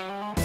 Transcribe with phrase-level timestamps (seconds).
[0.00, 0.39] Bye.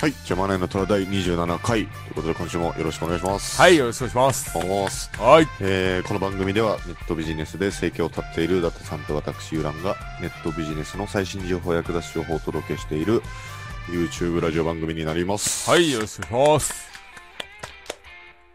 [0.00, 3.60] はい、ジャマネの虎第27回ということで今週もよろしくお願いします。
[3.60, 4.56] はい、よろしくお願いします。
[4.56, 5.10] お願いします。
[5.20, 5.48] はい。
[5.60, 13.20] えーこの番組ではネットビジネスで生計を立っている伊達さんと私ユランがネットビジネスの最新情報や役立つ情報をお届けしている
[13.90, 15.68] YouTube ラジオ番組になります。
[15.68, 16.90] はい、よろしくお願いします。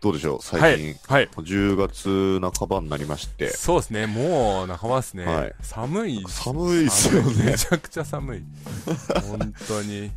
[0.01, 0.39] どうでしょう？
[0.41, 0.95] 最はい近、。
[1.07, 1.29] はい。
[1.35, 5.25] 10月半ばになりまして、そうですね、もう半ばですね。
[5.25, 6.23] はい寒い。
[6.27, 7.57] 寒いっすよねめ。
[7.57, 8.43] ちゃくちゃ寒い。
[9.29, 10.11] 本当に。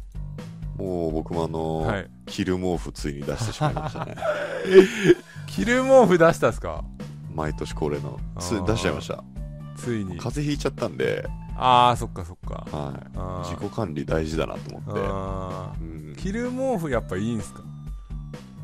[0.79, 2.11] もう僕もあの、はい。
[2.27, 4.17] 着る毛布ついに出してしまいましたね。
[5.47, 6.85] 着る毛布出したっすか？
[7.35, 8.19] 毎年恒例の。
[8.39, 9.23] つ出しちゃいました。
[9.77, 10.17] ついに。
[10.19, 12.67] 風邪ひいちゃったんで、あー、そっかそっか。
[12.71, 13.49] はい。
[13.51, 15.01] 自己管理大事だなと思って。
[15.05, 17.61] あうんー着る毛布やっぱいいんすか？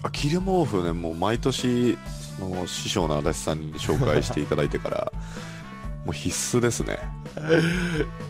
[0.04, 1.96] あ着る毛布ねもう毎年
[2.38, 5.12] その師匠の足立さんに紹介していただいてから
[6.04, 6.98] もう必須ですね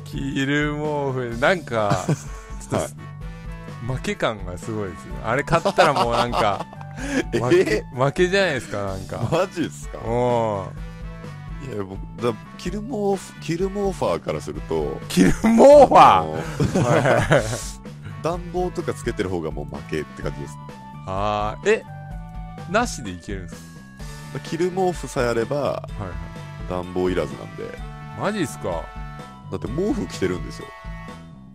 [0.05, 2.87] 着る毛布、なんか、ちょっと、はい
[3.87, 5.13] 負け感がすごいですね。
[5.25, 6.67] あれ買ったらもうなんか、
[7.33, 7.39] え？
[7.41, 9.29] 負け負けじゃないですか、なんか。
[9.31, 9.99] マジですか？
[9.99, 10.73] も
[11.73, 17.75] いや僕だ着る毛布着る毛ファーからするとう、着る毛ファー？
[18.23, 20.57] 暖房とかつけてる方がもう負けって感じです。
[21.07, 21.83] あー、え、
[22.71, 23.75] なしでいけるんです
[24.45, 26.11] 着る毛布さえあればかはいはい。
[26.71, 27.79] 暖房いらずなんで。
[28.21, 28.83] マジっすか？
[29.51, 30.67] だって毛布着てるんですよ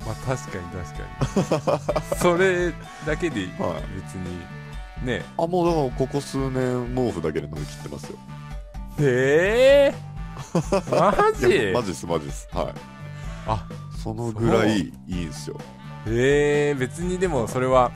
[0.10, 2.18] まあ確かに確かに。
[2.20, 2.74] それ
[3.06, 5.24] だけではい別に、ね。
[5.38, 8.18] あもうだからここ数年毛布だけで乗り切ってますよ
[9.00, 11.16] えー、 マ
[11.48, 12.74] いやマジジですマジですはい
[13.48, 13.66] あ
[14.04, 15.58] そのぐらいいいんですよ
[16.06, 17.92] えー、別にでもそれは、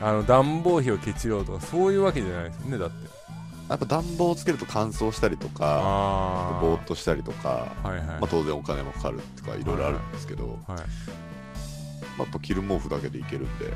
[0.00, 3.08] あの、暖房費をケチろうとか、そういうわけじゃないですよね、だって。
[3.68, 6.58] やっぱ暖房をつけると乾燥したりとか。
[6.60, 8.06] ぼーっとしたりとか、はいはい。
[8.06, 10.84] まあ、当然お金もかかるとかいろいろあるんですけど、まはい。
[12.18, 13.66] あ、やっぱ着る毛布だけでいけるんで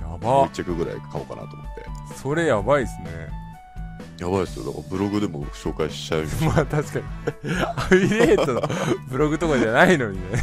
[0.00, 0.50] やもうば1。
[0.52, 2.14] 着ぐらい買おうかなと思って。
[2.16, 3.28] それやばいっすね。
[4.18, 4.64] やばいですよ。
[4.64, 7.04] だからブログでも紹介しちゃいましまあ確かに。
[7.62, 8.62] アフィリエイトの
[9.08, 10.38] ブログとかじゃないのにね。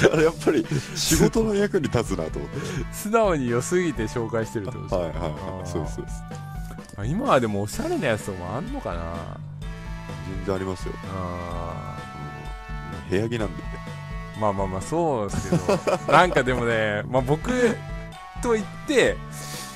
[0.00, 2.58] たやっぱり仕事の役に立つなと思って。
[2.92, 5.68] 素直に良すぎて紹介してるってことですはいはいはい。
[5.68, 6.22] そうですそうです。
[6.98, 9.00] あ今はでもおしゃれなやつとかもあんのかな？
[10.36, 11.96] 全然ありますよ、あ
[13.04, 13.62] うん、部屋着なんで。
[13.62, 13.79] ー
[14.40, 17.50] まあまあまあそうですけどなんかでもね、 まあ、僕
[18.42, 19.16] と言って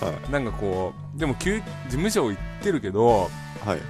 [0.01, 0.33] はい。
[0.33, 3.27] なんかこうでも旧事務所行ってるけどは
[3.67, 3.81] いはいはい。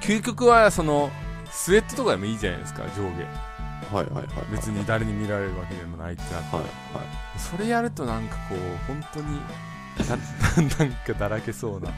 [0.00, 1.10] 究極はその
[1.50, 3.96] スウェットとかでもいいじゃないですか上下。
[3.96, 4.46] はいはいはいはい。
[4.52, 7.38] 別に誰に見られるわけでもないってなって、はいはい。
[7.38, 9.40] それやるとなんかこう本当に
[10.04, 10.16] な
[10.78, 11.90] なんかだらけそうな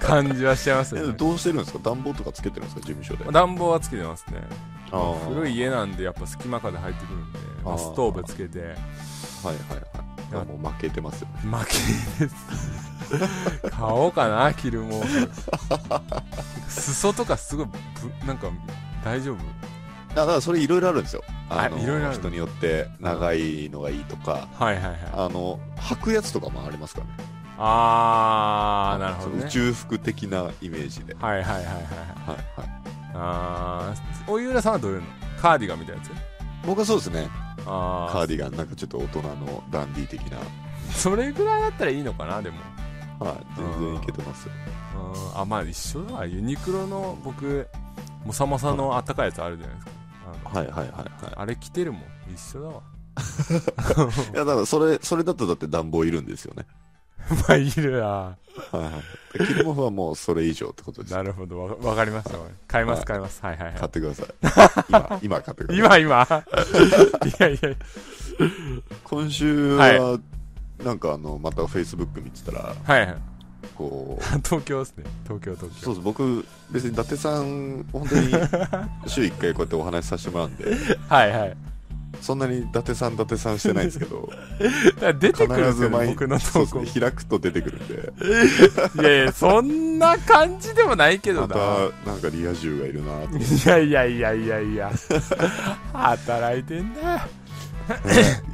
[0.00, 1.10] 感じはしちゃいますよね。
[1.10, 1.78] えどうしてるんですか？
[1.82, 2.80] 暖房とかつけてるんですか？
[2.80, 3.30] 事務所で。
[3.30, 4.40] 暖房はつけてますね。
[5.28, 8.60] 古い家なんでやっぱ隙間風入ってくるんで、まあストーブつけて。
[8.60, 8.76] はいはい
[10.36, 10.46] はい。
[10.46, 11.28] もう負けてますよ。
[11.28, 11.72] ね負け
[12.24, 12.34] です。
[13.70, 15.30] 買おうかな着る毛布
[16.68, 18.48] 裾とかすごいぶなんか
[19.04, 19.36] 大丈夫？
[19.36, 19.40] あ
[20.14, 21.22] だからそれいろいろあるんですよ。
[21.50, 22.14] あのあいろいろある。
[22.14, 24.96] 人によって長いのがいいとか、はいはいはい。
[25.12, 27.12] あの履くやつとかもありますからね。
[27.58, 29.44] ああなるほどね。
[29.46, 31.14] 宇宙服的なイメージで。
[31.14, 31.82] はいはいはいはいはい。
[31.82, 32.68] はいはい。
[33.14, 35.06] ああおゆらさんはどういうの？
[35.40, 36.12] カーディガンみたいなやつ？
[36.66, 37.28] 僕はそうですね。
[37.66, 38.56] ああカーディガン。
[38.56, 40.38] なんかちょっと大人のダンディー的な。
[40.92, 42.58] それぐらいだったらいいのかなでも。
[43.20, 44.52] はい全然いけてますよ。
[45.34, 45.40] うん。
[45.40, 46.26] あまあ一緒だわ。
[46.26, 47.68] ユニクロの僕
[48.24, 49.92] モサモサのあったかいやつあるじゃないですか
[50.44, 51.08] はいはいはいはい。
[51.36, 52.02] あれ着てるもん。
[52.32, 52.82] 一緒だわ。
[54.34, 56.66] いやだからそれそれだとだって暖房いるんですよね。
[57.48, 58.06] まあいるな。
[58.06, 58.36] は
[58.74, 59.38] いはい。
[59.38, 61.14] 着る毛布はもうそれ以上ってことです。
[61.14, 61.58] なるほど。
[61.58, 62.38] わわかりました。
[62.68, 63.40] 買いまはいす買います。
[63.42, 63.74] はいはいはい。
[63.76, 64.26] 買ってください。
[64.90, 66.02] 今今買ってください。
[66.02, 66.44] 今今。
[67.24, 67.76] いやいや。
[69.04, 70.18] 今週は、
[70.82, 73.16] なんかあのまたフェイスブック見てたらはいはい
[73.76, 74.24] こう。
[74.44, 75.04] 東京ですね。
[75.24, 75.80] 東京東京。
[75.82, 76.04] そうです。
[76.04, 78.28] 僕別に伊達さん本当に
[79.06, 80.64] 週1回こうやってお話しさせてもらうんで。
[81.08, 81.56] はいはい。
[82.20, 84.30] そんなに伊達さん伊達さんしてないんですけど。
[85.18, 88.12] 出てくるんですよね毎僕の投稿ね開くと出てくるんで。
[89.02, 91.46] いやいやそんな感じでもないけどな。
[91.48, 94.92] またなんかリア充がいるなといやいやいやいやいや。
[95.92, 97.26] 働いてんだ。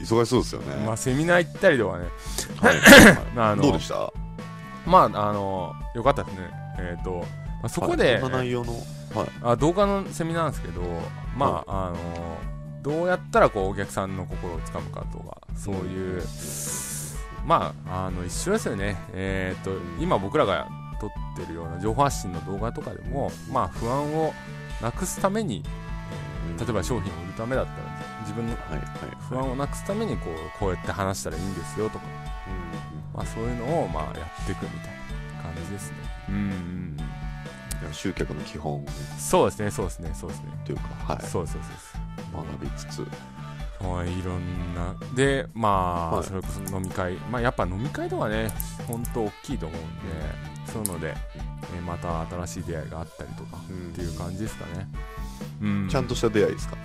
[0.02, 2.04] 忙しそうですよね、まあセミナー行ったりとかね。
[2.60, 3.18] はいはい。
[3.36, 4.12] あのどうでした？
[4.86, 6.50] まああのよかったですね。
[6.78, 7.26] えっ、と、ま
[7.64, 8.54] あ、そこで、はい。
[9.14, 9.28] はい。
[9.42, 10.82] あ動画のセミナーなんですけど
[11.36, 11.96] まあ、あの
[12.82, 16.22] どうやったらこうお客さんの心をつかむかとかそういう、
[17.44, 18.96] まああの一緒ですよね。
[19.12, 20.68] えっと今僕らが
[21.00, 24.32] 撮ってるような情報発信の動画とかでもまあ不安を
[24.82, 25.62] なくすために
[26.58, 27.78] 例えば商品を売るためだったら
[28.20, 28.80] 自分のはいはい。
[29.28, 32.04] 不安をなくすためにこうこうやって話したらいいんですよとか、
[33.20, 34.90] まあ、そういうのをまあやっていくみたい
[35.36, 35.96] な感じですね。
[36.30, 36.42] うんうん
[37.86, 37.92] うん。
[37.92, 38.84] 集客の基本
[39.18, 40.46] そうですねそうですねそうですね。
[40.64, 41.98] というか、はい、そうですそうです
[42.32, 43.06] 学びつつ。
[43.82, 44.94] まあ、いろんな。
[45.14, 46.24] でまあ、はい。
[46.24, 47.14] それこそ飲み会。
[47.30, 48.50] まあやっぱ飲み会とかね
[48.86, 49.90] 本当大きいと思うんで
[50.72, 51.08] そういうので、
[51.74, 54.88] えーまた新しい出会いがあったりとかうんっていう感じですかね。
[55.62, 55.88] うん。
[55.90, 56.76] ちゃんとした出会いですか？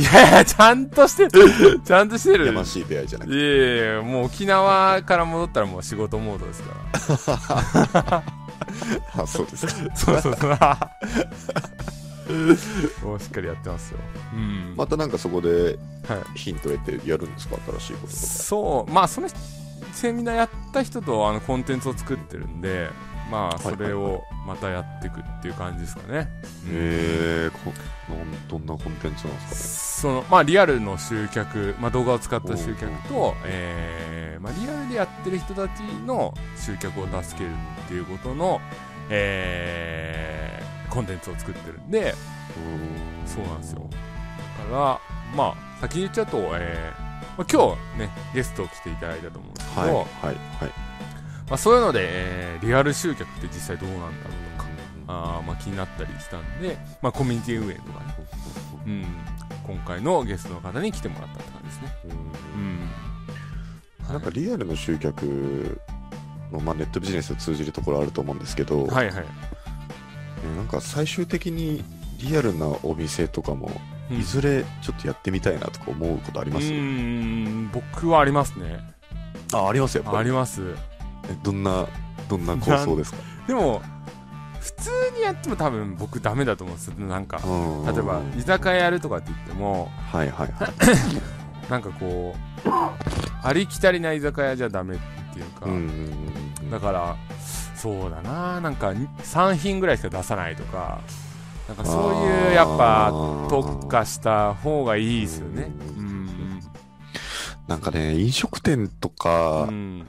[0.00, 1.80] いやいやちゃんとしてる。
[1.84, 2.46] ちゃんとしてる。
[2.46, 3.36] やましい出会いじゃなくて。
[3.36, 6.74] いやいやいやもう沖縄から戻ったらもう仕事モードですか
[9.16, 9.72] あ そうですか。
[9.88, 10.58] らそうそうそう。
[13.06, 13.98] もうしっかりやってますよ。
[14.34, 14.74] うん。
[14.76, 15.78] またなんかそこで
[16.08, 16.38] はい。
[16.38, 17.56] ヒントを得てやるんですか？
[17.78, 18.26] 新しいこととか。
[18.26, 18.92] そう。
[18.92, 19.28] まあその
[19.92, 22.88] セミナーやった人とあのコンテンツを作ってるんで
[23.30, 26.28] まあそれをまたやっていくっていう感じですかね、
[26.66, 27.72] うんへえこ
[28.08, 37.50] なんどんなコンテンツなんですそのまあリアルの集客、まあ、動画を使った集客と、えーまあ、リアルでやってる人たちの集客を助ける
[37.84, 38.60] っていうことの、
[39.10, 42.14] えーコンテンツを作ってるんでかね
[43.26, 43.86] そうなんですよ。
[44.58, 45.00] だから
[45.36, 47.00] まあ先に言っちゃうと、えー
[47.36, 50.87] まあ、今日ねゲスト来ていただいたと思うんですけど、はいはいはい
[51.48, 54.68] まあ、そういうので、えーリアル集客って実際どうなんだろうとか
[55.06, 58.14] あーまあ気になったりしたんで、まあ、コミュニティ運営とかね、
[58.86, 59.06] うん、
[59.64, 61.96] 今回のゲストの方に来てもらったって感じですね。
[62.56, 64.12] うん。
[64.12, 65.78] なんかリアルの集客
[66.50, 69.22] の、まあ、ネットビジネスを通じるところあると思うんですけど、はいはい、ね
[70.56, 71.84] なんか最終的に
[72.18, 73.70] リアルなお店とかも、
[74.10, 74.18] うん。
[74.18, 78.80] いずれちょっとやってみたいなとか思うことありうます、ん僕はありますね。
[79.52, 80.24] あありますよやっぱり。
[80.28, 80.62] あります。
[80.62, 80.97] え
[81.42, 81.86] どんな
[82.28, 83.18] どんな構想ですか？
[83.46, 83.82] でも
[84.60, 86.94] 普通にやっても多分僕ダメだと思うんですよ。
[87.06, 87.84] なんかうん。
[87.86, 90.72] 例えば居酒屋やるとかって言ってもはいはいはい。
[91.70, 92.34] なんかこ
[92.64, 92.68] う
[93.42, 94.98] ありきたりな居酒屋じゃダメっ
[95.32, 95.82] ていうか、うんうんう
[96.66, 97.16] んだから
[97.74, 98.60] そうだな。
[98.60, 101.00] なんか3品ぐらいしか出さないとか
[101.68, 103.12] なんかそういうやっぱ
[103.48, 105.70] 特化した方がいいですよね。
[105.96, 106.60] うん。
[107.68, 110.06] なんかね飲食店とかうん。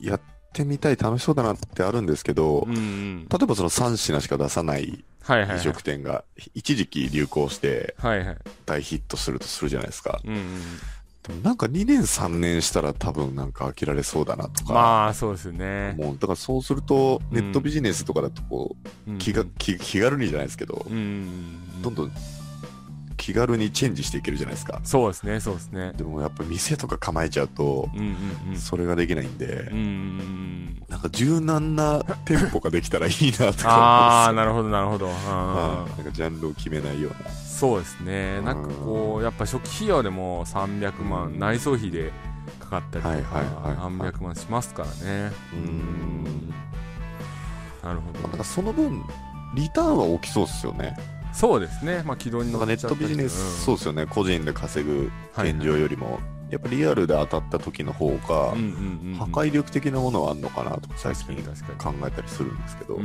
[0.00, 0.18] や
[0.56, 3.28] ってみたい楽しそうだなってあるんですけど、うんうん。
[3.28, 6.24] 例えばその3品しか出さない飲食店が
[6.54, 7.94] 一時期流行して
[8.64, 10.20] 大ヒットするとするじゃないですか。
[10.24, 10.62] うんうん
[11.26, 15.96] でもなんか2年3年したら多分なんか飽きられそうだなとかまあそうですよね。
[15.98, 16.14] もう。
[16.14, 17.36] だからそうするとうん。
[17.36, 18.76] ネットビジネスとかだとこ
[19.06, 21.82] う、うん気が気気軽にじゃないですけど、うん。
[21.82, 22.12] どんどん
[23.16, 24.80] 気軽にチェンジしていけるじゃないですか。
[24.84, 25.92] そうですねそうですね。
[25.96, 28.56] でもやっぱ店とか構えちゃうとうんうんうん。
[28.56, 37.30] それができないんで、うんうんなんか柔軟な店舗ができたらいいなとかああなるるほどなるほど、うんはい、なんかジャンルを決めないような。
[37.30, 38.40] そうですね。
[38.42, 42.12] なんかこうやっぱ初期費用でも300万内装費で
[42.60, 45.32] かかったりとか、はいはい何百万しますからね。
[45.54, 46.52] うん。
[47.82, 48.20] なるほど。
[48.20, 49.02] まあなんかその分
[49.54, 50.96] リターンは大きそうですよね
[51.36, 52.02] そうですね。
[52.06, 52.94] まあ軌道に乗っちゃったり。
[52.94, 54.06] トビジネス、そうですよね。
[54.06, 56.18] 個人で稼ぐはい現状よりも、
[56.50, 62.98] やっぱリアルで当たった時の方が、破壊力的なものはあるのかなとか最近考えたりするんですけど、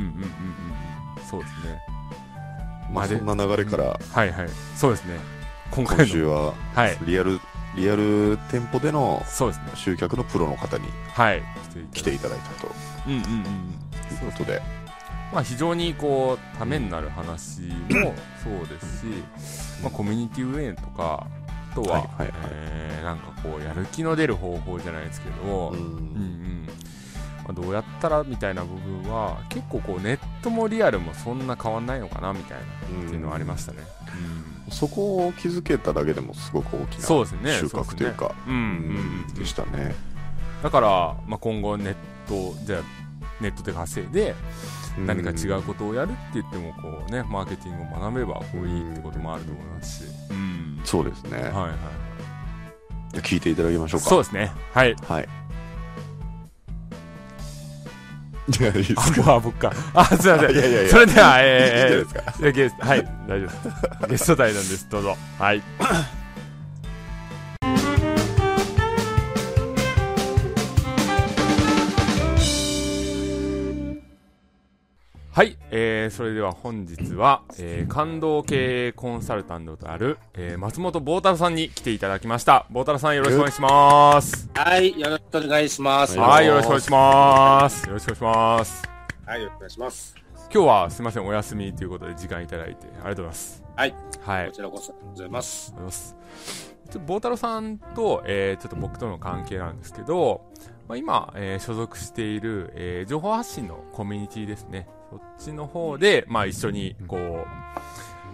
[1.28, 1.82] そうですね。
[2.92, 4.48] まあ、そんな流れからはいはい。
[4.76, 5.18] そうですね。
[5.70, 6.98] 今週ははい。
[7.04, 7.38] リアル、
[7.76, 9.64] リアル店舗でのそうですね。
[9.74, 11.42] 集客のプロの方にはい。
[11.92, 12.70] 来ていただいたと。
[13.06, 13.82] うんうんうん
[14.24, 14.62] いうことで、
[15.32, 19.06] まあ非常にこうためになる話もそうですし、
[19.82, 21.26] まあ、コミュニティ運営とか
[21.72, 22.30] あとは、はいはいはい。
[22.50, 25.80] えーなんかこうやる気の出る方法じゃないですけど、ううん。
[25.80, 25.86] うん
[26.62, 26.66] ん。
[27.44, 32.64] まあ、どうやったらみたいな部分は結構こうネットもリアルもそんな変わんないのかなみたいな
[33.04, 33.78] っていうのはありましたね、
[34.70, 37.52] そこを気づけただけでもすごく大きなそうですね。
[37.58, 39.26] 収穫というかうんうんうん。
[39.28, 39.96] うんでしたね。
[40.62, 40.88] だから、
[41.26, 41.94] まあ、今後ネッ
[42.28, 42.82] トじゃあ
[43.40, 44.36] ネットで稼いで
[44.98, 50.80] 何か違うことをやるって言ってもこうねマーケティングを学べばこういいってこともあると思いますし、うん。
[50.84, 51.38] そうですね。
[51.38, 51.70] はいはい。
[53.12, 54.06] じゃあ聞いていただきましょうか。
[54.08, 54.52] そうですね。
[54.72, 54.94] はい。
[55.08, 55.28] はい。
[58.60, 59.22] いや、いいですあか。
[59.22, 59.72] もう僕か。
[59.94, 60.50] あすいません。
[60.50, 60.90] いやいやいや。
[60.90, 62.20] それではいいじゃないえですか？
[62.22, 64.10] ー、ゲストはい大丈夫です。
[64.10, 64.88] ゲスト対談です。
[64.90, 65.16] どうぞ。
[65.38, 65.62] はい
[75.34, 82.66] はい、えー、それでは本日は、えー、感動経営コンサルタントである、えー、松本坊太郎さんに来ていただきました。
[82.68, 84.50] 坊太郎さんよろしくお願いします。
[84.52, 86.18] はい、よろしくお願いします。
[86.18, 87.86] ははい、よろしくお願いします。
[87.86, 88.82] よろしくお願いします。
[89.24, 90.14] はい、よろしくお願いします。
[90.52, 93.64] 今日はすみません、お休みということで時間いただいてありがとうございます。
[93.74, 94.46] はい、はい。
[94.48, 95.68] こちらこそありがとうございます。
[95.68, 96.72] ありがとうございます。
[96.84, 100.42] ちょっと坊太郎さんと、えー、ちょっと僕との関係なんですけど、
[100.88, 104.86] まあ、今、えー所属している、えー情報発信のコミュニティですね。
[105.10, 107.46] そっちの方で、まあ、一緒に、こう、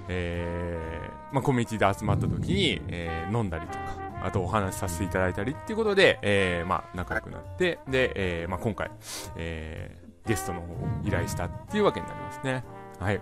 [0.09, 3.81] えーまあ、コミュニティで集まった時に、えー飲んだりとか、
[4.25, 8.90] あとお話しさせていただいたりっていうことで、えーまあ、仲良くなって、で、えーまあ、今回、
[9.37, 10.76] えーゲストの方を
[11.07, 12.62] 依頼したっていうわけになりますね。
[13.00, 13.21] はい。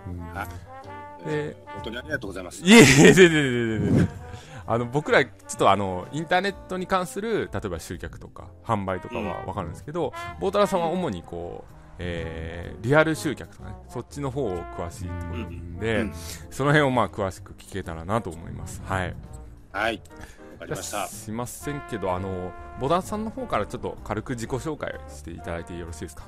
[1.25, 2.61] えー本当にありがとうございます。
[2.65, 4.09] いえいえ、全然全然全然。
[4.67, 16.13] あの、僕ら、ちょっとあの、インターネットに関する、例えば集客とか、販売とかはわかるんですけど、ボータラさんは主にこう、えー、リアル集客とかね、そっちの方を詳しいってことなんで、うん
[16.51, 18.81] その辺をまあ詳しく聞けたらなと思います。
[18.85, 19.15] はい。
[19.71, 20.01] はい、
[20.53, 21.07] わかりました。
[21.07, 26.23] すいませんけど、あの、ボダンさんの方からちょっと軽く自己紹介をしていただいてよろしいですか？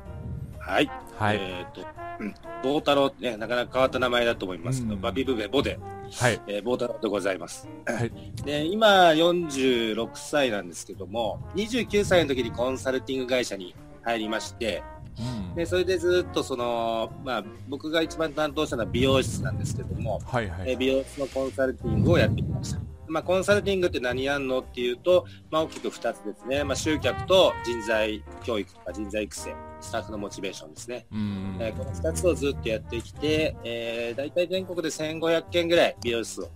[0.69, 1.37] はい、はい。
[1.39, 1.81] えっ、と、
[2.19, 5.79] うん棒太郎ね、なかなか変わった名前だと思いますけど、うんバビブベボで、
[6.11, 6.39] はい。
[6.47, 7.67] えー、棒太郎でございます。
[7.85, 8.11] はい。
[8.45, 13.73] で、今46歳なんですけども、29歳の時にコンサルティング会社に
[14.03, 14.83] 入りまして、
[15.17, 20.71] うんで、それでずっとその、まあ、僕が一番担当したのは美容室なんですけども、はいはい。
[20.71, 22.79] えー美容室のコンサルティングをやってきました。
[23.07, 26.63] まあ、コンサルティングって何やんのっていうと、まあ、大きく2つですね。
[26.63, 31.05] まあ、集客と人材教育とか人材育成、スタッフのモチベーションですね。
[31.11, 31.57] うん。
[31.59, 36.49] えーこの2つをずっとやってきて、えー、大体全国で1500件ぐらい美容室を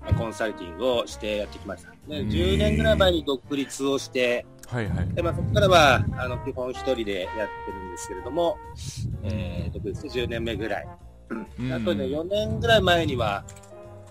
[0.00, 1.90] まあ コンサルティングをしてやってきました。
[2.08, 5.08] でうん10年ぐらい前に独立をして、はいはい。
[5.14, 8.56] でまあ、そこからはあの基本一人でやってるんですけれども、
[9.24, 10.88] えー、独立して10年目ぐらい。
[11.58, 13.44] うんあとね、4年ぐらい前には、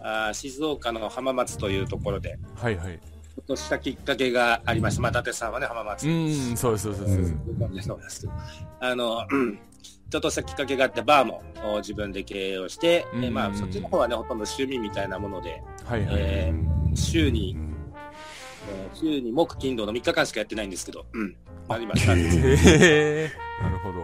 [0.02, 3.00] あー静岡の浜松というところで、はいはい。
[3.36, 5.02] ちょっとしたきっかけがありました。
[5.02, 6.08] まあ、伊達さんはね、浜松。
[6.08, 8.22] うん、そうです、そうです、そうです。
[8.22, 8.34] けど
[8.80, 9.60] あの、う ん
[10.10, 16.16] ちょっとしたきっかけがあって、バーもお自分で経営をして、うんえまあ、そっちの方はね、ほとんど趣味みたいなもので、はいはい。
[16.16, 17.58] えー週に、
[18.70, 21.36] えー週に木、金、土の3日間しかやってないんですけど、うん、
[21.68, 22.12] なりました。
[22.12, 22.22] はい。
[22.22, 23.32] へえ、
[23.64, 24.02] なるほど。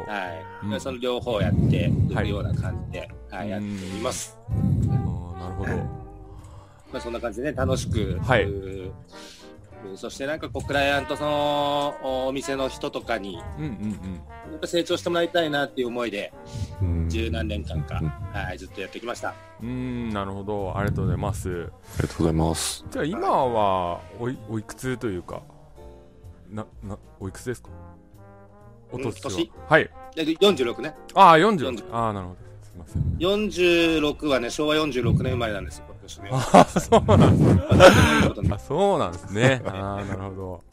[0.64, 4.36] うんでその両方やってはいるような感じで、はい、やっております。
[4.88, 5.04] なる
[5.54, 6.09] ほど。
[6.91, 8.48] まあ、そんな感じでね、楽しく、はい
[9.96, 16.34] そしてなんかこう、クライアントそのおお店の人とかに、うんうんやっぱ成長してもらいたいなっていう思いで、
[16.81, 18.01] うん十何年間か、
[18.34, 19.34] はい、ずっとやってきました。
[19.62, 19.69] うん。
[19.69, 20.75] うん、なるほど。
[20.77, 21.50] ありがとうございます。
[21.50, 22.84] ありがとうございます。
[22.91, 25.41] じゃあ今はおいおいくつというか、
[26.50, 27.69] な、な、おいくつですか？
[28.91, 29.22] おうん年？
[29.24, 29.89] は年はい。
[30.15, 30.93] で46ね。
[31.13, 31.69] ああ、40。
[31.69, 32.38] 40ああ、なるほど。
[32.63, 33.03] すみません。
[33.17, 35.86] 46はね、昭和46年生まれなんですよ、
[36.18, 36.30] 今年ね。
[36.32, 38.58] ああ、そうなんですね。
[38.68, 39.62] そうなんですね。
[39.66, 40.63] ああ、なるほど。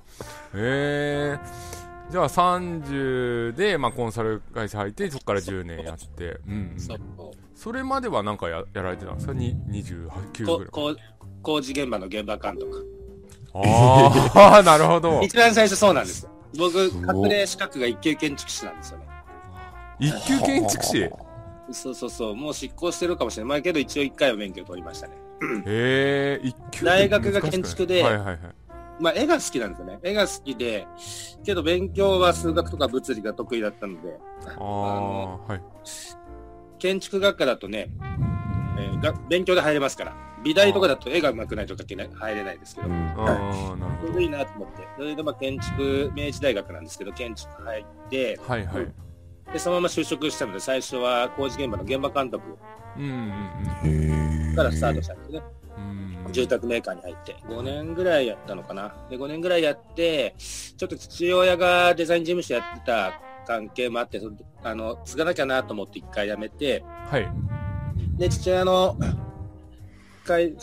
[0.54, 1.38] へえ。
[2.10, 6.38] じゃあ30で、まあ、コンサル会社入って、そこから10年やって。
[6.46, 6.80] うん、うん。
[6.80, 6.98] そう。
[7.54, 9.32] それまではなんかややられてたんですか？
[9.34, 10.96] に ?29 ぐらい。
[11.42, 12.86] 工事現場の現場監督。
[13.54, 15.20] ああ、なるほど。
[15.24, 16.30] 一番最初そうなんですよ。
[16.58, 16.78] 僕、
[17.24, 19.06] 隠れ資格が一級建築士なんですよね。
[19.98, 20.98] 一級建築士？
[20.98, 21.12] へ
[21.72, 22.36] そうそうそう。
[22.36, 23.48] もう執行してるかもしれない。
[23.48, 25.14] まあけど一応一回は免許取りましたね。
[25.66, 28.38] え、一級大学が建築ではいはいはい。
[28.98, 29.98] まあ絵が好きなんですよね。
[30.02, 30.86] 絵が好きで、
[31.44, 34.18] けど勉強は数学とか物理が得意だったので、
[34.58, 35.60] ああ、はい。
[36.78, 37.90] 建築学科だとね、
[38.78, 40.26] えーが勉強で入れますから。
[40.44, 42.88] 美大とかだと絵が上手くないと書けない入れないですけど。
[42.88, 44.86] ちょうどいいなと思って。
[44.96, 48.92] それでまあ建築、明治大学なんですけど、建築入って、はいはい。
[49.52, 52.56] で、そのまま就職したので、最初は工事現場の現場監督
[54.54, 55.42] からスタートしたんですね。
[56.32, 57.36] 住宅メーカーに入って。
[57.48, 58.94] 5年ぐらいやったのかな。
[59.10, 64.20] で、5年ぐらいやって、ちょっと父親がデザイン事務所やってた関係もあって、
[64.62, 67.28] あの、継がなきゃなと思って一回辞めて、はい。
[68.18, 68.96] で、父親の、
[70.24, 70.56] 会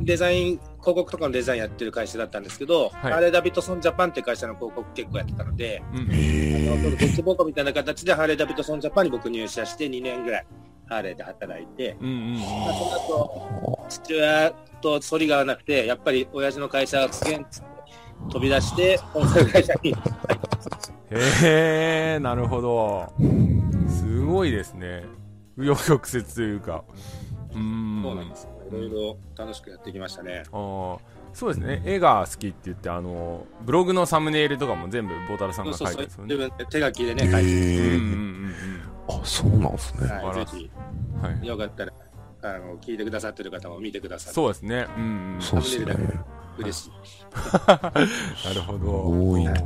[0.00, 10.46] デザイン、広告とかのデザインやってる会社だったんですけど、はいハーレー・ダビッドソン・ジャパンって会社の広告結構やってたので、うんあのへその丁稚奉公みたいな形でハーレー・ダビッドソン・ジャパンに僕入社して2年ぐらい
[10.86, 17.46] ハーレーで働いて、うんうんまあ、その後、父親と反りが合わなくて、やっぱり親父の会社がすげん
[18.30, 19.94] 飛び出して、コンサル会社に。
[21.10, 23.12] へえ、なるほど。
[23.88, 25.04] すごいですね。
[25.58, 26.84] 紆余曲折というか。
[27.52, 28.02] うーん。
[28.02, 28.50] そうなんですよ。
[28.68, 30.42] いろいろ楽しくやってきましたね。
[30.52, 30.98] あー
[31.34, 31.82] そうですね。
[31.84, 36.50] 絵が好きって言って、あの、ブログのサムネイルとかも全部ボータルさんが書いてるんですよね。
[36.70, 38.54] 手書きでね、書いてへーうんうんうんうん
[39.06, 40.08] あ、そうなんですね。
[40.08, 40.70] はい、ぜひ、
[41.20, 41.46] はい。
[41.46, 41.92] よかったら、
[42.42, 44.86] あの、聞いてくださってる方も見てくださって、そうですね。
[44.96, 45.40] うん、うん。
[45.42, 45.96] そうですね。
[46.56, 46.90] 嬉しい。
[48.48, 49.30] なるほど。
[49.30, 49.52] 多いな。
[49.52, 49.60] で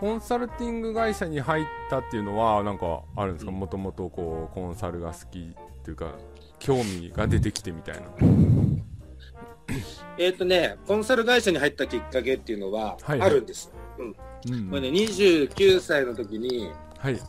[0.00, 3.50] コンサルティング会社に入ったっていうのは、なんかあるんですか？
[3.52, 6.12] もともとこう、コンサルが好きっていうか、
[6.58, 8.02] 興味が出てきてみたいな。
[10.18, 13.72] えっ、とね、コンサル会社に入ったきっかけっていうのは、はいあるんですよ。
[13.98, 14.06] うん。
[14.06, 17.20] うんこれね、29歳の時に、はい。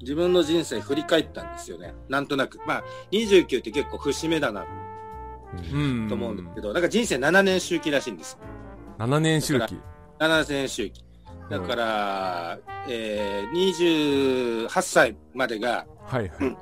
[0.00, 1.94] 自分の人生振り返ったんですよね。
[2.08, 2.58] なんとなく。
[2.66, 4.66] まあ、29って結構節目だな
[5.72, 6.08] うん。
[6.08, 8.38] と思うんですけど、なんか人生7年周期らしいんです。
[8.98, 9.78] 7年周期。
[10.18, 11.04] 7年周期。
[11.50, 16.56] だから、えー、28歳までがはいはい。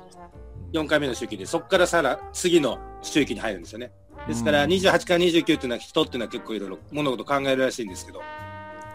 [0.73, 3.91] 4回目の周期で、そこからさら次の周期に入るんですよね。
[4.29, 8.21] ですから、うん28から29っていうのは人っていうのは結構いろいろ物事考えるらしいんですけど。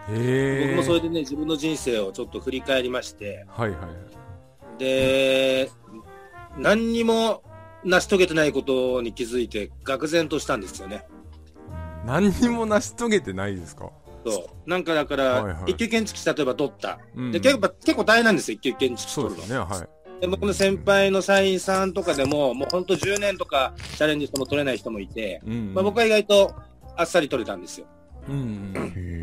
[0.07, 4.79] 僕もそれでね、自分の人生をちょっと振り返りまして、はいはい。
[4.79, 5.69] で、
[6.57, 7.43] 何にも
[7.83, 11.05] 成し遂げてないことに気づいて、愕然としたんですよね。
[12.05, 13.89] 何にも成し遂げてないですか？
[14.25, 14.69] そう。
[14.69, 16.99] なんかだから、はいはい一級建築士例えば取った。
[17.15, 19.37] うんで結構結構大変なんですよ、一級建築士取るの。
[19.37, 19.89] そうですね、はい。
[20.21, 25.73] で僕の先輩の社員さんとかでも、もう本当10年とかチャレンジしても取れない人もいて、うん。
[25.73, 26.55] まあ、僕は意外と
[26.95, 27.87] あっさり取れたんですよ。
[28.29, 28.79] うんう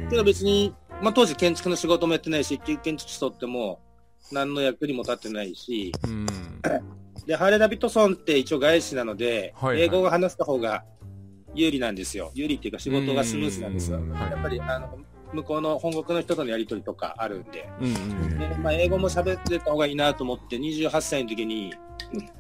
[0.07, 0.09] ん。
[0.11, 3.81] けど別に、まあ、当時建築の仕事もやってないし、建築士取っても
[4.31, 6.27] 何の役にも立ってないし、うん。
[7.27, 10.85] で、ハーレー・ダビッドソンって一応外資なので、はいはい英語を話した方が
[11.55, 12.31] 有利なんですよ。
[12.35, 14.01] 有利っていうか仕事がスムースなんですよ。
[14.01, 14.99] やっぱりあの
[15.33, 18.39] 向こうの本国の人とのやり取りとかあるんで、うんうん。
[18.39, 21.75] でまあ、英語も喋ってた方がいいなと思って、28歳の時に、
[22.12, 22.31] うん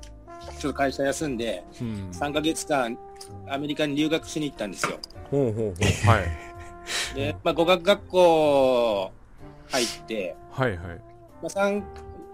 [0.58, 2.10] ちょっと会社休んで、うん。
[2.12, 2.98] 3ヶ月間、
[3.48, 4.98] アメリカに留学しに行ったんですよ。
[5.30, 6.08] ほうほうほう。
[6.08, 6.24] はい。
[7.14, 9.12] で、まあ、語学学校
[9.70, 10.78] 入って、はいはい。
[10.78, 10.94] ま
[11.42, 11.82] あ、3,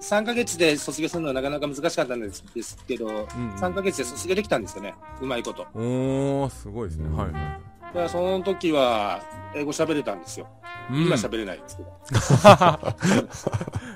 [0.00, 3.14] 3ヶ月で卒業するのはなかなか難しかったんですですけど、うん
[3.56, 4.94] 3ヶ月で卒業できたんですよね。
[5.20, 5.66] うまいこと。
[5.74, 7.08] おー、すごいですね。
[7.16, 9.22] はいはだからその時は、
[9.54, 10.46] 英語喋れたんですよ。
[10.90, 11.06] い。
[11.06, 11.90] 今喋れないんですけど。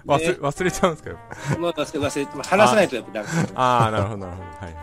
[0.06, 1.16] 忘れ、忘れちゃうんですけど。
[1.58, 4.66] 忘れ話さないとやっぱダメですあ あ、なるほど、なるほど。
[4.66, 4.76] はい。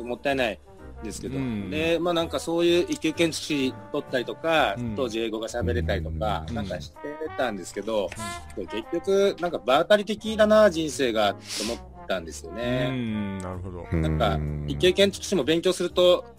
[0.00, 0.58] うんもったいない
[1.02, 6.96] ですけど、うんで、まあなんかそういう一級建築士取ったりとか、うん当時英語が喋れたりとか、うんなんかして
[7.36, 8.08] たんですけど、
[8.56, 11.78] 結局、なんか場当たり的だな、人生が、と思っ
[12.08, 12.90] たんですようね。
[12.90, 13.96] ん、なるほど。
[13.96, 16.35] なんか、一級建築士も勉強すると、うん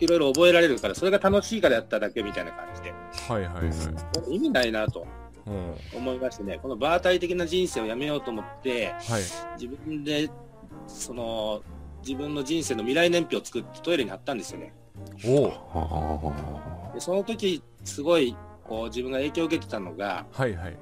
[0.00, 4.34] いろいろ覚えられるから、それが楽しいからやっただけみたいな感じで、はいはいはい。
[4.34, 5.06] 意味ないなと
[5.46, 5.98] うん。
[5.98, 9.22] 思いましてね、この場当たり的な人生をやめようと思って、はい。
[9.60, 10.30] 自分で、
[10.86, 11.62] その、
[12.06, 14.74] 自分の人生の未来年表を作ってトイレに貼ったんですよね。
[15.24, 16.90] おお。
[16.90, 20.76] あでその時、すごい、こう、自分が影響を受けてたのが、はいはい。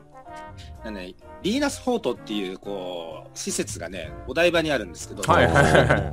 [0.85, 6.13] だねリーナスフォートっていう、こう、施設がね、お台場にあるんですけど、はいはいは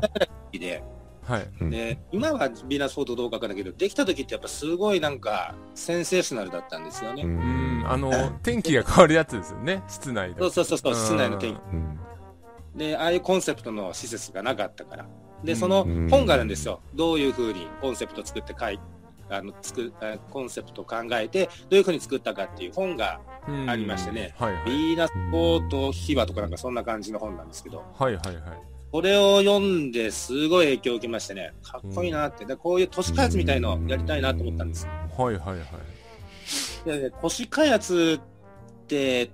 [0.51, 0.59] い。
[0.59, 0.83] で、
[1.23, 1.69] はい。
[1.69, 7.23] で、今はビーナスフォートどうかわかんないけど、できた時ってやっぱすごいなんか、センセーショナルだったんですよね。
[7.23, 8.11] うん、あの、
[8.43, 10.39] 天気が変わるやつですよね、室内で。
[10.41, 11.59] そうそうそうそう、室内の天気。
[11.73, 11.99] うん
[12.75, 15.05] で、ああいうコンセプトの施設がなかったから。
[15.43, 16.81] で、うんその本があるんですよ。
[16.95, 18.79] どういうふうにコンセプト作って書い
[19.29, 24.33] あの作あコンセプトを考えて、どういうふうに作ったかっていう本が、うんありましてね。
[24.37, 24.65] はいはい。
[24.65, 28.72] ビーナスフォート秘話とかなんかそんな感じの本なんですけど、はいはいはい。
[28.93, 34.91] これを読んですごい影響を受けましてね、かっこいいなって、でこういう都市開発みたいのをやりたいなと思ったんですよ。
[35.17, 35.63] はいはいは
[36.85, 36.99] い。
[36.99, 39.31] で、ね、都市開発って、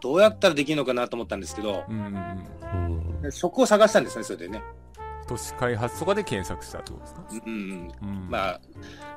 [0.00, 3.20] どうやったらできるのかなと思ったんですけど、うんうんうん。
[3.20, 4.62] で職を探したんですね、それでね。
[5.26, 7.24] 都市開発とかで検索したってことですか？
[7.46, 7.92] うんうん。
[8.02, 8.30] うん。
[8.30, 8.60] まあ、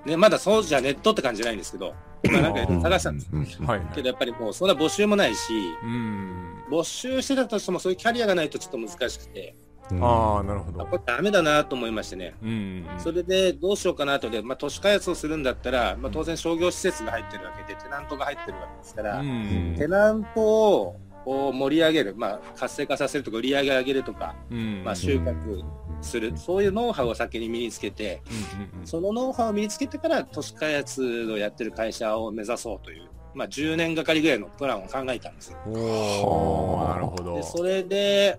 [0.06, 1.94] ね、まだそうじゃネットって感じじゃないんですけど、
[2.32, 3.30] まあなんか探したんです。
[3.32, 3.88] うんはいはい。
[3.96, 6.64] けどやっぱりもうそんな募集もないし、うん。
[6.70, 9.56] 募集してたとしてもそういうキャリアがないとちょっと難しくて、
[10.02, 10.82] ああ、なるほど。
[10.82, 12.34] あこれダメだなと思いましてね。
[12.42, 12.56] うんうん
[12.94, 13.00] うん。
[13.00, 19.32] それでどうしようかなとで、まあ都市開発をするんだったら、まあ当然商業施設が入ってるわけで、テナントが入ってるわけですから、うんう
[19.74, 24.84] んテナントをこう盛り上げる、まあ活性化させるとか売り上げ上げるとか、うん。
[24.86, 25.64] まあ収穫
[26.02, 28.22] する、そういうノウハウを先に身につけて、
[28.56, 28.88] うんうんうん。
[28.88, 35.58] そのノウハウを身につけてから都市開発をやってる会社を目指そうという、まあ10年がかりぐらいのプランを考えたんですよ。
[35.66, 37.44] おおはあなるほどで、。
[37.44, 38.38] それで、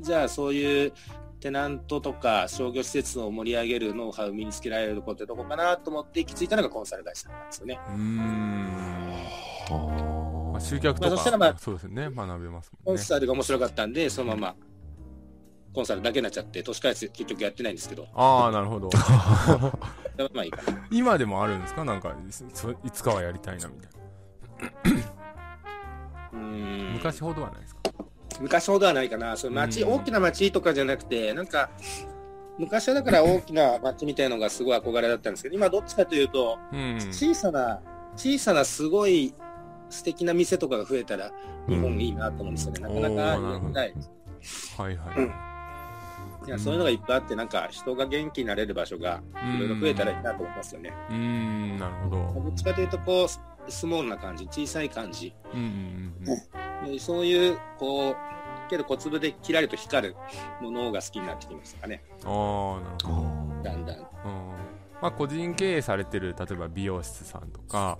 [0.00, 0.92] じゃあそういう
[1.40, 7.80] テナントとか商業施設を盛り上げるノウハウを身につけられるところってどこかなと思って行き着いたのがコンサル会社なんですよね。
[7.88, 10.45] うーん。
[10.56, 12.10] まあ、は集客とか、まあそしたらまあそうですよね。
[12.14, 13.02] 学べますコンもんね。
[13.02, 14.54] サルが面白かったんで、そのまま
[15.74, 18.88] コンサルだけになっちゃって、都市開発結局やってないんですけど、ああ、なるほど。
[20.32, 20.86] まあいいかな。
[20.90, 21.84] 今でもあるんですか？
[21.84, 22.14] なんか、
[22.54, 23.96] そいつかはやりたいなみたいな。
[26.32, 27.80] うん昔ほどはないですか？
[28.40, 29.36] 昔ほどはないかな。
[29.36, 31.70] その町、うん大きな町とかじゃなくて、なんか、
[32.58, 37.80] 昔はだから大きな町みたいのがすごい憧れだったんですけど、今どっちかというと、うん小さな、
[38.16, 39.34] 小さなすごい
[39.90, 41.32] 素敵な店とかが増えたら、
[41.68, 42.80] 日本いいなと思うんですよね。
[42.80, 43.94] なかなかなるほどない。
[44.78, 45.56] はいはい、うん
[46.46, 50.92] いや、そういうのがいっぱいあって、なんか人が元気になれる場所がいろいろ増えたらいいなと思いますよね。
[51.10, 55.34] うーんなるほどどっちかというと、こう、ススモールな感じ、小さい感じ。
[55.52, 56.12] うん
[56.84, 58.16] うんそういう、こう、
[58.68, 60.16] けど小粒でキラリと光る
[60.60, 62.02] ものが好きになってきましたかね。
[62.24, 63.22] ああなるほ
[63.62, 63.98] どだんだん。
[63.98, 64.06] うん
[65.00, 67.98] まあ、個人経営されてる例えば美容室さんとか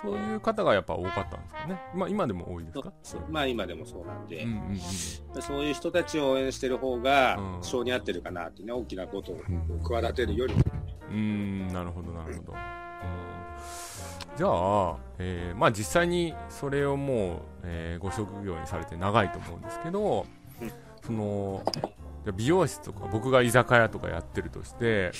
[0.00, 2.92] そういう方がやっぱ多かったんですかね、まあ、今でも多いですか？
[3.30, 4.80] まあ今でもそうなんで、うんうん
[5.34, 5.42] うん。
[5.42, 7.62] そういう人たちを応援してる方がうん。
[7.62, 9.80] 性に合ってるかなってね、大きなことをうん。
[9.82, 10.54] 企てるより。
[10.54, 10.60] も。
[11.10, 12.58] うーんなるほどなるほど、うん。
[14.36, 20.26] じゃあ、えーまあ、実際にそれをもう、えーご職業にされて長いと思うんですけど、
[20.60, 20.72] うん。
[21.02, 21.64] その
[22.36, 25.12] 美容室とか僕が居酒屋とかやってるとして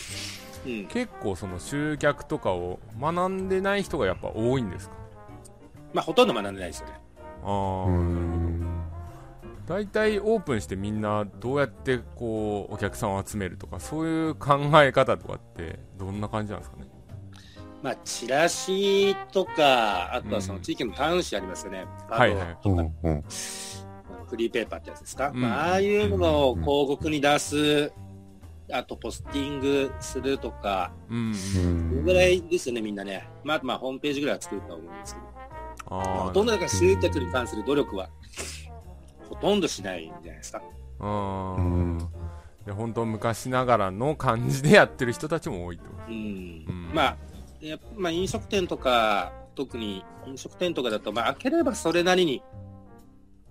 [0.66, 0.86] うん。
[0.86, 4.94] 結構その集客とかを学んでない人がやっぱ多いんですか？
[5.92, 6.94] まあほとんど学んでないですよね。
[7.44, 8.84] ああ、うなるほどん
[9.66, 16.86] 大体オープンしてみんなどうやってこうお客さんを集めるとかそういう考え方とかってどんな感じなんですかね？
[17.82, 21.86] まあチラシとか、あとはその地域の端子ありますよね。
[22.08, 23.24] はいはいあとうんうん
[24.26, 25.28] フリーペーパーってやつですか？
[25.28, 27.92] うんまあああいうのを広告に出す、
[28.70, 31.34] あとポスティングするとか、うん。
[31.34, 33.28] それぐらいですよね、みんなね。
[33.42, 35.26] まあまあホームページぐらいは作るとは思うんですけど。
[35.90, 38.10] ああほとんどだから集客に関する努力は、
[39.28, 40.62] ほとんどしないんじゃないですか。
[41.00, 41.98] あうーん
[42.66, 45.84] で本当昔ながらの感じでやってる人たちも多いと。
[46.08, 46.14] うん。
[46.66, 46.90] うん。
[46.92, 47.16] まあ、
[47.60, 52.42] やっぱまあ飲食店とか、特に飲食店とかだと、まあ開ければそれなりに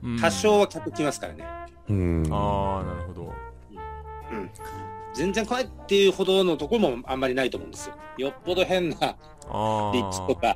[0.03, 0.19] うん。
[0.19, 1.43] 多少は客来ますからね。
[1.89, 2.27] うん。
[2.31, 3.33] ああなるほど。
[4.31, 4.51] うん。
[5.17, 7.95] 全然来ないっていうほどのところもあんまりないと思うんですよ。
[8.17, 9.17] よっぽど変なあ
[9.49, 10.55] あ立地とか、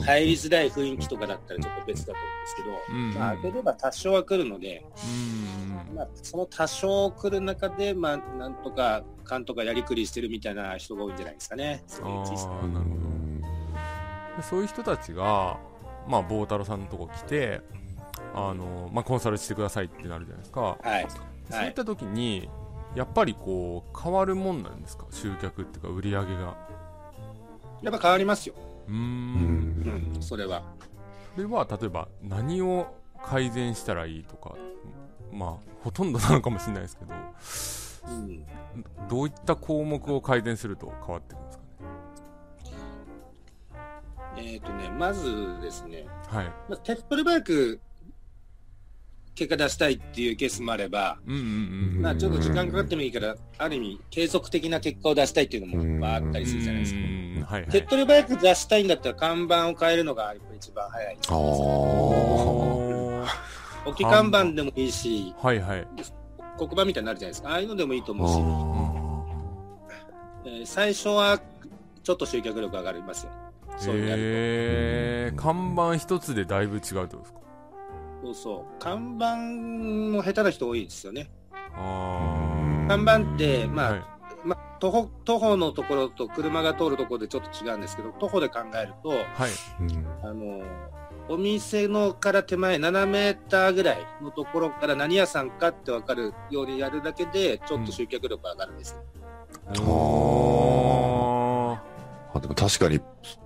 [0.00, 4.84] 入りづらい雰囲気とかだったらちょっと別だと思うんですけど、うんまあ開ければ多少は来るので、
[5.90, 11.82] うんまあ、その多少来る中で、まあ、なんとか、かんとかやりくりしてるみたいな人が多いんじゃないですかね。
[11.86, 13.08] そういうなるほど
[14.36, 15.58] でそういう人たちが
[16.06, 17.60] まあ棒太郎さんのとこ来て
[18.34, 20.88] あの、まあ、コンサルしてくださいってなるじゃないですか、はい。
[20.88, 21.06] はい
[21.50, 21.72] そういっ。
[21.72, 22.48] た時に
[22.94, 25.06] やっぱりこう変わるもんなんですか？
[25.10, 26.56] 集客っていうか売り上げが
[27.82, 28.54] やっぱ変わりますよ。
[28.88, 28.98] うんう
[30.16, 30.62] んん、それは。
[31.34, 34.54] それは例えば何を改善したらいいとか
[35.32, 37.14] まあほとんどなのかもしれないですけど
[38.08, 38.44] うん。
[39.08, 41.64] どういった項目を改善すると変わってくるんですか
[44.36, 44.52] ね？
[44.54, 47.80] えっ、とね、まずですね、はいまあ、手っ取り早く
[49.38, 51.18] 結果出したいっていうケースもあれば、
[52.00, 57.00] まあちょっと時間かかってもいいから、ある意味継続的な結果を出したいっていうのもまああったりするじゃないですか。
[57.00, 61.28] うんはいはい手っ取り早く出したいんだったら看板を変えるのがやっぱ一番早いです。
[61.30, 63.28] あーおー
[63.86, 65.86] 大きい看板でもいいし、はいはい
[66.58, 67.50] 黒板みたいになるじゃないですか。
[67.50, 68.32] ああいうのでもいいと思うし、
[70.44, 71.40] あえー最初は
[72.02, 73.32] ちょっと集客力上がりますよ。
[73.76, 77.38] そういうえ看板一つでだいぶ違うってことですか？
[77.38, 77.47] と。
[78.22, 78.82] そうそう。
[78.82, 79.36] 看板
[80.16, 81.30] も下手な人多いですよね。
[81.74, 84.02] あ看板って、あまあ、はい
[84.44, 90.62] まあ、徒歩、徒歩のところと車が通るところでちょっと違うんですけど、徒歩で考えると、はいーうんあの、
[91.28, 98.92] お店のから手前7メーターぐらいのところから何屋さんかってわかるようにやるだけで、ちょっと集客力上がるんです
[99.76, 99.84] よ。
[99.84, 101.47] おー
[102.34, 103.00] あでも確かに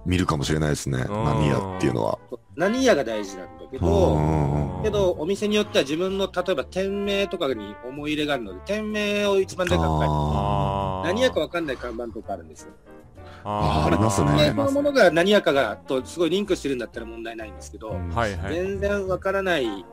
[0.04, 0.98] 見るかもしれないですね。
[0.98, 2.18] ん何やっていうのは。
[2.56, 10.06] 何屋が大事なんだけうど、んけど、お店によっては自分の、例えば店名とかに思い入れがあるので、店名を一番でかく書いて、
[11.08, 12.72] 何屋かわかんない看板とかあるんですよ。
[13.44, 19.84] あーありますねこのものが何屋かがとすごいリンクしてるんだったら問題ないんですけど、ーはいはい全然わからない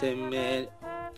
[0.00, 0.70] 店名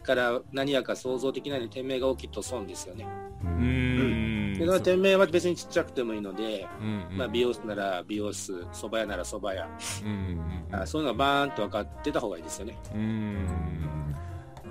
[0.02, 3.06] から何やか想像できないのに店名が大きいと損ですよね。
[3.44, 9.68] うんでその店名は別にちっちゃくてもいいので、うんうんまあ、美容室なら美容室、蕎麦屋なら蕎麦屋、
[10.04, 10.10] うん
[10.70, 12.78] うんあそういうのがバーンと分かってた方がいいですよね。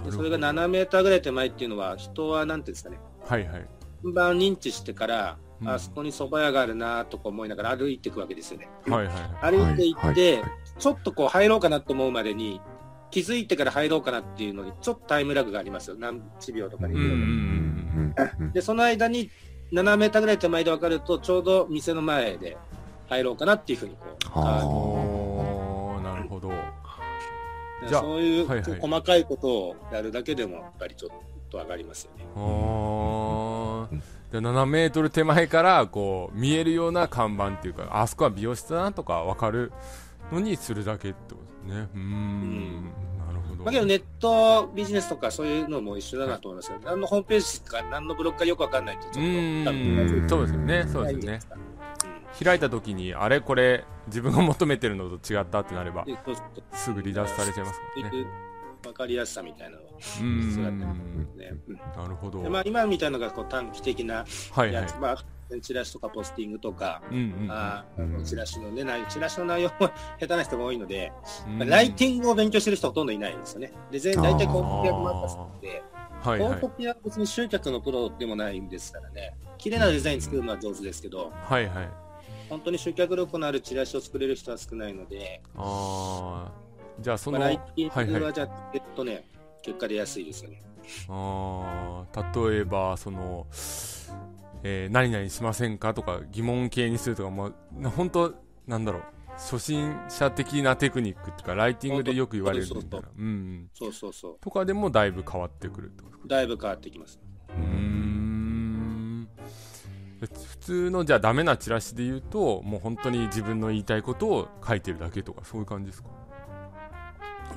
[0.04, 3.68] でそれが7メーターぐらい手前っていうのは、人はなんていうんですかね、はいはい
[4.04, 8.68] 看板認知してから、うんあそこに蕎麦屋があるなとか思いながら歩いていくわけですよね。
[8.88, 12.60] はいはいはい歩いていって、はいはいはいちょっとこう入ろうかなと思うまでに、
[13.10, 15.96] 気づいてから入ろうかなっていうのに、ちょっとタイムラグがありますよ。
[15.98, 16.22] 何
[16.54, 17.06] 秒とか2秒とか。
[17.06, 19.32] うんうんうんで、その間に
[19.72, 22.58] 7メーターぐらい手前で分かると、ちょうど店の前で
[23.10, 24.62] 入ろうかなっていうふうにこう、あ。
[24.62, 26.50] ーあなるほど。
[26.50, 26.56] で
[27.88, 28.80] じゃあそういうはいはい。
[28.80, 31.12] 細かいことをやるだけでもやっぱりちょっ
[31.50, 32.26] と上がりますよね。
[32.36, 34.02] あー。
[34.32, 39.72] じゃあ7メートル手前からこう見えるような看板っていうかあそこは美容室だなとか分かる
[40.32, 41.88] のにするだけってことですね。
[41.94, 42.84] うーん。
[42.84, 43.15] なるほど、
[43.66, 46.78] まあ、けどネットビジネスとかそういうのも一緒だなと思いますよ。
[46.86, 50.88] 何のホームページか何のブログかよくわかんないとちょっとそうですよね。
[50.88, 51.40] そうですよね。
[52.44, 56.06] 開いた時にあれこれ自分が求めてるのと違ったってなれば
[56.74, 58.10] すぐ離脱されちゃいますからね。
[58.12, 58.28] そういう
[58.86, 61.54] わかりやすさみたいなのはうー必要だったんね。
[61.68, 61.76] うん。
[61.76, 62.44] なるほど。
[62.44, 64.74] でまあ、今みたいなのがこう短期的なはいはい。
[64.74, 65.18] やつ、まあ、
[65.62, 67.02] チラシとかポスティングとか、
[68.24, 69.90] チラシのね、内チラシの内容も
[70.20, 71.12] 下手な人が多いので、
[71.60, 73.74] ライティングを勉強してる人ほとんどいないんですよね。
[73.92, 75.68] で、全大体広告役もあったので、
[76.22, 76.50] はいはい。
[76.50, 81.90] 広告や別に集客のプロでもないんですからね、綺麗なデザイン作るのは上手ですけど、はいはい。
[82.50, 87.02] 本当に集客力のあるチラシを作れる人は少ないので、あー。
[87.04, 88.16] じゃあその、まあ、ライティはいはい。
[88.16, 89.28] ングはじゃあ、えっとね、
[89.62, 90.62] 結果出やすいですよね。
[91.10, 92.50] あー。
[92.52, 93.46] 例えばその、
[94.68, 98.34] えー何々しませんかとか疑問形にするとかもうな本当
[98.66, 99.04] なんだろう。
[99.34, 103.08] 初心者的なテクニックっていうかライティングでよく言われるみたいな。
[103.08, 104.38] そうんそうそうそう。
[104.42, 106.06] とかでもだいぶ変わってくると。
[106.28, 107.20] だいぶ変わってきます。
[107.50, 109.28] うーん。
[110.22, 116.10] 普通のじゃあダメなチラシで言うともう本当に自分の言いたいことを書いてるだけとかそういう感じですか？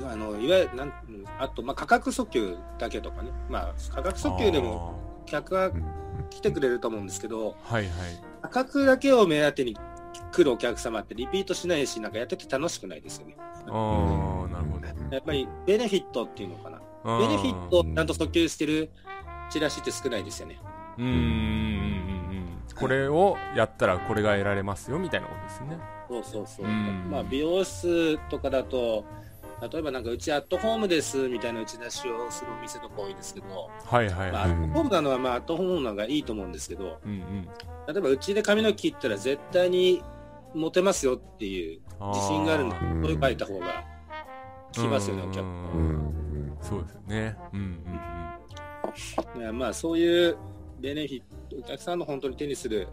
[0.04, 0.92] あのいわゆるなん
[1.38, 5.70] あと、まあ、価格訴求だけとかね、まあ、価格訴求でも客は
[6.30, 7.88] 来てくれると思うんですけど、はいはい
[8.40, 9.76] 価格だけを目当てに
[10.32, 13.36] 来るお客様ってリピートしないし、なんかやってて楽しくないですよね。
[13.38, 16.80] ああなるほどやっぱりベネフィットっていうのかな。
[17.18, 18.90] ベネフィットをちゃんと訴求してる
[19.50, 20.58] チラシって少ないですよね。
[20.98, 26.66] うーんうんうんうんこれをやったらこれが得られますよみたいなことですねそうそうそう。
[26.66, 29.04] うんまあ、美容室とかだと、
[29.60, 34.08] 例えばなんかうちアットホームですみたいな打ち出しをするお店とか多いですけど、まあ、アはい。
[34.08, 37.48] はいはい、ットホームなのはまあアットホームの方がいいと思うんですけど、うんうん。
[37.86, 40.02] 例えばうちで髪の毛切ったら絶対に
[40.54, 41.80] モテますよっていう
[42.14, 43.84] 自信があるんだあーそういう書いた方が
[44.74, 47.36] 効きますよね、お客うんうんそうですよね。
[47.52, 50.36] うんうんいやまあそういう
[50.80, 52.88] ベネフィット、お客さんの本当に手にする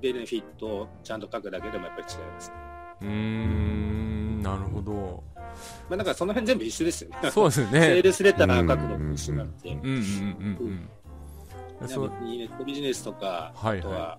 [0.00, 2.52] ベネフィットをちゃんと書くだけでもやっぱり違います。
[3.02, 5.22] うんんなるほど。
[5.88, 7.30] まあだからその辺全部一緒ですよね。
[7.30, 9.78] そうですよセーねルスレター書くのも一緒なんで、うん。
[9.78, 10.88] うんうんうん
[11.80, 11.88] うん。
[11.88, 12.10] そう。
[12.10, 13.78] 別にネットビジネスとか、はいはい。
[13.78, 14.18] あとは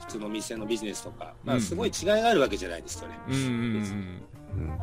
[0.00, 1.58] 普通の店のビジネスとか、まうん。
[1.58, 3.18] あすごい違いがあるわけじゃないですよね。
[3.28, 4.22] うんうんうん
[4.54, 4.78] うん。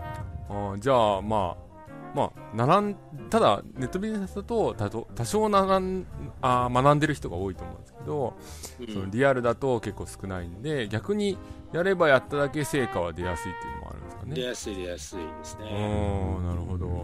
[0.50, 1.68] あーじゃあまあ
[2.16, 2.96] まあ並ん
[3.30, 6.08] ただネットビジネスだと多少多少並ん
[6.42, 8.34] あー学んでる人が多いと思うんですけど、
[8.80, 8.94] うん。
[8.94, 11.38] そのリアルだと結構少ないんで逆に
[11.74, 14.36] やればやっただけ成果は出やすいっていうのもあるんですかね。
[14.36, 15.70] 出やすい出やすいですうね。
[15.72, 16.86] ーんなるほど。
[16.88, 16.94] うん。
[16.94, 17.04] や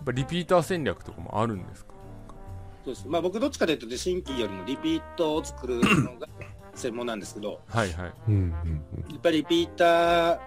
[0.00, 1.92] っぱリピーター戦略とかもあるんですか？
[2.84, 3.08] そうです。
[3.08, 6.28] まあ僕どっちかというと、新規よりもリピートを作るのが
[6.74, 8.12] 専門なんですけど、はいはい。
[8.28, 8.50] うん
[9.10, 10.38] やっぱりリピーター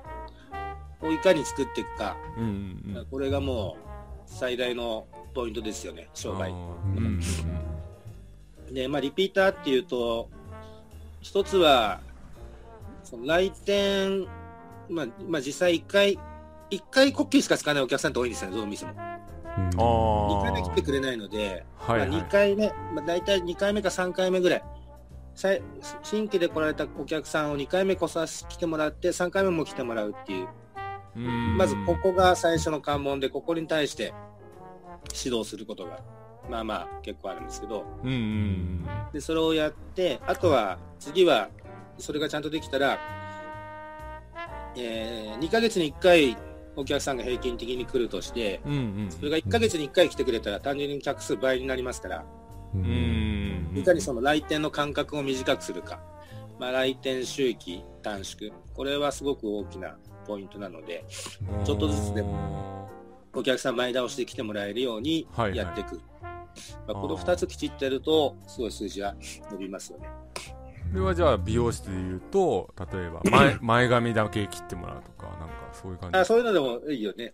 [1.01, 2.45] をいかに作っていくか、うんう
[2.93, 3.05] んうん。
[3.07, 3.83] これがもう
[4.27, 6.51] 最大のポイントですよね、商売。
[6.51, 7.19] うん
[8.67, 8.73] うん。
[8.73, 10.29] で、まあリピーターっていうと、
[11.21, 12.01] 一つは、
[13.05, 14.27] その来店、
[14.89, 16.19] まあ、まあ実際一回、
[16.69, 18.91] 一回こっきりしか使わないお客さんって多いんですよね、どの店も。
[18.91, 19.69] うん。
[19.69, 22.09] 二あ回目来てくれないので、はいはい。
[22.09, 24.63] まあ、2回目、まあ、大体2回目か3回目ぐらい、
[26.03, 30.47] 新規で来られたお客さんを2回目来させ来てもらって、3回目も来てもらうっていう、
[31.15, 31.57] うん。
[31.57, 34.13] まずここが最初の関門で、ここに対して
[35.23, 35.99] 指導することが、
[36.49, 37.85] まあまあ結構あるんですけど、
[39.13, 41.49] でそれをやって、あとは次は、
[41.97, 42.99] それがちゃんとできたら、
[44.75, 46.37] えー、2ヶ月に1回
[46.75, 48.75] お客さんが平均的に来るとして、うんう
[49.07, 49.11] ん。
[49.11, 52.25] それが1ヶ月に1回来てくれたら単純に客数倍になりますから、
[52.73, 52.85] ううん。
[52.85, 55.99] うんいかにその来店の間隔を短くするか、
[56.59, 61.05] まあ、来店周期短縮、これはすごく大きなポイントなので、
[61.65, 62.89] ちょっとずつでも
[63.33, 65.57] お客さん前倒しで来てもらえるようにはいはい。
[65.57, 66.01] やっていく。
[66.87, 69.15] まあ、この2つきちっとやると、すごい数字は
[69.51, 70.07] 伸びますよね。
[70.91, 76.17] これはじゃあ美容室で言うと例えば 前前髪だけ切ってもらうとかなんかそういう感じ。
[76.17, 77.33] あそういうのでもいいよね。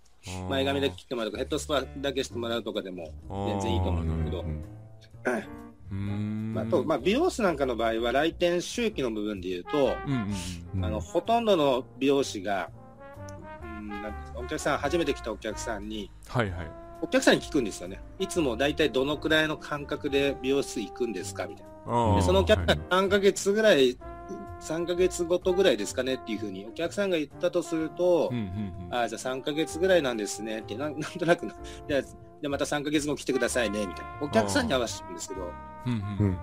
[0.50, 3.12] 前髪だけ切ってもらうとか、ヘッドスパだけしてもらうとかでも
[3.48, 6.54] 全然いいと思うんだけど、うーん。
[6.54, 10.34] まあ、あと、まあ、美容室なんかの場合は来店周期の部分で言うと、うんうん
[10.76, 12.70] うんあのほとんどの美容師が、
[13.64, 16.72] うんなんお客さん、初めて来たお客さんに、はいはい。
[17.02, 18.00] お客さんに聞くんですよね。
[18.20, 21.71] いつも大体どのくらいの間隔で美容室行くんですかみたいな。
[21.86, 23.06] でそのお客さんはい。
[23.08, 23.98] 3ヶ月ぐらい
[24.62, 28.94] 3ヶ月ごとぐらいですかねっていうふうにお客さんが言ったとすると、うんうんうん。
[28.94, 31.54] ああ、じゃあ3ヶ月ぐらいなんですねって、なん なんとなくの、
[31.88, 32.14] じゃあ、じゃ
[32.46, 34.12] あまた3ヶ月後来てくださいね、みたいな。
[34.22, 35.42] お客さんに合わせてるんですけど、
[35.88, 36.38] うんうん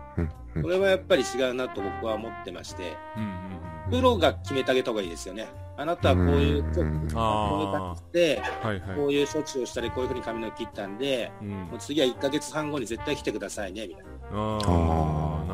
[0.60, 3.58] これはやっぱり違うなと僕は思ってまして、うんうん
[3.90, 5.48] プロが決めてあげた方がいいですよね。
[5.78, 8.96] あなたはこういう、うんこういう感じで、はいはい。
[8.96, 11.48] こういう処置をしたり、こういうふうに髪の毛切ったんで、うん。
[11.48, 14.10] もう次は1ヶ月半後に絶対来てくださいね、みたいな。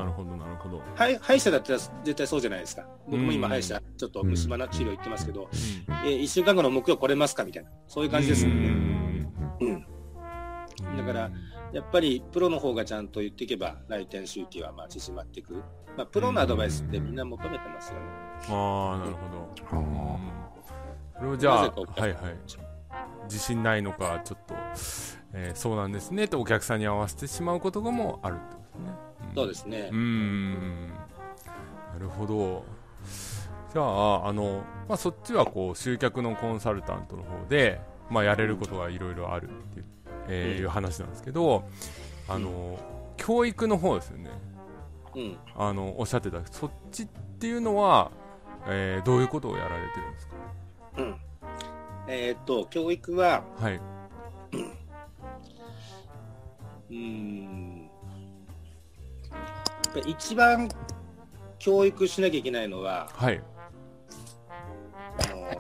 [0.05, 2.87] なるほどなるほどはい歯医者だったら絶対そうじゃないですか。
[3.07, 5.49] 僕も今うん歯医者、ちょっと虫歯の治療行ってますけど、う
[6.05, 7.71] えー、1週間後の木曜来れますかみたいな。
[7.87, 8.69] そういう感じですよね。
[8.69, 9.29] ん
[9.61, 9.87] うん
[10.97, 11.31] だから
[11.73, 15.55] やっぱりプロの方がちゃんと言っていけば来店周期はまあ縮まっていく。
[15.97, 18.01] まあ、プロのアドバイスってみんな求めてますよね。
[18.49, 20.45] ああなるほどあ
[21.19, 22.15] それをじゃあはいはい
[23.25, 24.55] 自信ないのかちょっと、
[25.33, 28.64] えーそうなんですねとお客さんに合わせてしまうこともあると
[29.35, 29.97] そうですねうー。
[29.97, 30.97] んな
[31.99, 32.65] るほど
[33.73, 39.85] じゃああの、まあ、そっちはこう集客のコンサルタントの方で、まあ、やれることがいろいろあるっていう,、
[40.29, 41.65] えーうんいう話なんですけど
[42.29, 42.79] あの
[43.17, 44.31] 教育の方ですよね
[45.15, 45.37] うん。
[45.57, 47.07] あのおっしゃってたそっちっ
[47.39, 48.11] ていうのは、
[48.67, 50.35] えーどういうことをやられてるんですか？
[50.99, 51.17] うん。
[52.09, 53.77] えーっと、教育は、はい。
[53.77, 57.74] うーん。
[60.01, 60.69] 一番
[61.59, 63.43] 教育しなきゃいけないのは、はい。
[65.31, 65.51] あの、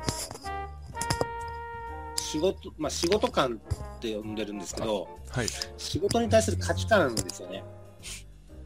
[2.16, 3.60] 仕事、まあ仕事観
[3.96, 5.46] って呼んでるんですけど、はい。
[5.78, 7.64] 仕事に対する価値観ですよね。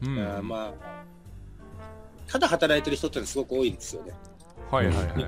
[0.01, 0.19] うん。
[0.19, 1.05] あーまあ、
[2.27, 4.13] ただ働いてる人ってのはすごく多いですよね。
[4.71, 5.25] はいはいはいはい。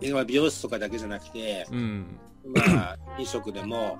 [0.00, 2.18] でまあ美容室とかだけじゃなくて、うん。
[2.44, 3.98] まあ、飲食でも、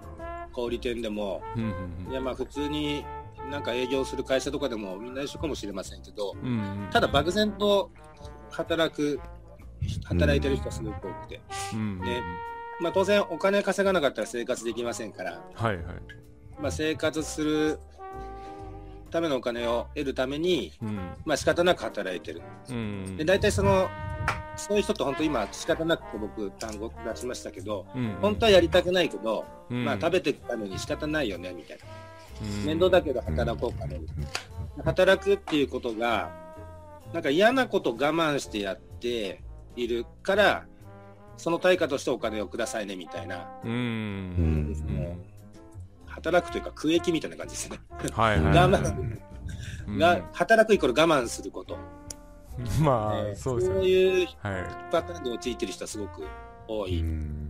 [0.53, 1.63] 小売店でも、うん
[2.07, 3.05] うんいやまあ普通に
[3.51, 6.49] なんか営業する会社とかでもみんな一緒かもしれませんけど、うん。
[6.49, 6.53] う
[6.87, 6.89] ん。
[6.91, 7.91] ただ漠然と
[8.51, 9.21] 働く、
[10.05, 11.41] 働いてる人はすごく多くて、
[11.75, 12.01] うん。
[12.01, 12.23] ね
[12.81, 15.85] まあ当然お金稼がなかったら生活できませんから、はいはい。
[16.61, 17.79] まあ生活する
[19.11, 20.97] ためのお金を得るために、うん。
[21.25, 22.43] まあ仕方なく働いてる。
[22.69, 23.17] うん。
[23.17, 23.89] で、大体その、
[24.57, 31.85] そういう人って本当今仕方なくて僕単語出しましたけど、うん、本当はやりたくないけど、うんまあ食べていくために仕方ないよね、みたいな。
[32.42, 33.94] うん面倒だけど働こうかな。
[34.85, 36.31] 働くっていうことが、
[37.12, 39.42] なんか嫌なこと我慢してやって
[39.75, 40.66] いるから、
[41.38, 43.49] その対価としてお金をくださいね、みたいな。
[43.64, 43.70] うん。
[43.70, 45.18] うんですね
[46.07, 47.79] 働くというか、区域みたいな感じですね。
[48.12, 48.53] はいはい。
[48.57, 49.16] 我慢
[49.88, 51.77] うんが、働くイコール我慢すること。
[52.81, 53.75] まあ、えーそうですね。
[53.77, 56.27] そういうはパターンで陥ってる人はすごく
[56.68, 57.01] 多い。
[57.01, 57.46] うん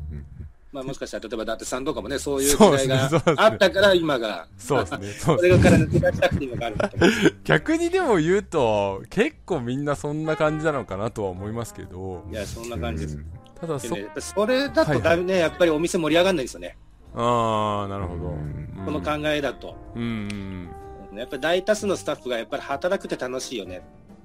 [0.76, 4.52] まあもしかしたら、例えば、だってさんとかもね、そういう時代があったから、今が、い。
[4.60, 5.06] そうですね。
[5.12, 5.56] そうそですね。
[5.56, 7.10] れから抜け出したくて今があるんだと思う。
[7.44, 13.18] 逆にでも言うと、結構みんなそんな感じなのかなとは思いますけど、いや、そんな感じです。
[13.58, 16.76] ただそ、でね、それだとだいぶね、やっぱりお店盛り上がんないですよね。
[17.14, 18.28] ああ、なるほど。
[18.28, 19.74] うんこの考えだと。
[19.96, 20.68] うん。
[21.12, 23.82] やっぱり大多数のスタッフがやっぱり働くって楽しいよね。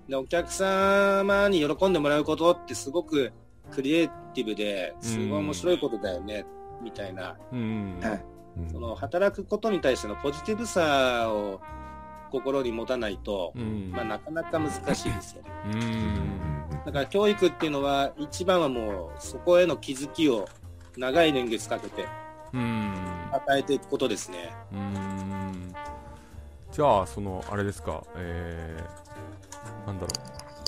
[0.07, 3.31] で、お客様に喜んでもらうことってすごく
[3.71, 6.45] クリエイティブで、すごい面白いことだよね、
[6.81, 7.35] みたいな。
[7.51, 7.99] うん。
[8.71, 11.61] その働くことに対してのポジティブさを
[12.31, 13.91] 心に持たないと、うん。
[13.91, 15.49] まあ、なかなか難しいですよね。
[15.65, 16.41] うん。
[16.85, 20.47] だから教育っていうのは、一番はもうそこへの気づきを
[20.97, 22.05] 長い年月かけて
[22.53, 22.93] うん。
[23.31, 24.53] 与えていくことですね。
[24.71, 25.31] うーん
[26.71, 30.13] じゃあそのあれですかえー、なんだろ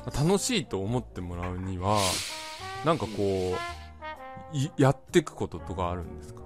[0.06, 1.98] う楽しいと思ってもらうには
[2.86, 3.56] なんかこ
[4.54, 6.41] ういやっていくこととかあるんですか？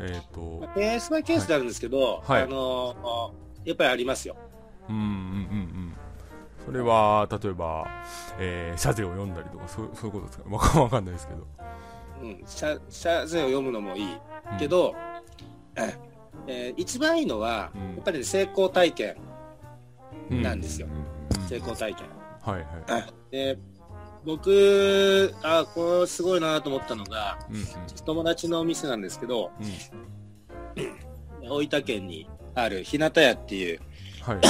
[0.00, 2.42] えっ、とまあケースバイケースであるんですけど、はい。
[2.42, 3.32] あの
[3.64, 4.36] やっぱりありますよ。
[4.88, 5.10] うんうんうんう
[5.90, 5.94] ん。
[6.64, 7.86] それは例えば、
[8.38, 10.50] えー、謝辞を読んだりとかそうそういうことですか？
[10.50, 11.46] わかわかんないですけど、
[12.22, 14.18] うん、謝謝罪を読むのもいい。
[14.52, 14.58] うん。
[14.58, 14.94] けど、
[15.76, 15.94] え
[16.46, 17.94] えー一番いいのは、うん。
[17.94, 19.16] やっぱりね成功体験、
[20.30, 20.88] うんなんですよ。
[20.88, 22.06] うん成功体験。
[22.42, 23.14] はいはい。
[23.30, 23.58] で
[24.24, 27.64] 僕、あこれすごいなと思ったのが、うんうん。
[28.04, 29.50] 友達のお店なんですけど、
[30.74, 30.80] う
[31.46, 31.48] ん。
[31.48, 33.80] 大分県にある日向屋っていう
[34.22, 34.40] はい。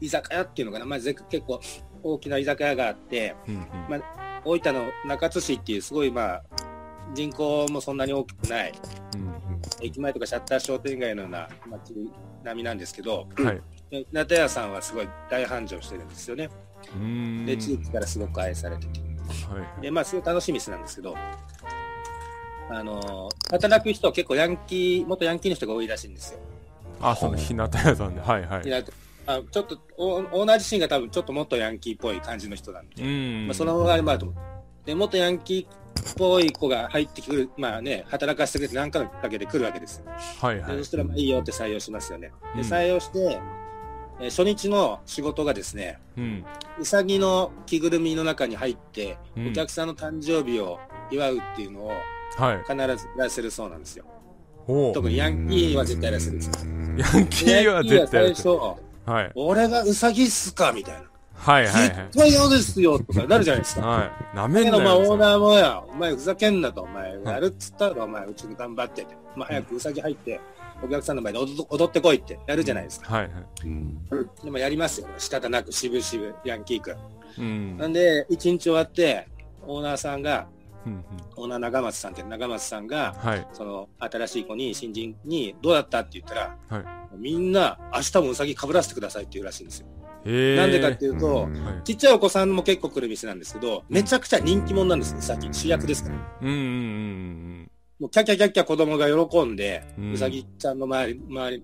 [0.06, 1.60] 居酒屋っていうのかな、まあ、ぜ結構
[2.02, 3.60] 大きな居酒屋があって、うんうん。
[3.88, 4.00] ま
[4.44, 6.42] 大分の中津市っていうすごいまあ
[7.14, 8.72] 人口もそんなに大きくない
[9.82, 11.94] 駅前とかシャッター商店街のような街
[12.42, 13.62] 並みなんですけど、うんはい。
[13.90, 16.48] で日向屋さんはすごい大繁盛してるんですよね。
[17.46, 19.00] で、地域からすごく愛されてて。
[19.00, 19.06] は
[19.78, 21.14] いで、まあ、すごい楽しい店なんですけど、
[22.68, 26.40] あのー働く人は結構ヤンキー、元ヤンキーの人が多いらしいんですよ。
[27.00, 28.84] あその日向屋さんではいはい
[29.26, 33.46] あちょっとオーオーナー自身が多分ちょっともっとヤンキーっぽい感じの人なんで、うん。
[33.46, 34.36] まあ、そのあれもあると思う。
[34.86, 40.02] で、もっとヤンキーっぽい子が入ってくる、まあね、働かせてくれて何回かけて来るわけです。
[40.40, 40.84] はいはいでそ。
[40.84, 42.32] したらまあいいよって採用しますよね。
[42.56, 43.40] で、うん採用して、
[44.20, 46.44] えー初日の仕事がですね、うん。
[46.78, 50.78] うさぎの着ぐるみの中に入って、うんお客さんの誕生日を
[51.10, 51.92] 祝うっていうのを
[52.36, 52.58] はい。
[52.58, 52.80] 必ず
[53.16, 54.04] やらせるそうなんですよ。
[54.66, 54.92] ほう。
[54.92, 56.52] 特にヤンキーは絶対やらせるんですよ。
[56.96, 59.32] ヤンキーは絶対やるヤンキーはい。
[59.34, 61.10] 俺がうさぎっすかみたいな。
[61.34, 62.18] はいはいはい絶。
[62.18, 63.86] 対嫌ですよとかなるじゃないですか。
[63.86, 64.04] は
[64.34, 64.36] い。
[64.36, 65.10] なめだけど、まあ、んなよ。
[65.12, 70.38] オーナーもや、お前ふざけんなと、お前、やるっつったら、お前、うちに頑張ってて、まあ、早くうさぎ入って、
[70.82, 73.14] お客さんの前で踊踊ってこいってやるじゃないですか。
[73.14, 73.32] はいはい。
[73.64, 74.06] うん
[74.42, 75.08] でもやりますよ。
[75.18, 76.96] 仕方なく、渋々、ヤンキー君。
[77.38, 77.76] うん。
[77.76, 79.28] なんで、一日終わって、
[79.66, 80.48] オーナーさんが、
[80.86, 81.04] うんうん
[81.36, 83.46] オーナー長松さんって長松さんが、はい。
[83.52, 86.84] その、新しい子に、新人に、どうだったって言ったら、はい
[87.16, 89.86] みんな、明日もうさぎ被らせてくださいって言うらしいんですよ。
[90.24, 95.48] なんでかっていうと、うんはいちっちゃいお子さんも結構来る店なんですけど、めちゃくちゃ人気者なんですよ、うさぎ。
[95.52, 96.16] 主役ですから。
[96.42, 97.59] うんうんうん
[98.00, 101.62] もうキャキャキャキャ子供が喜んで、うんうさぎちゃんの周り、周り、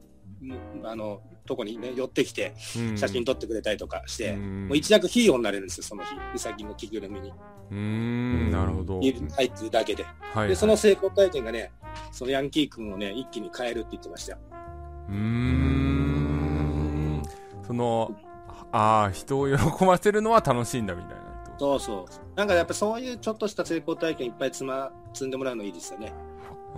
[0.85, 2.53] あの、とこにね、寄ってきて。
[2.97, 6.11] 写真撮ってくれたりとかして、うんもう一躍ヒーローになれるんですよ、その日。
[6.35, 7.31] うさぎの着ぐるみに。
[7.31, 9.01] うーん、なるほど。
[9.01, 9.21] 入って
[9.65, 10.03] るだけで。
[10.03, 10.49] はいはい。
[10.49, 11.73] で、その成功体験がね、
[12.13, 14.39] そのヤンキー君をね、一気に変えるって言ってましたよ。
[15.09, 17.23] うーん。
[17.67, 18.15] その、
[18.73, 19.57] ああ、人を喜
[19.87, 21.21] ばせるのは楽しいんだみたいな
[21.59, 21.79] と。
[21.79, 22.37] そうそう。
[22.37, 26.13] なんかやっぱそういうちょっとした成功体験いっぱい積ま、積んでもらうのいいですよね。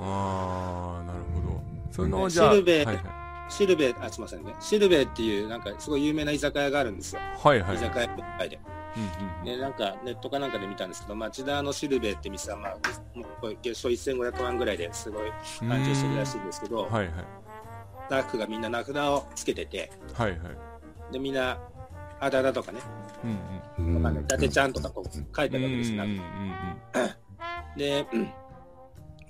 [0.01, 1.61] ああ、なるほど。
[1.91, 3.01] その、ねじゃあ、シルベはい
[3.49, 4.55] シルベ、あ、すいませんね。
[4.61, 7.23] シルベっていう、なんかすごい有名な居酒屋があるんですよ。
[7.43, 7.61] はい。
[7.63, 7.77] はいはい。
[7.77, 8.61] 居酒屋街で。
[8.97, 12.71] うんで、なんかネットかなんかで見たんですけど、町田のシルベって店は、まあ、
[13.15, 15.69] もうこれ月賞1500万ぐらいですごいうん。
[15.69, 17.09] 繁盛してるらしいんですけど、はいはい。
[18.07, 20.41] スタッフがみんな名札をつけてて、はいはい。
[21.13, 21.59] で、みんな、
[22.21, 22.81] あだ名とかね、
[23.79, 23.95] うんうん。
[23.95, 26.05] うんわかんない伊達ちゃんとかこう書いてあるわけですよ。
[26.05, 26.23] うんうんうん
[27.77, 28.33] で、うん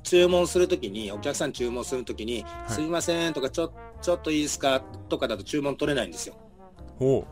[0.08, 6.34] 注文するときに、お客さん注文するときに、いすいませんとか、ちょ、ちょっといいですかとかだと注文取れないんですよ。
[6.98, 7.26] ほ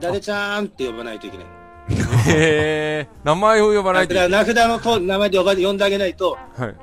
[0.00, 1.46] 誰ちゃんって呼ばないといけない。
[1.46, 1.50] う。
[2.30, 4.30] へえ、名前を呼ばないといけない。
[4.30, 6.76] 名札のと名前で呼ば呼んであげないと、はい。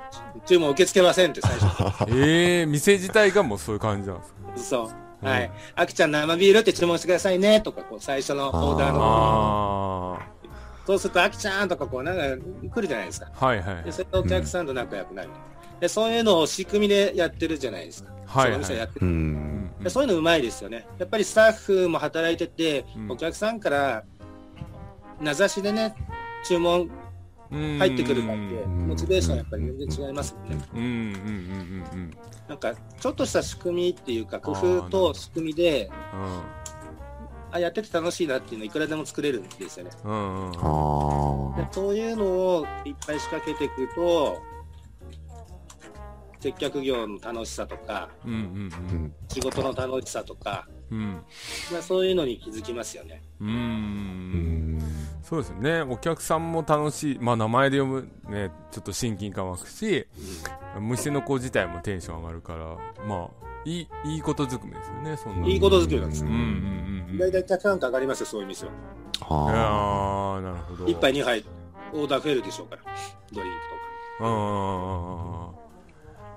[0.46, 2.06] 注文受け付けませんって最初。
[2.12, 4.88] ええ、店自体がもうそういう感じなんですかそう。
[4.88, 5.52] うんはい。
[5.76, 10.20] あきちゃん生ビールって注文してくださいねとか、こう最初のオーダーの。
[10.22, 10.35] あ
[10.86, 13.32] そうすると、あきちゃんとかこうなんか来るじゃないですか。
[13.40, 13.84] あ、はいはい。
[13.84, 15.30] で、それでお客さんと仲良くなる。
[15.80, 18.12] で、そういうのを仕組みでやってるじゃないですか。
[18.28, 18.64] はいはい。
[18.64, 19.08] その店やってうる。
[19.08, 19.72] ん。
[19.82, 20.86] でそういうのうまいですよね。
[21.00, 23.12] やっぱりスタッフも働いてて、うん。
[23.12, 24.04] お客さんから
[25.20, 25.96] 名指しでね、
[26.44, 26.90] 注文
[27.52, 28.88] 入入ってくるかって、ん。
[28.88, 30.50] モチベーションやっぱり全然違いますもん。
[30.50, 30.66] ね。
[30.74, 30.80] うん。
[30.80, 30.86] うん。
[30.86, 30.94] うん。
[31.94, 32.12] うん。
[32.48, 36.65] なんか、ちょっとした仕組みっていうか、工夫と仕組みで、うん
[37.56, 39.92] あ、やってて楽しいなっていうのいくらでも作れるんですよね。
[40.04, 44.42] うんうんでそういうのをいっぱい仕掛けていくと、
[46.42, 49.16] 接客業の楽しさとか、うんうんーうん。
[49.30, 50.98] 仕事の楽しさとか、うん。
[50.98, 51.14] うん
[51.72, 53.22] まあ、そういうのに気づきますよね。
[53.40, 54.82] ううんん。
[55.24, 55.82] そうですよね。
[55.82, 60.06] お客さんも楽しいまあ名前で呼ぶねちょっと親近感湧くし
[60.80, 62.78] 店の子自体もテンション上がるから
[63.08, 66.28] まあいいいいことずくめですよねそんないいことづくめなんですよ。
[66.28, 68.72] うんうんうんうん大体客単価上がりますよ、そういう店は。
[69.22, 71.46] あああなるほど1杯2杯
[71.94, 72.82] オーダー増えるでしょうから。
[73.32, 73.58] ドリンク
[74.20, 75.66] とか。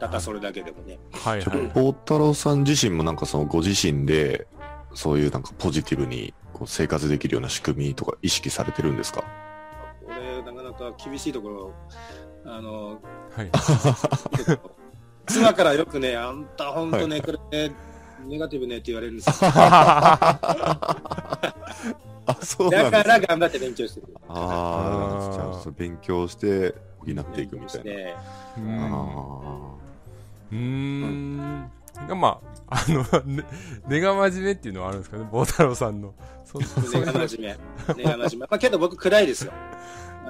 [0.01, 0.99] たったそれだけでもね。
[1.13, 4.47] はいはい大太郎さん自身もなんかそのご自身で
[4.95, 9.25] そういうなんかポジティブにこう生活できるような仕組みとか意識されてるんですか？
[10.07, 11.73] 俺、なかなか厳しいところ、
[12.47, 12.99] あの、
[13.37, 13.51] はい
[15.27, 17.75] 妻からよくね、あんたほんとね、これね、
[18.27, 19.35] ネガティブねって言われるんですよ。
[22.29, 24.07] あそうなだんですから頑張って勉強してる。
[24.29, 28.17] ああちゃんと勉強して補っていくみたいな、ね
[28.59, 28.81] うん。
[28.81, 29.75] あ
[30.53, 31.71] うーん。
[32.07, 33.45] がまああのね
[33.89, 35.01] 根が真面目っていうのはあるん。
[35.01, 36.01] ですかね棒太郎さん。
[36.03, 36.15] の
[36.45, 37.57] そそ根が真面
[37.89, 37.95] 目。
[37.95, 38.37] 根が真面目。
[38.39, 39.53] まあけど僕暗いですよ。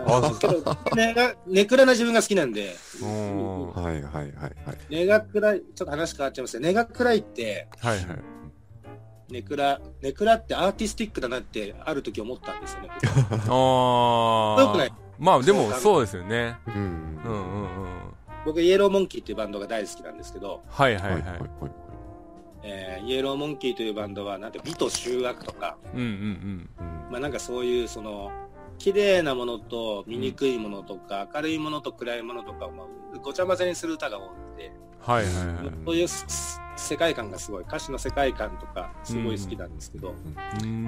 [0.07, 0.39] あそう。
[0.39, 3.73] けど、根が、根暗な自分が好きなんで、うん。
[3.77, 4.55] あはいはいはいはい。
[4.91, 8.07] 根が暗い、ちょっと話変わっちゃいますけど、根が暗いって、はいはい。
[9.31, 12.89] 根暗、根暗ってアーティスティックだなってある時思ったんですよね。
[13.49, 14.93] ああよくない？
[15.19, 16.57] まあでもそうですよね。
[16.69, 16.75] うん。
[16.75, 17.99] うんうんうん。
[18.47, 21.23] 僕、イエローモンキーっていうバンドが大好きなんですけど、はいはいはい。
[22.63, 26.71] えーイエローモンキーというバンドは、なんて美と醜悪とか、うんうんうん。
[27.11, 28.31] まあなんかそういう、その、
[28.79, 32.87] 綺麗なものと醜いものとか、明るいものと暗いものとかを、まあ
[33.23, 40.85] ごちゃ混ぜにする歌が多くて、はいはいはいそういうす世界観がすごい、歌詞の世界観とかすごい好きなんですけど、うーん。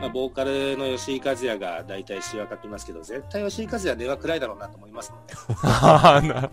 [0.00, 5.26] まあ、ボーカルの吉井和也が大体詩は書きますけど、絶対吉井和也は根は暗いだろうなと思いますもんね。
[5.64, 6.50] あーなだ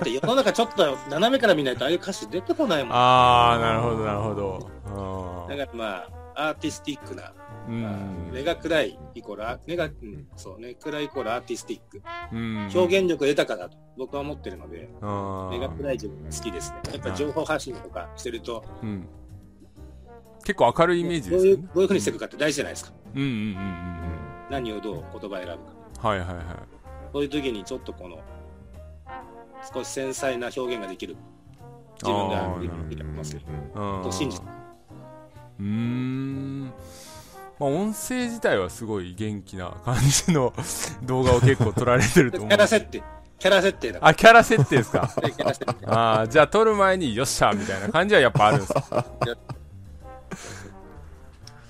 [0.00, 2.88] って世の中ちょっと斜めから見ないとああいう歌詞出てこないもん。
[2.90, 6.04] だあーなるほどなるほどあーからま
[6.34, 7.32] あ、アーティスティックな、
[7.68, 7.92] うんまあ
[8.32, 12.02] 根が暗いイコールあ、根が、うん、そうね、暗いイコールアーティスティック。
[12.32, 16.78] うん表現力豊かだと僕は思ってるので、根が暗い自分が好きですね。
[16.92, 19.06] やっぱり情報発信とかしてると、うん
[20.42, 22.92] 結構明るいイメージどういう、ですよねどういうふうにしていくかって大事じゃないですか。
[23.14, 23.54] うんうんうんうん
[24.50, 25.58] 何をどう言葉選ぶか。
[26.02, 26.44] うんはいはいはい
[27.12, 28.20] そういう時にちょっとこの、
[29.74, 31.16] 少し繊細な表現ができる。
[32.02, 33.44] 自分ができると思いますけど。
[33.96, 34.46] うんと信じて
[35.60, 36.72] うーん
[37.60, 40.52] まあ音声自体はすごい元気な感じの
[41.04, 42.54] 動画を結構撮られてるキと思う。
[42.54, 43.02] ャラ設定。
[43.38, 44.00] キャラ設定だ。
[44.00, 45.08] かあキャラ設定ですか？
[45.86, 49.06] ああじゃあ撮る前によっしゃみたいな感じはやっぱあるんですか？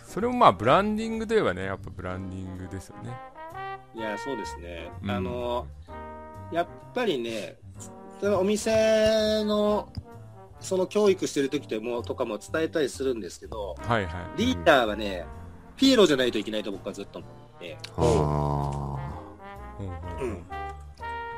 [0.07, 3.17] それもまあブランディングといえばねやっぱブランディングですよね。
[3.95, 4.91] いや、そうですね。
[5.03, 5.11] うん。
[5.11, 5.67] あの、
[6.53, 7.57] やっぱりね、
[8.23, 9.89] お店の、
[10.61, 14.15] その教育してる時でも、とかも伝えたりするんですけど、はいはい。
[14.37, 15.27] リーダーはね、
[15.81, 18.03] ピエロじゃないといけないと僕はずっと思ってう
[19.83, 19.87] ん
[20.29, 20.37] うん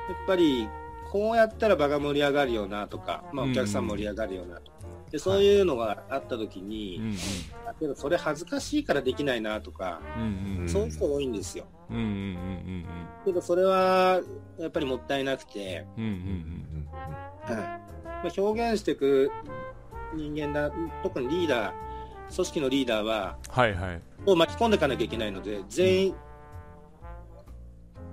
[0.09, 0.69] やっぱり、
[1.13, 4.79] こうやったら場が盛り上がるよなとか、まあ、お客さん盛り上がるよなとか、
[5.13, 7.17] でそういうのがあった時に、うん
[7.65, 11.67] だけどそれ恥ずかしいからできないなとか、うんうんそういう人多いんですよ。
[11.89, 12.85] うんうんうん
[13.25, 14.21] けどそれは
[14.59, 16.89] やっぱりもったいなくて、うんうんうん
[17.49, 19.31] まあ、表現していく
[20.15, 20.73] 人間だ、
[21.03, 21.73] 特にリーダー、
[22.35, 26.15] 組織のリーダーは、はいはいを巻き込んでいかなきゃいけないので、全員、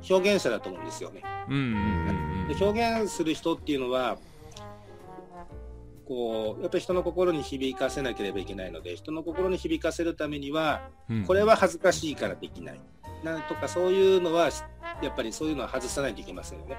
[0.09, 1.21] 表現者だと思うんですよね。
[1.47, 4.17] うんうんうんで表現する人っていうのは、
[6.07, 12.79] こう、やっぱり人の心に響かせなければいけないので、人の心に響かせるためには、うんこれは恥ずかしいからできない。
[13.23, 14.49] なんとかそういうのは、
[15.03, 16.77] やっぱりそういうのは外さないといけませんよね。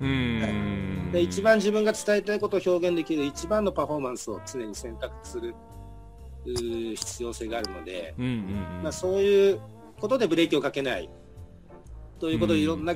[0.00, 5.54] うんで一番自分が伝えたいことを表現できる一番のパフォーマンスを常に選択する
[6.44, 8.34] 必要性があるので、うんうんう
[8.80, 8.82] ん。
[8.82, 9.60] まあ、そういう
[10.00, 11.08] ことでブレーキをかけない
[12.18, 12.64] ということでうん。
[12.64, 12.94] いろんな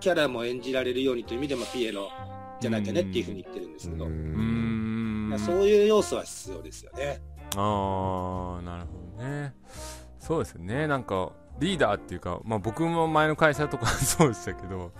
[0.00, 2.10] キャラも演じられるようにという意味で、まあ、ピエロ
[2.60, 5.28] じゃなきゃねっていうふうに言ってるんですけど、うーん。
[5.30, 7.20] まあ、そういう要素は必要ですよね。
[7.56, 9.54] ああなるほどね。
[10.18, 10.86] そうですよね。
[10.86, 14.92] なんかリーダーっていうか、まあ、僕も前の会社とか そうでしたけど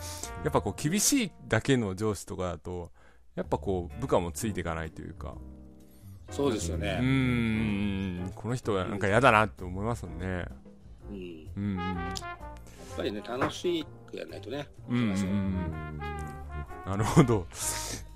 [0.44, 2.90] やっぱこう厳しいだけの上司とかだと
[3.36, 5.34] やっぱこう部下もついていかないというか
[6.30, 6.98] そうですよね。
[7.00, 10.44] んこの人はなんか嫌だなって思いますもんね。
[11.10, 11.16] うん、
[11.56, 11.76] うんうん。
[11.76, 14.68] やっぱりね、楽しくやらないとね。
[14.88, 15.98] うんうんうん。
[16.86, 17.46] なるほど。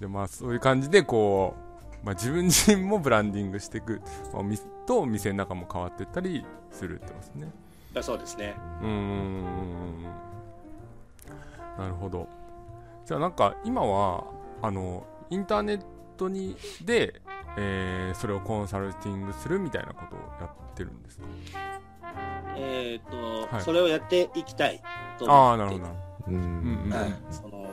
[0.00, 1.54] でまあそういう感じでこ
[2.02, 4.00] う、まあ、自分自身もブランディングしていく、
[4.32, 7.52] まあ、お店と店の中も変わっていったりするってことですね。
[7.94, 8.54] まあそうですね。
[8.80, 10.02] うーん。
[11.78, 12.28] なるほど。
[13.06, 14.24] じゃあなんか今は
[14.60, 15.82] あのインターネッ
[16.16, 17.20] トにで、
[17.56, 21.24] えーそれをコンサルティングするみたいなことをやってるんですか？
[22.56, 23.62] えっ、と、はい。
[23.62, 24.82] それをやっていきたい
[25.18, 26.28] とああ思ってなるほど。
[26.28, 26.34] うん。
[26.34, 26.84] どうんうん。
[26.84, 27.70] うんはい、その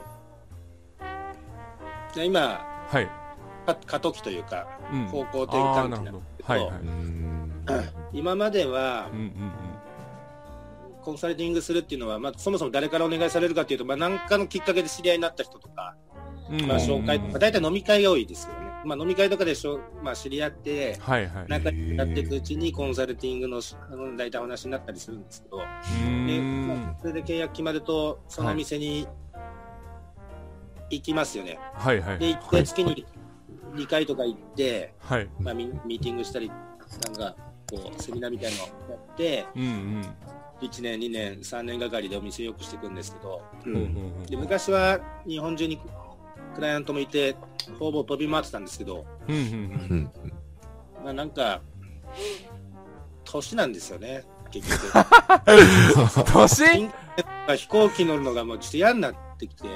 [2.14, 2.40] じゃあ今
[2.88, 3.08] はい、
[3.66, 6.24] か過渡期というかうん、方向転ああ換期なんですけどど。
[6.44, 6.70] はいはい。
[6.70, 7.64] うん
[8.12, 9.52] 今まではうんうん。
[11.02, 15.96] コンサルティングするっていうのは、まあ、そもそも誰からお願いされるかっていうと、まあ、何かのきっかけで知り合いになった人とか、
[16.50, 16.68] うんうん。
[16.68, 21.46] まあ、紹介とか大体飲み会が多いですよね、まあ、飲み会とかでしょ、まあ、知り合ってはいはい。
[21.48, 23.62] 仲良くなっていくうちにコンサルティングの
[24.18, 25.58] 大体お話になったりするんですけど。
[25.58, 25.64] で、
[26.40, 26.68] ん。
[26.68, 29.08] まあ、それで契約決まるとその店に
[30.90, 32.20] 行きますよね、はいはい。
[32.20, 33.06] で行って月に
[33.76, 35.30] 2回とか行って、はい。
[35.40, 36.56] まあ、ミミーティングしたりな
[37.12, 37.36] んか
[37.70, 40.02] こうセミナーみたいなのをやってうんうん。
[40.62, 43.84] 1年2年3年がかりでお店を良くしていくんですけど、ほうほう
[44.20, 45.80] ほで昔は日本中に
[46.56, 47.36] クライアントもいて
[47.78, 49.06] ほぼ飛び回ってたんですけど、
[51.04, 51.62] まあ、なんか
[53.24, 54.88] 年なんですよね結局。
[54.88, 54.89] う
[56.24, 56.89] ん年
[57.58, 59.68] 飛行機乗るのがもうちょっと嫌になってきて。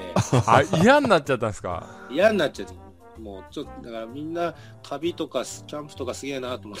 [0.46, 1.86] あ嫌になっちゃったんですか？
[2.10, 2.74] 嫌になっちゃって
[3.20, 4.52] もうちょっとだからみんな
[4.82, 6.80] 旅とかキャンプとかすげえなと思っ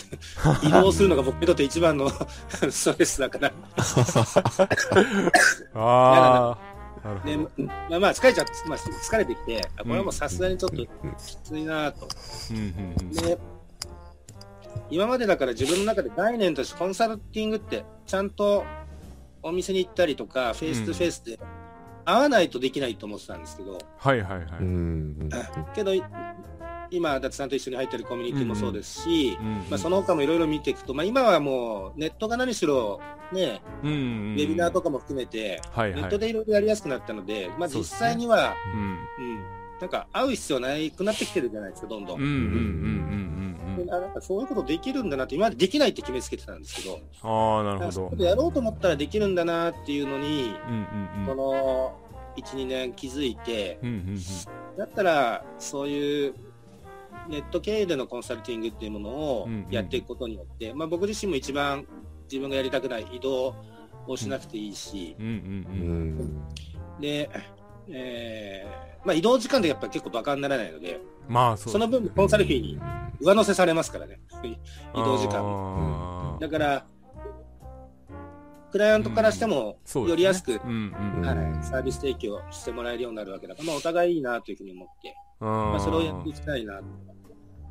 [0.60, 2.10] て移動するのが僕にとって一番の
[2.70, 3.52] ストレスだから。
[5.74, 6.58] ああ
[7.24, 7.50] でど、
[7.88, 10.88] まあ、まあ疲れちゃって、まあ、疲れてきてあこれはもうさすがにちょっとき
[11.42, 12.08] ついなと、
[13.22, 13.38] で
[14.90, 18.64] 今までだから自分の中で概念としてコンサルティングってちゃんと
[19.42, 21.38] お店に行ったりとかフェイス2フェイスで
[22.06, 25.30] 会わないとできないと思ってたんですけど、はいはいはい、うん
[25.74, 26.02] けどい
[26.90, 33.00] 今、伊達さんと一緒に入ってるコミュニティもそうですし、うんまあ、その他もいろいろ見ていくと、まあ、今はもうネットが何しろ、
[33.32, 36.02] ね、うんうんウェビナーとかも含めて、はいはい。
[36.02, 38.80] ネットでいろいろやりやすくなったので、まあ、実際には、うん。
[38.80, 38.84] う
[39.38, 39.44] ん、
[39.80, 42.20] なんか会う必要ないくなってきてるじゃないですか、どんどん。
[42.20, 47.90] うんうんうんうんうんであなんかそういうことできるんだなって、今までできないって決めつけてたんですけど、ああなるほど。
[47.92, 50.86] そうやろうと思ったらできるんだなっていうのに、うん
[51.20, 51.98] うんこの
[52.36, 54.18] 1、2年気づいて、うんうんうん。
[54.76, 56.34] だったら、そういう
[57.28, 61.86] ネット経由でのコンサルティングっていうものをうんうんやっていくことによって、まあ、僕自身も一番
[62.30, 63.54] 自分がやりたくない移動
[64.06, 67.00] をしなくていいし、うんうんううんん。
[67.00, 67.30] で、
[67.88, 72.80] えーまあ、移動時間でやっぱり結構バカにならないので、まあそうその分コンサルフィーに
[73.20, 74.20] 上乗せされますからね、
[74.94, 75.42] 移動時間。
[75.42, 76.86] 間だから、
[78.74, 81.24] クライアントからしてもより安く、うんうんうん。
[81.24, 86.84] はい、サービス提供してもらえるようになるわけだから、まあ、お互いいいなというふうに思って、ままあ、それをやっていきたいなと。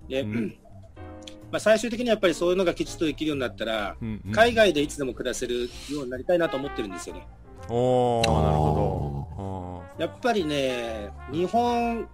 [0.08, 0.56] で、うん。
[1.52, 4.32] まあ、最終的にやっぱりそういうのがきちっとできるようになったら、うんうん。
[4.32, 7.28] 海外でいつでも暮らせるようになりたいなと思ってるんですよね。
[7.68, 8.42] おー。
[8.42, 10.04] なるほど。
[10.06, 12.08] やっぱりね、日本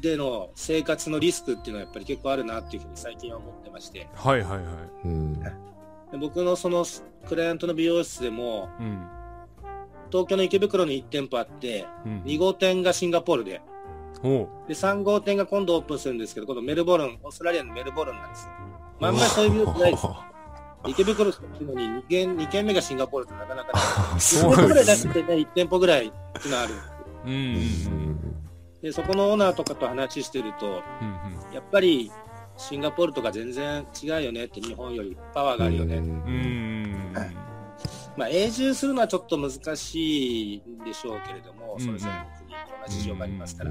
[0.00, 4.60] での生活のリスクっていうのはやっぱり結構あるなっていうふうに最近は思ってまして、はいはいはい。
[5.04, 5.69] うん。
[6.12, 6.84] で僕のその
[7.28, 9.06] クライアントの美容室でも、うん
[10.12, 13.62] 東京の池袋に1店舗あって、うん2号店がシンガポールで、
[14.22, 18.52] で3号店が今度オープンするんですけど、今度メルボルン、オーストラリアのメルボルンなんですよ。
[18.98, 20.06] まんまりそういう美容室ないです。
[20.88, 24.20] 池袋っていうのに2軒 ,2 軒目がシンガポールってなかなかない。
[24.20, 28.20] そう1店舗ぐらい出してね、1店舗ぐらいっていうのはあるんですようん
[28.82, 32.10] で、そこのオーナーとかと話してると、うんやっぱり
[32.60, 35.96] シンガポールとか全然違うよねって日本よりパワーがあるよね。
[35.96, 37.14] うんうん
[38.16, 43.70] まあ永住するのはちょっと難しいんでしょうけれども、うんそれぞれの国いろんな事情がありますから。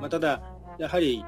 [0.00, 0.42] まあただ、
[0.78, 1.24] やはり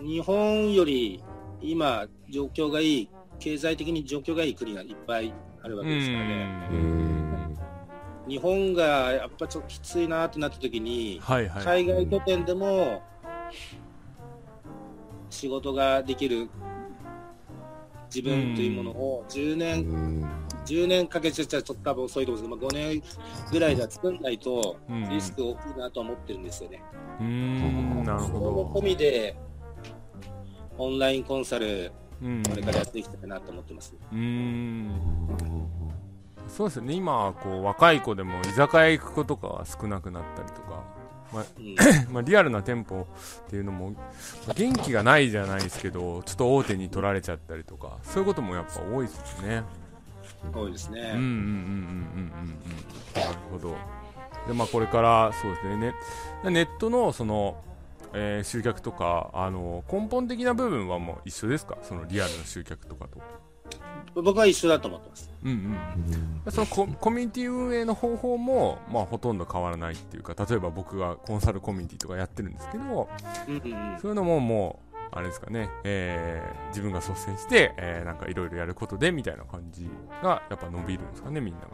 [0.00, 1.22] 日本より
[1.60, 3.08] 今状況がいい、
[3.38, 6.68] 経済的に状況がいい国がいっぱいあるわうけですからね。
[6.72, 7.58] うん。
[8.26, 13.02] 日本がやっぱちょっときついなってなった時に、はいはい海外拠点でも
[15.32, 16.48] 仕事ができる
[18.14, 20.46] 自分というものを10う年、ん。
[20.66, 23.02] 10年かけてちゃちょっと多分遅いと思うんですけど、まあ、5年
[23.50, 25.08] ぐらいでは作んないとうん。
[25.08, 26.82] リスク大きいなとは思ってるんですよね。
[27.18, 28.04] うーん。
[28.04, 29.36] なるほ込みで
[30.78, 33.94] オンラインコンサルこれからやっていきたいなと思ってます。
[34.12, 35.00] うーん。
[36.48, 36.94] そうですよね。
[36.94, 40.84] 今はこう若い子でも居酒屋行く子とかは少なくなったりとか、
[41.32, 41.74] まあうん。
[42.12, 43.06] まあ、リアルな店舗
[43.46, 43.96] っていうのもま
[44.50, 49.62] あ元気がないじゃないですけどちょっと大手に取られちゃったりとかそういうこともやっぱ多いですよね。
[50.52, 51.00] 多いですね。
[51.00, 52.54] うんうんうんうんうんうん
[53.16, 53.22] うん。
[53.22, 53.76] なるほど。
[54.46, 55.94] でまあこれからそうですね。
[56.44, 57.62] ネネットのその、
[58.12, 61.78] えー集客とかあの根本的な部分はもう一緒ですか？
[61.82, 63.20] そのリアルな集客とかと
[64.14, 65.30] 僕は一緒だと思ってます。
[65.44, 65.50] うん
[66.46, 66.52] うん。
[66.52, 73.08] そのココミュニティ運営の方法も、まあ、ほとんど変わらないっていうか例えば僕がコンサルコミュニティとかやってるんですけど
[73.48, 74.00] うんうんうん。
[74.00, 79.86] そういうのももうあれですかね、えー自分が率先して、えーなんかいろいろやることでみたいな感じ
[80.22, 81.66] がやっぱ伸びるんですかねみんなが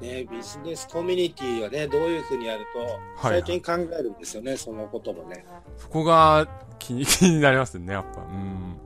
[0.00, 3.42] ね、ビジネスコミュニティはね、どういうふうにやると、はい。
[3.42, 5.44] 最近考えるんですよね、そのこともね。
[5.76, 6.46] そこが
[6.78, 8.20] 気に 気になりますねやっぱ。
[8.20, 8.76] うん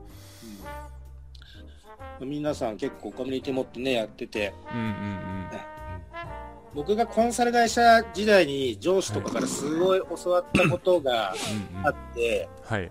[2.25, 5.33] 皆さん結構コミュニティ持ってね、やってて、うんうん
[6.75, 11.33] 僕がコンサル会社時代に上司とかからすごい教わったことが
[11.71, 11.87] うんうん。
[11.87, 12.89] あって、はい。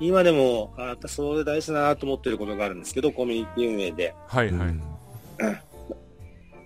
[0.00, 4.14] 今でも、あやっぱそれ大事だなと思ってることがあるんですけど、コミュニティ運営で。
[4.26, 4.74] はいはい。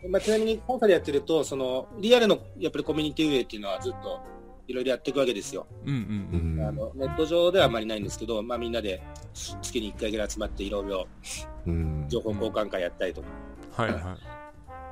[0.09, 4.20] まあ、ちなみにコンサルやってると、その、リアルのやっぱりコミュニティ運営っていうのはずっと
[4.69, 5.67] いろいろやっていくわけですよ。
[5.85, 9.03] うんうんうんあのネット上ではあまりないんですけど、まあ、みんなで
[9.35, 11.09] 月に1回ぐらい集まっていろいろ
[11.67, 12.07] うん。
[12.09, 13.29] 情報交換会やったりとか。
[13.73, 14.03] はいはい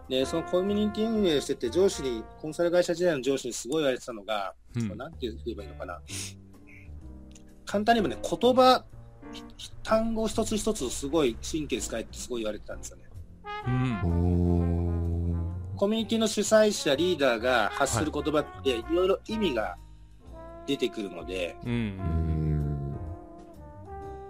[0.09, 6.01] で、そのコミュニティ運営してて、上司に、コンサル会社時代の上司にすごい言われてたのが、うんなんて言えばいいのかな。
[7.65, 8.85] 簡単に言えばね、言葉、
[9.57, 13.05] ひ単語一つ一つすごい神経使えってすごい言われてたんですよね。
[13.67, 14.90] うんお
[15.81, 19.79] コミュニティの主催者、リーダーが発する言葉って、いろいろ意味が
[20.67, 22.95] 出てくるので、うん。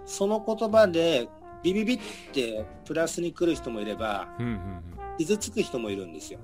[0.05, 1.27] その言葉で
[1.61, 1.99] ビビビっ
[2.31, 4.81] てプラスに来る人もいれば、うん
[5.17, 6.39] 傷つく人もいるんですよ。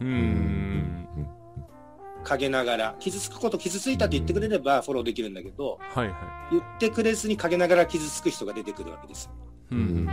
[0.00, 1.08] うんうん
[2.24, 2.96] 陰ながら。
[3.00, 9.30] 傷つくこと傷ついたって言ってくれればフォローできるんだけど、はいは言ってくれずに陰ながら傷つく人が出てくるわけです。
[9.70, 10.06] うん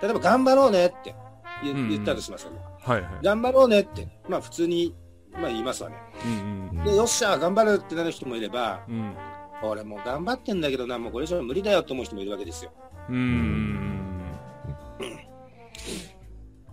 [0.00, 1.14] 例えば頑張ろうねって
[1.62, 2.58] 言,、ったとしますよね。
[2.80, 3.10] はいはい。
[3.22, 4.94] 頑張ろうねって、まあ普通に
[5.32, 5.96] まあ言いますわね。
[6.24, 8.94] うんで、よっしゃ、頑張るってなる人もいれば、うん。
[8.94, 9.16] うん
[9.62, 12.72] 俺もう頑張ってんだけどな、もうこれ以上無理だよと思う人もいるわけですよ。
[13.08, 14.22] うん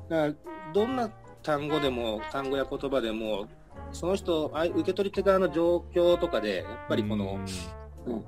[0.10, 0.34] だから、
[0.74, 1.10] どんな
[1.42, 3.48] 単語でも、単語や言葉でも、
[3.92, 7.40] その人、あい受け取り手側の状況とかで、やっぱりこの、
[8.06, 8.26] うん。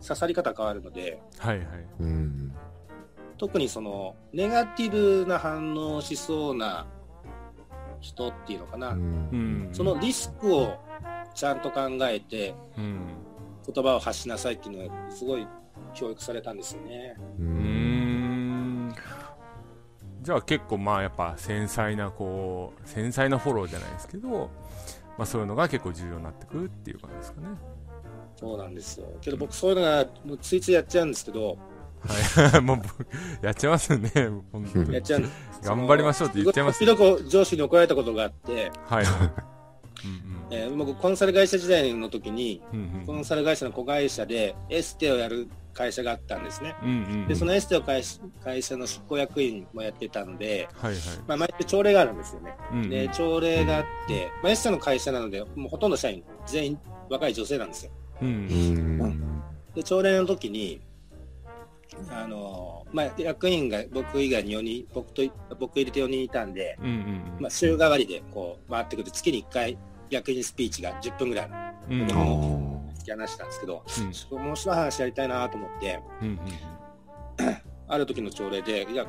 [0.00, 1.66] 刺さり方変わるので、はいはい。
[2.00, 2.45] うん。
[3.38, 6.86] 特にその、ネガティブな反応をしそうな
[8.00, 10.78] 人っていうのかな、うんそのリスクを
[11.34, 13.00] ちゃんと考えて、うん
[13.72, 15.46] 言葉を発しなさいっていうのは、すごい
[15.92, 17.16] 教育されたんですよね。
[17.38, 17.42] う。
[17.42, 18.94] うんん
[20.22, 24.50] じゃあ結構まあやっぱ繊細なこう繊細なフォローじゃないですけど、
[25.18, 27.48] まあ、そういうのが結構重要になってくるっていう感じですかね
[28.36, 29.06] そうなんですよ。
[29.20, 31.56] けど僕そういうのがもうついついやっちゃうんですけど、
[32.00, 32.60] はい。
[32.62, 33.06] もう僕
[33.42, 34.10] やっちゃいますよね。
[34.52, 34.94] 本当に。
[34.94, 35.22] やっちゃう。
[35.62, 39.06] 頑張りましょうって言っちゃいます時々上司に怒られたことがあって、はい。
[40.50, 43.00] えー僕コンサル会社時代の時に、うんうん。
[43.00, 46.74] うんコンサル会社の子会社でエステをやる会社があったんですね。
[46.82, 46.92] うんう
[47.24, 51.00] んで、そのエステを会社会社の執行役員もやってたんで、はいはい。
[51.26, 52.54] まあ、毎日朝礼があるんですよね。
[52.72, 52.90] うんうん。
[52.90, 56.78] で、朝礼があって、まあ、エステの会社なので、もうほとんど社員全員
[57.10, 57.92] 若い女性なんですよ。
[58.22, 58.28] うん。
[58.28, 58.30] う
[59.08, 59.42] ん。
[59.74, 60.80] で、朝礼の時に、
[62.10, 65.22] あのーまあ、役員が僕以外に4人、僕と、
[65.58, 69.78] 僕入れて4人いたんで、うんうんまあ、週替わりでこう回ってくる月に1回
[70.10, 71.48] 役員スピーチが10分ぐらい
[71.90, 76.38] の突き放したんですけど、うんちょっと面白い話やりたいなと思って、うんうん
[77.88, 79.06] ある時の朝礼で、いや、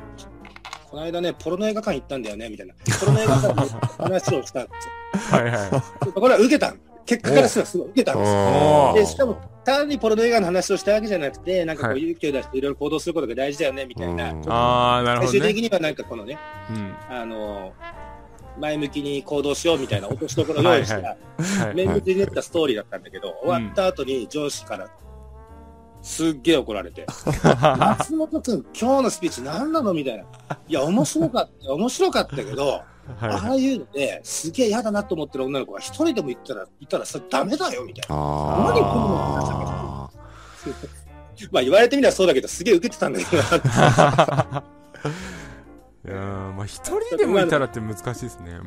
[0.89, 2.75] この間ね、ポロの映画館行ったんだよね、みたいな。
[2.99, 4.71] ポロの映画館の話をしたんで
[5.19, 5.83] す はいはいよ。
[6.13, 8.93] これは受けたん結果からすればすごい受けたんですよ。
[8.95, 12.01] で、しかも、単にポロの映画の話をしたわけじゃなくて、なんかこはい。
[12.01, 14.31] う勇気を出していろいろ行動することが大事だよね、みたいな。
[14.31, 14.49] うん。
[14.51, 15.39] ああなるほどね。
[15.39, 16.37] 最終的にはなんかこのね、
[16.69, 16.95] うん。
[17.09, 17.73] あの
[18.59, 21.03] 前向きに行動しようみたいな落としどころを用意した、はい。
[21.05, 21.75] はい。
[21.75, 24.89] 綿密に練ったストーリーだったんだけど、終わった後に上司から、
[26.01, 27.05] すっげえ怒られて、
[27.79, 30.23] 松本君、今日のスピーチ何なのみたいな。
[30.67, 32.81] いや、面白かった、面白かったけど、
[33.19, 38.15] あはあいうので、すげえ嫌だなと思ってる女の子が一人でも言ったら、いたらそれダメだよ、みたいな。
[38.15, 40.11] あ何この
[41.51, 44.63] まあ言われてみればそうだけど、すげえ受けてたんだけどな。
[46.07, 48.59] いいやーまあ一人でもいたらって難しいですね。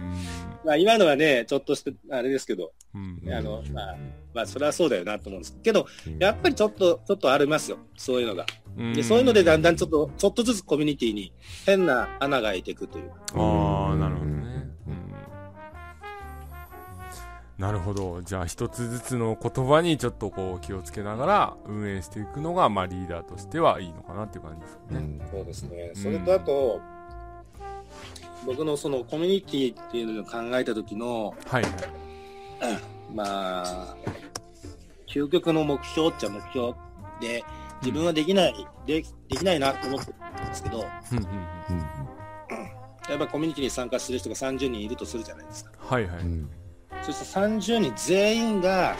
[0.64, 3.96] まあ今のはね、ちょっとして、あれですけど、うんうんあの、まあ、
[4.34, 5.86] まあそれはそうだよなと思うんですけど、
[6.18, 7.78] やっぱりちょっと、ちょっとありますよ。
[7.96, 8.44] そういうのが。
[8.76, 8.92] うん。
[8.92, 11.32] で、そういうのでだんだんちょっと、ちょっとずつコミュニティに
[11.64, 13.10] 変な穴が開いていくという。
[13.34, 14.40] ああなるほどね、
[17.60, 18.22] なるほど。
[18.22, 25.22] じゃあ一つずつの言葉にちょっとこう気をつけながら運営していくのがまあリーダーとしてはいいのかなっていう感じですね、うん。
[25.30, 25.92] そうですね。
[25.92, 25.96] ん。
[25.96, 26.80] それとあと、
[28.46, 31.62] 僕のそのコミュニティっていうのを考えた時の、はい。
[31.62, 31.72] はい
[33.14, 33.96] まあ、
[35.08, 36.74] 究極の目標っちゃ目標
[37.20, 37.44] で、
[37.82, 41.30] 自分はできない、でできないなと思ってたんですけど、うんうんうん。
[43.08, 45.72] やっぱコミュニティに参加する人が30人いるとするじゃないですか。
[45.80, 46.50] はいはい、うん。
[47.02, 48.94] そして30人全員が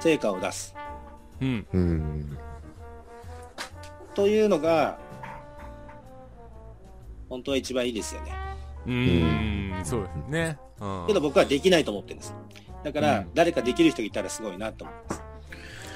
[0.00, 0.74] 成果を出す。
[1.40, 1.66] うん。
[1.72, 2.38] うん。
[4.14, 4.98] というのが、
[7.32, 8.32] 本当は一番いいですよね。
[8.86, 9.84] うーん。
[9.86, 12.34] そうですね、うん、けど僕はできないと思ってるんです。
[12.84, 13.30] だから、うん。
[13.32, 15.22] 誰かできる人がいたらすごいなと思います。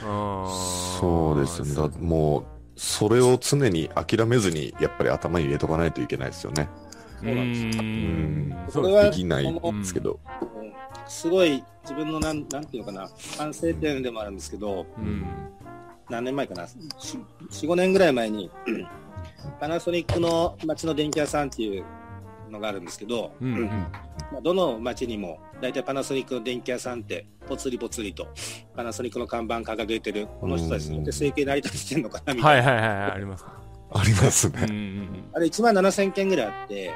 [0.03, 0.99] あー。
[0.99, 1.75] そうですね。
[1.75, 6.71] だもう、それを常に諦めずに、やっぱり頭に入れとかないといけないですよね。
[7.21, 7.53] そうなん。
[7.53, 8.65] ですうーん。
[8.65, 8.71] うん。
[8.71, 10.19] それはできないんですけど。
[10.41, 10.73] うん。
[11.07, 15.27] すごい自分のなん、なんていうのかな、反省点でもあるんですけど、うん。
[16.09, 17.21] 何年前かな、4、
[17.51, 18.51] 5年ぐらい前に、
[19.61, 21.85] パナソニックの街の電気屋さんっていう
[22.51, 23.67] のがあるんですけど、うんうん。
[23.67, 28.29] まあどの街にも大体パナソニックの電気屋さんってぽつりぽつりと
[28.75, 33.45] パナソニックの看板掲げてるこの人たちによって生計成り立ってんのかなみたいな、はいはいはいはいあります。
[33.93, 34.67] ありますうんうね。
[34.67, 35.31] ん。
[35.33, 36.93] あれ1万7000件ぐらいあって、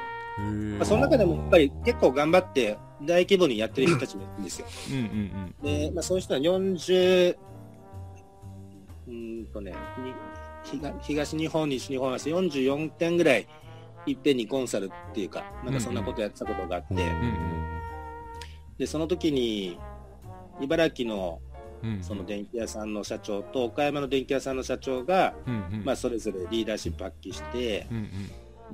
[0.77, 4.67] まあ、その中でもやっぱり結構頑張って大規模にやってる人たちもいるんですよ。
[4.91, 7.37] うんうんで、まあ、そういう人は40、
[9.07, 9.71] うーんとね、
[10.03, 10.13] に
[10.71, 13.47] 東東日本、西日本は44点ぐらい
[14.05, 17.81] いっぺんにコンサルっていうか、なんかそんなことやってたことがあって、うん
[18.77, 19.77] で、その時に、
[20.59, 21.39] 茨城の
[22.01, 25.35] その電気屋さんの社長と岡山の電気屋さんの社長が、
[25.83, 27.87] まあ、それぞれリーダーシップ発揮して、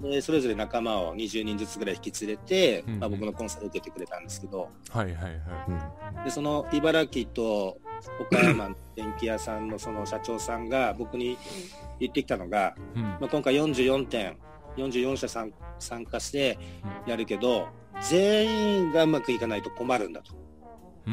[0.01, 5.33] で、それぞれ仲間を20人ずつぐらい引き連れて、まあ、僕のコンサル受けてくれたんですけど、はいはいはい。
[5.67, 7.79] うんで、その茨城と
[8.19, 11.37] 岡山の電気屋さんのその社長さんが僕に
[11.99, 13.01] 言ってきたのが、うん。
[13.03, 14.37] まあ、今回44点、
[14.77, 16.57] 44社参参加して
[17.05, 17.67] やるけど、
[18.01, 20.33] 全員がうまくいかないと困るんだと。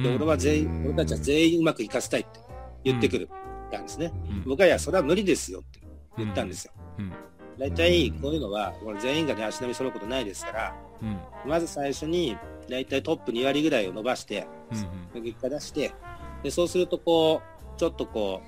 [0.02, 2.40] で、俺は全員、俺たちは全員うまくいかせたいって
[2.82, 3.28] 言ってくる、
[3.70, 3.82] たん。
[3.82, 4.12] ですね。
[4.44, 5.80] 僕は、いや、それは無理ですよって
[6.18, 6.72] 言ったんですよ。
[7.58, 10.76] 大体、こういうのは、全員がね、足並み揃うことないですから、
[11.46, 12.36] まず最初に、
[12.68, 14.46] 大体トップ2割ぐらいを伸ばして、
[15.14, 15.92] 結果出して、
[16.44, 18.42] で、そうすると、こう、ちょっとこ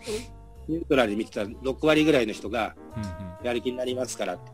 [0.69, 2.77] う、ニュートラルに見てた6割ぐらいの人が、
[3.43, 4.53] やる気になりますからって。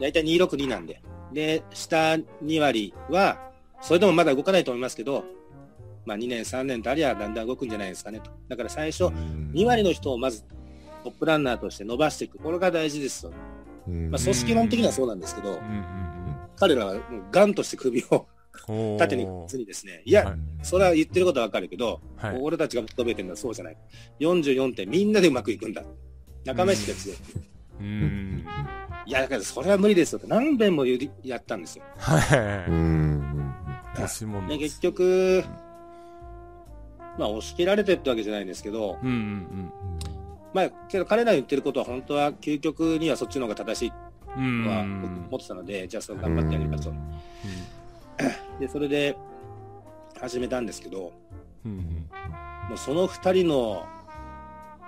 [0.00, 1.00] 大体262なんで。
[1.32, 5.24] で、下2割は、それでもまだ動かないと思いますけど、
[6.06, 8.30] まあ2年、3年とありゃだんだん動くんじゃないですかねと。
[8.48, 10.44] だから最初、2割の人をまず
[11.02, 12.38] トップランナーとして伸ばしていく。
[12.38, 13.32] これが大事ですよ。
[14.10, 15.58] まあ組織論的にはそうなんですけど、
[16.56, 18.26] 彼らはもうガンとして首を
[18.98, 23.76] 縦にずにですね、いや、それは言ってることはわかるけど、はい、俺たちが求めてるのはそうじゃない。
[24.20, 25.82] 44点みんなでうまくいくんだ。
[26.44, 27.18] 仲間意識が強い。
[27.80, 28.46] うん。
[29.06, 30.84] いや、だからそれは無理ですよって何遍も
[31.22, 31.84] やったんですよ。
[31.98, 34.02] はい。
[34.02, 35.44] 押しで、結局、
[37.18, 39.72] まあ押し切られてってわけじゃないんですけど、うんうんうん。
[40.52, 43.96] まあ、けど彼ら言ってることは本当は究極にはそっちの方が正しいと
[44.36, 46.94] は思ってたので、じゃあそれ頑張ってやりましょう。
[48.60, 49.16] で、それで
[50.20, 51.12] 始めたんですけど、
[51.64, 51.78] うんうん、
[52.68, 53.86] もうその2人の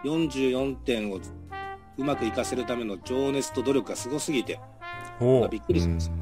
[0.05, 1.21] 44点を
[1.99, 4.61] うまくいかせるための情熱と努力がすごすぎて、
[5.21, 6.17] まあ、びっくりしました。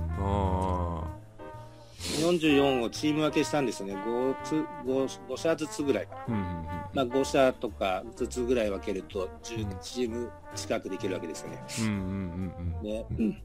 [2.05, 3.95] 44をチーム分けしたんですよね。
[3.95, 4.55] 5, つ
[4.87, 6.25] 5, 5社ずつぐらいかな。
[6.29, 11.63] うんうんうん、まあ5社とかずつぐらい分けると10チーム近くできるわけですよね。
[11.81, 13.43] うんうんうんで、うん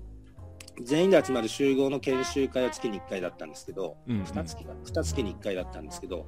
[0.84, 4.62] 全員で集まる集合の研修会は月に1回だったんですけど、うんうん、2月か。
[4.86, 6.26] 2月に1回だったんですけど、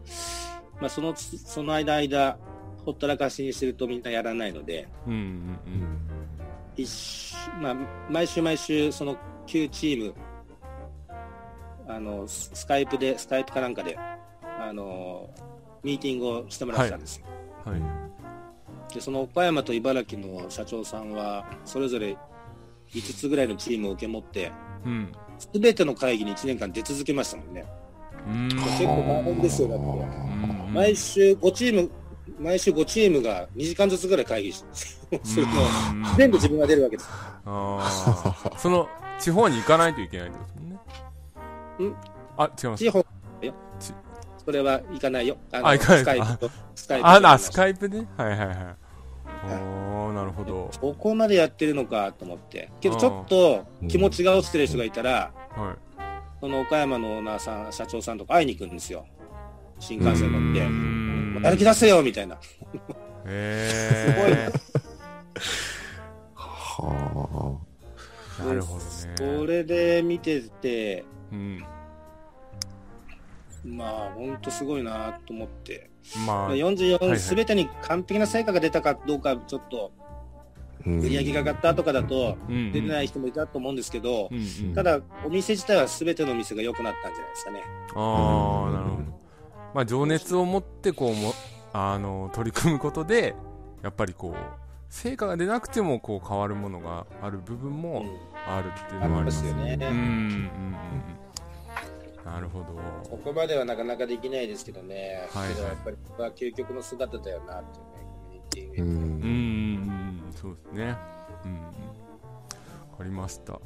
[0.79, 2.37] まあ、そのその間間
[2.85, 5.97] ほったらかしにしてるとみんなやらないので、うんうんうん、
[6.75, 7.75] 一まあ、
[8.09, 9.15] 毎週毎週その
[9.47, 10.13] 9チーム
[11.87, 13.97] あのスカイプでスカイプかなんかで
[14.59, 15.29] あの
[15.83, 17.25] ミーティングをしてもらってたんですよ、
[17.65, 17.79] はい。
[17.79, 17.87] は
[18.89, 22.17] い、でその岡山と茨城の社長さんはそれぞれ
[22.93, 24.51] 5つぐらいのチームを受け持って、
[24.85, 25.11] うん、
[25.53, 27.65] 全ての会議に1年間出続けましたもんね。
[28.27, 29.83] うん結構大変ですよ、だって。
[30.71, 31.91] 毎週5チーム、
[32.39, 34.65] 毎週5チームが2時間ずつぐらい会議す
[35.11, 35.53] るの、
[36.17, 37.09] 全部自分が出るわけです。
[37.09, 38.87] ああ、その
[39.19, 41.95] 地方に行かないといけないってことですもんね。
[41.95, 41.95] ん？
[42.37, 42.83] あ、違います。
[42.83, 42.99] 地方
[43.41, 43.53] よ。
[44.43, 45.37] それは行かないよ。
[45.51, 46.51] あ、行かないスカイプと。
[46.75, 48.57] スカイプあ、な、スカイプではいはいはい。
[49.43, 50.69] おー、なるほど。
[50.79, 52.69] ここまでやってるのかと思って。
[52.79, 55.75] けどちょっと気持ちが落ちてる人がいたら、はい。
[56.39, 59.05] その岡山のオーナーさん、社長さんとか会いに行くんですよ。
[59.79, 60.59] 新幹線乗って。
[61.43, 62.37] やる気出せよみたいな。
[63.25, 64.31] へすごい。
[66.33, 67.59] は
[68.39, 68.43] あ。
[68.43, 68.89] なるほどね。
[69.15, 71.63] それで見てて、うん。
[73.63, 75.90] まあ、ほんとすごいなと思って。
[76.25, 79.91] まあ、44すべてに完璧な成果が出たかどうか、ちょっと、
[80.85, 84.29] 売り上げが上がったとかだと、出てない人もいたと思うんですけど、
[84.75, 87.63] ただ、お店自体はすべての店が良くなったんじゃないですかね。
[87.95, 89.21] ああ、なるほど。
[89.73, 91.33] まあ、情熱を持って、こうも、
[91.73, 93.35] あの、取り組むことで、
[93.83, 94.35] やっぱりこう、
[94.89, 98.03] 成果が出なくても、こう、変わるものがある部分も
[98.45, 99.77] あるっていうのはありますよね。
[99.79, 101.20] うん、うん、うん。
[102.25, 102.67] なるほど。
[103.03, 105.27] そこまではなかなかできないですけどね。
[105.33, 107.63] はい、はい、やっぱり、これは究極の姿だよなっ
[108.51, 108.93] ていうね、コミュニティうん、う
[110.29, 110.95] ん、そうですね。
[111.45, 111.53] うん。
[111.55, 111.67] わ
[112.97, 113.59] かりました。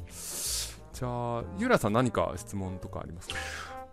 [0.92, 3.34] じゃあ、ゆらさん何か質問とかありますか？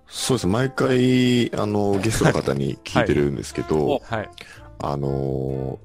[0.07, 4.29] そうです毎回、あの、ゲストの方に聞いてるんですけど、はい。
[4.79, 5.79] あの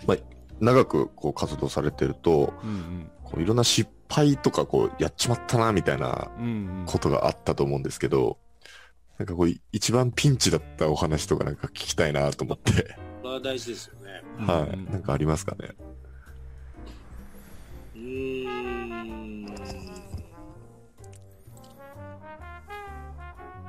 [0.00, 0.16] ー、まあ、
[0.60, 6.30] 長くこう活動されてると、うんうん、こういろんな失敗とかこうやっちまったなみたいな
[6.86, 8.38] ことがあったと思うんですけど、
[9.18, 12.96] なんかこう一番ピンチだったお話とかなんか聞きたいなと思って。
[13.22, 14.22] それは大事ですよね。
[14.46, 14.92] はい。
[14.92, 15.68] なんかありますかね？
[17.94, 19.46] うーん。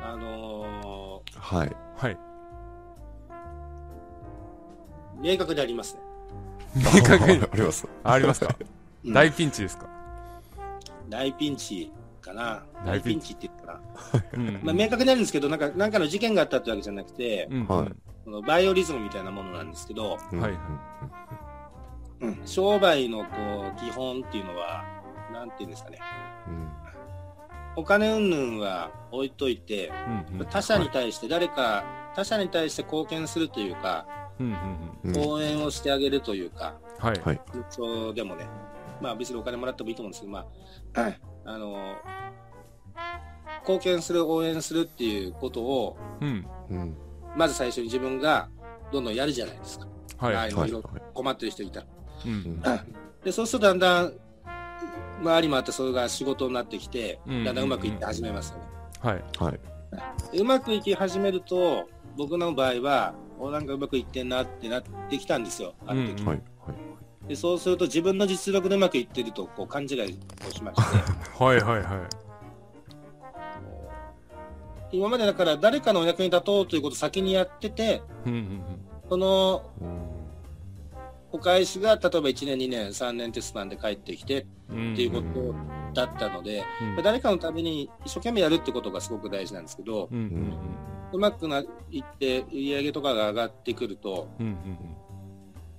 [0.04, 1.76] あのー、はい。
[1.98, 2.18] はい。
[5.22, 6.02] 明確でありますね。
[6.96, 7.88] 明確に あります。
[8.04, 8.56] ありますか、
[9.06, 9.88] うん、大ピンチですか？
[11.12, 11.92] 大ピンチ
[12.22, 12.64] かな。
[12.86, 13.82] 大ピンチって言ったら。
[14.34, 17.90] うん、まあ明確になるんですけど、なんか、なんかの事件があったってわけじゃなくて、うん、はい。
[18.24, 20.52] そのバイオリズムみたいなものなんですけど、はいはい。
[22.22, 23.26] うん、商売のこ
[23.76, 24.86] う基本っていうのは、
[25.34, 26.00] なんていうんですかね。
[26.48, 26.70] うん、
[27.76, 29.92] お金云々は置いといて、
[30.32, 31.84] うんうん、他者に対して誰か、は
[32.14, 34.06] い、他者に対して貢献するというか、
[34.40, 34.56] うん
[35.04, 37.20] うんうん、応援をしてあげるというか、はい。
[37.22, 37.42] はい。
[37.70, 38.48] そうでもね、
[39.02, 40.46] まあ別にお金もらってもいいと思うんですけど、ま
[40.96, 41.96] あ、あの、
[43.62, 46.48] 貢献する、応援するっていうことを、うん。
[46.70, 46.98] うん。
[47.36, 48.50] まず最初に自分が
[48.92, 49.88] どんどんやるじゃないですか。
[50.18, 50.36] はい。
[50.36, 51.86] 周りの人はい困ってる人いたら。
[52.26, 52.62] うん。
[53.24, 54.14] で、そうするとだんだん、
[55.22, 58.64] 周りもあってそれが仕事になってきて、うんだんだんうまくいって始めますよね。
[59.02, 59.24] はい。
[59.38, 59.60] はい。
[60.32, 61.88] でうまくいき始めると、
[62.18, 65.74] 僕の場合は、おなんかうまくいってんなってなってきたんですよ。
[65.86, 66.42] ある時うんはい。
[67.22, 67.30] はい。
[67.30, 70.18] でそうすると自分の実力でうまくいってるとこう勘違い
[70.48, 70.98] をしまして、
[71.44, 72.22] はいはいはい。
[74.94, 78.62] 今までだから誰かのお役に立とうということを先にやってて、うんうん
[79.10, 80.12] そのうん
[81.34, 84.94] お返しが例えば1年、2年、3年ってスパンで帰ってきてうん。
[84.94, 85.56] っていうこと
[85.94, 86.64] だったので、
[86.98, 90.54] うん誰かのために一生懸命やるってことがすごく大事なんですけど、うんうん
[91.14, 91.60] うまくな
[91.92, 94.46] いって売り上げとかが上がってくると、うん。
[94.46, 94.78] うんうん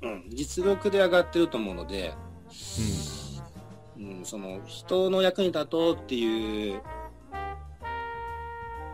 [0.03, 2.12] うん、実力で上がってると思うので、
[3.96, 6.82] うん、その人の役に立とうっていう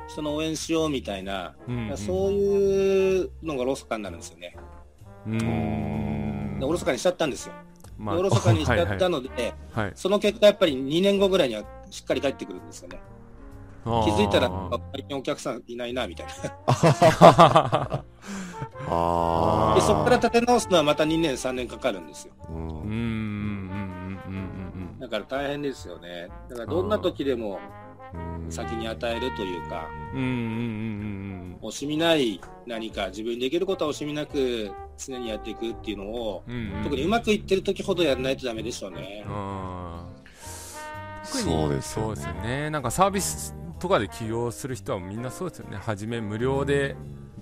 [0.09, 1.97] 人の応援しようみたいな、うん。
[1.97, 4.57] そういうのがおろそかになるんですよね。
[5.27, 6.57] うん。
[6.59, 7.55] でおろそかにしちゃったんですよ。
[7.99, 9.21] までおろそかにしちゃったの。
[9.21, 9.93] ので、はいはい。
[9.95, 13.01] その結果やっぱり2年後ぐらいにはしっかり帰ってくるんですよね。
[13.85, 16.33] 気づいたら、あ最近お客さんいないな、みたいな。
[18.89, 22.35] ーあで、そこから立て直すのはまた2年、3年かかるんですよ。
[22.51, 22.53] う。
[22.53, 22.79] うんんうん
[24.27, 26.29] うんうんうんだから大変ですよね。
[26.51, 27.61] だからどんな時でも
[28.49, 30.21] 先に与えるというか、うん。
[30.21, 36.85] うんうんうん惜しみない何か自分にできることは惜しみなく常にやっていくっていうのを、うんうん。
[36.85, 39.25] 特にうまくいってる時ほどやらないとダメでしょうね。
[39.27, 40.19] あー
[41.31, 45.77] 特にそうですよねそうですよねなんかサービスとかで起業する人はみんなそうですよね。
[45.77, 46.97] 初め無料で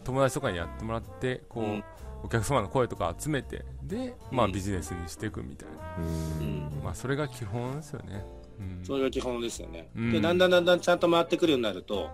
[0.04, 1.84] 友達とかにやってもらってこう、うん。
[2.22, 4.52] お客様の声とか集めてで、まあ、うん。
[4.52, 6.82] ビジネスにしていくみたいな、うん。
[6.82, 8.24] まあ、それが基本ですよね、
[8.58, 8.84] うん。
[8.84, 9.90] それが基本ですよね。
[9.94, 10.12] うん。
[10.12, 12.10] で、だんだんだんだんちゃんと回ってくるようになると、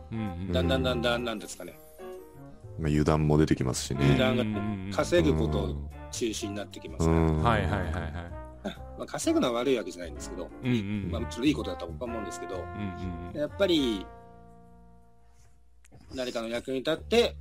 [0.51, 1.79] だんだんだんだんなんですかね、
[2.79, 4.05] まあ油断も出てきますしね。
[4.05, 5.77] 油断が稼ぐことを
[6.11, 7.43] 中心になってきますから、うん。
[7.43, 8.42] はいはいはいはい
[9.03, 12.63] まあ、稼ぐのは悪いわけじゃないんですけど、うんうんまあ、もちろんいいことだと僕は思うんですけど、うん
[13.33, 14.07] うんやっぱり、
[16.15, 17.37] 誰かの役に立って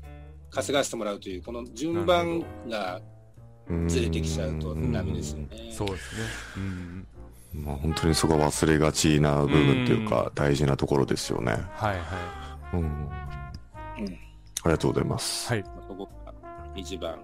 [0.49, 2.99] 稼がせてもらうという、この順番が
[3.67, 5.47] うんずれてきちゃうとダメですよね。
[5.71, 6.21] そうですね。
[6.57, 7.07] うん
[7.53, 11.51] まあ本当にそこは忘れがちな部分っていうか、大事なところですよね。
[11.51, 12.79] はいはうん。
[12.79, 12.87] うん。
[12.87, 15.53] ありがとうございます。
[15.53, 15.69] いはい。
[15.69, 16.33] まあそこが
[16.75, 17.19] 一番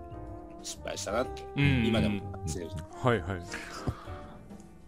[0.61, 1.85] 失敗したなって、うん。
[1.88, 3.39] 今でも反省してはいはい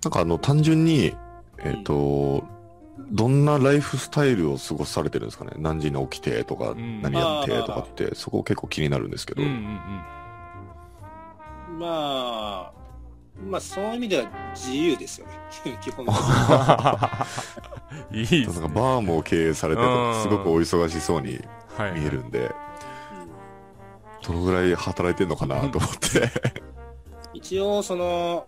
[0.04, 1.14] なんかあの、単純に、
[1.60, 2.44] えっ、と、
[3.12, 5.52] どんなライフスタイルを過ごされてるんですかね？
[5.58, 7.02] 何時に起きてとか、ん。
[7.02, 9.42] 何やってとかって、そこ結構気になるんですけど。
[9.42, 9.58] うんうんう
[11.76, 11.80] ん。
[11.80, 12.72] まあ、
[13.48, 15.34] まあそういう意味では自由ですよね。
[15.82, 16.16] 基本的
[18.12, 18.14] に。
[18.22, 18.62] いいですね。
[18.62, 20.14] なんかバーも経営されてうん。
[20.14, 21.40] て、すごくお忙しそうに
[21.78, 22.54] はい見えるんで、
[24.26, 26.30] どのぐらい働いてんのかなと思って。
[27.34, 28.46] 一応その、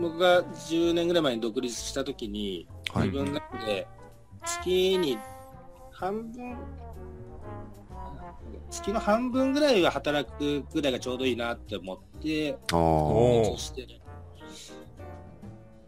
[0.00, 3.86] 僕が10年ぐらい前に独立した時に、はい自分の中で
[4.44, 5.18] 月に
[5.90, 6.56] 半分、
[8.70, 12.78] 月の半分ぐらいは働くぐらいがちょうどいいなって思って、ああ。
[12.78, 13.86] おそして、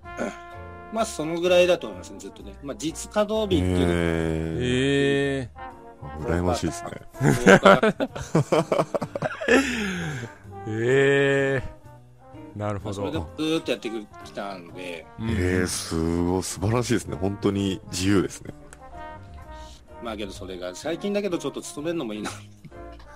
[0.92, 2.54] まあそのぐらいだと思いますね、ずっとね。
[2.62, 6.90] まあ実稼働日っていうのええー、羨ましいですね。
[10.66, 11.75] ー、えー、
[12.56, 13.28] なるほそれでど。
[13.36, 17.16] ずーっとやってきたので、うんえー、すごい、素晴らしいですね。
[17.16, 18.54] 本当に自由ですね。
[20.02, 22.30] まあけどそれが最近だけどちょっと勤めるのもいいな。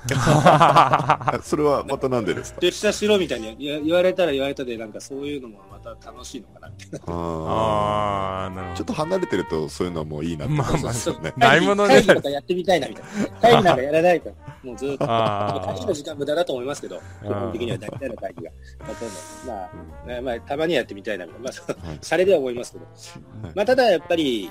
[1.43, 2.61] それはまたなんでですか？
[2.61, 6.87] 出社しろみたいに言言われたら言われたで、なんかそういうのもまた楽しいのかなって。
[7.07, 8.75] ああー、なるほど。
[8.75, 11.33] ーちょっと離れてるとそういうのはもういいなってまあますよね。
[11.37, 13.39] ないものね会議とかやってみたいなみたいな。
[13.41, 14.31] 会議なんかやらないと。
[14.63, 15.07] もうずっと。
[15.07, 18.51] 会議の時間無駄だと思いますけど、基本的には大体の会議が。
[18.87, 19.15] ほとんど。
[19.47, 19.71] ま
[20.05, 21.45] あ、ねまあ、たまにやってみたいなみたいな。
[21.45, 22.85] まあそう、はいシャレでは思いますけど。
[22.87, 24.51] はいまあ、ただやっぱり、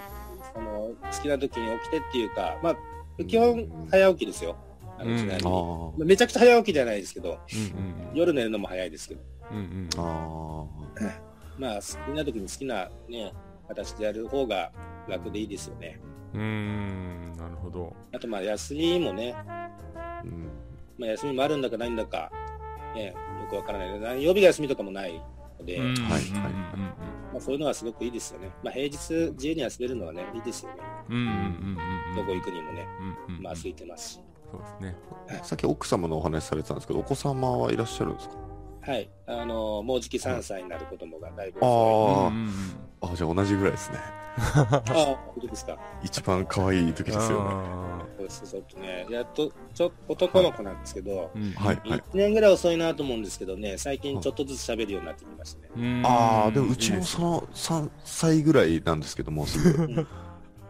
[0.53, 0.67] その、
[1.11, 4.55] 好きな時に起きてっていうか、まあ、基本早起きですよ。
[5.01, 9.21] あめちゃくちゃ早起きじゃないですけど、うん夜寝るのも早いですけど、
[9.51, 10.65] うんうんあ。
[11.57, 13.33] まあ、好きな時に好きなね、
[13.67, 14.71] 形でやる方が
[15.07, 15.99] 楽でいいですよね。
[16.33, 17.95] うんうんなるほど。
[18.13, 19.35] あと、まあ、休みもね、
[20.23, 20.49] うん
[20.97, 22.31] まあ、休みもあるんだかないんだか、
[22.95, 23.15] ね、よ
[23.49, 23.99] くわからない。
[23.99, 25.21] 何曜日が休みとかもない
[25.59, 28.51] ので、うんはいはいまあ、そういうのはすごくいいですよね。
[28.63, 30.77] まあ、平日自由に遊べるのはね、いいですよね。
[31.09, 31.39] うんうんうんうん
[32.09, 32.87] うんどこ行くにもね、
[33.27, 34.19] うんうんまあ、空いてますし。
[34.51, 34.97] そうですね。
[35.43, 38.35] さっき奥様のお話しされてたんですけど、お子様はいらっしゃるんですか？
[38.81, 39.09] はい。
[39.27, 41.59] あの、もうじき3歳になる子供がだいぶ。
[41.61, 42.49] あうんーうんうん
[43.01, 43.97] あ、じゃあ同じぐらいですね。
[44.39, 45.77] ああ、本当ですか？
[46.01, 47.49] 一番可愛い時ですよね。
[48.17, 52.03] そうですちょっとね、やっと、ちょ男の子なんですけど、うんはい、はい1。
[52.13, 55.69] 年ぐらい遅いなと思うんですけどね、最近ちょっとずつ喋るようになってきましたね。
[55.75, 60.07] うんああ、でもうちもその3歳ぐらいなんですけども、すぐ。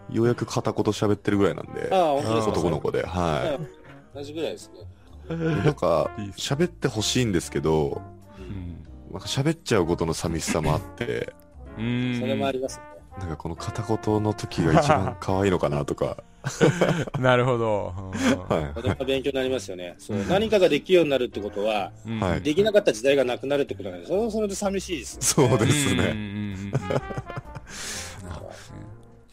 [0.10, 2.51] うんようやく片言喋ってるぐらいなんであ、あ、本当ですか？
[2.53, 3.05] 男の子で。
[3.05, 3.60] ははい
[4.16, 4.72] 同じぐらいです
[5.30, 5.36] ね。
[5.36, 5.38] い。
[5.66, 8.01] なんか喋ってほしいんですけど、
[8.38, 11.34] うんなんか喋っちゃうことの寂しさもあって、
[11.78, 12.89] うんそれもありますよね。
[13.20, 16.24] なんかこの片言の時が一番可愛いのかなとか。
[17.20, 17.93] なるほど。
[18.47, 19.95] はこれは勉強になりますよね。
[19.97, 25.49] そう、何かができるようになるってことは、うんはいできなかった時代がなくなるってことなんで、それはそれで寂しいですよ、ね。
[25.49, 26.72] そうですね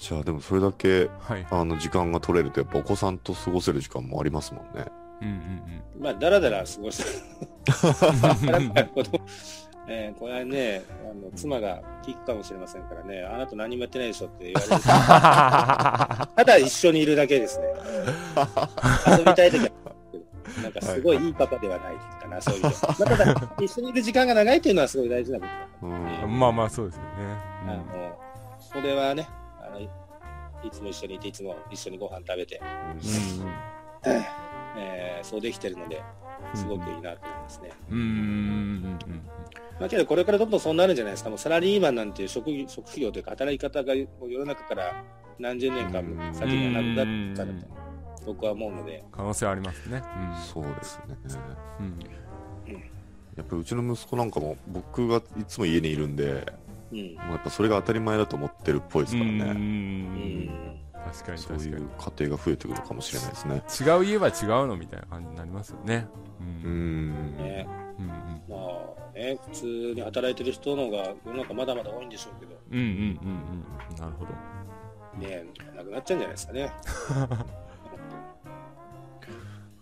[0.09, 1.45] じゃあでもそれだけ、はい。
[1.51, 4.87] あの、時間が取れると、やっぱお子さんと過ごせる時間もありますもんね。
[5.21, 8.11] うんうんまあ、だらだら過ごした。
[8.11, 9.21] うんだらだら子供
[9.89, 14.73] えーこれはね、あの妻が聞くかもしれませんからね、あなた何もやってないでしょって言われる。
[16.37, 17.67] ただ一緒にいるだけですね。
[19.09, 19.71] 遊びたいときは、
[20.63, 22.63] なんかすごいいいパパではないかな、そういう。
[22.63, 26.39] まあ、ただ、一緒にいる時間が長いというのはすごい大事なことだとうん。
[26.39, 27.09] まあまあそうですよね。
[27.69, 28.19] あの、
[28.61, 29.27] それはね、
[30.63, 32.61] いいつも一緒にいて、いつも一緒にご飯食べて、
[32.95, 34.11] うん。
[34.79, 36.03] えーそうできてるので、
[36.55, 37.71] すごくいいなと思いますね。
[37.91, 37.99] うん。
[37.99, 38.05] うん。
[38.05, 38.09] う
[39.13, 39.23] ん。
[39.81, 41.31] まあけど、これからどんどんそうなるんじゃないですか。
[41.31, 45.05] もうサラリーマンなんていう職業職業というか、働き方がもう世の中から
[45.39, 47.67] 何十年間も先にはなくなったらと、
[48.25, 50.03] 僕は思うので、可能性はありますね。
[50.53, 51.17] そうですね。
[51.81, 51.87] うん。
[51.87, 52.01] うん。
[53.37, 56.47] やっぱりうちの息子なんかも僕がいつも家にいるんで、
[56.93, 56.99] うん。
[57.17, 59.41] もうやっぱそれが当たり前だと思ってるっぽいですからうん。
[59.41, 59.51] うね。
[59.51, 59.59] うん。
[60.45, 60.77] ん。
[61.05, 63.63] 確かにそうい確かにう家庭が増えてくるかもしれないですね。
[63.81, 66.09] 違う家は違うのみたいな感じになりますよね。
[66.41, 67.11] ううん。
[67.35, 67.37] ん。
[67.37, 67.67] ね、
[67.99, 68.43] うん。
[68.49, 72.09] まあね、普通に働いてる人の方が世の中まだまだ多いん。
[72.09, 72.79] でしょうけど、うん。
[72.79, 72.85] うん。
[72.85, 72.91] うん。
[72.91, 73.65] うん。
[73.93, 73.97] うん。
[74.01, 74.33] なるほど。
[75.27, 75.45] ね、
[75.77, 76.21] なくなっちゃうん。
[76.21, 76.73] じゃないですかね。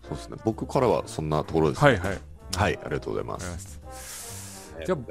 [0.03, 0.37] そうですね。
[0.45, 1.29] 僕からはそん。
[1.29, 1.91] なところです、ね。
[1.91, 2.19] はいはい。
[2.55, 2.79] はい。
[2.83, 3.81] ありがとうございます。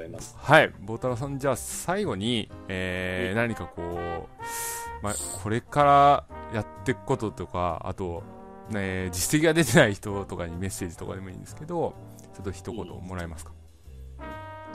[0.09, 0.39] ました。
[0.39, 0.53] あ。
[0.53, 5.13] はい、ボータロさん、じゃあ最後に、えー、何かこう、まあ、
[5.43, 8.23] これからやっていくこととか、あと、
[8.69, 11.93] ね、実績が出てない人とかにメッセージとかでもいいんですけど、
[12.33, 13.51] ちょっと一言もらえますか？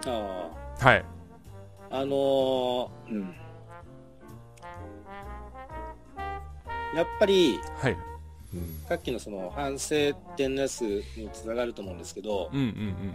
[0.07, 1.05] あはい。
[1.91, 3.34] あ、あのーうん。
[6.95, 7.93] やっぱり、はい。
[7.93, 8.01] うん
[8.88, 10.80] さっきのその反省点のやつ
[11.16, 13.14] につながると思うんですけど、うんうん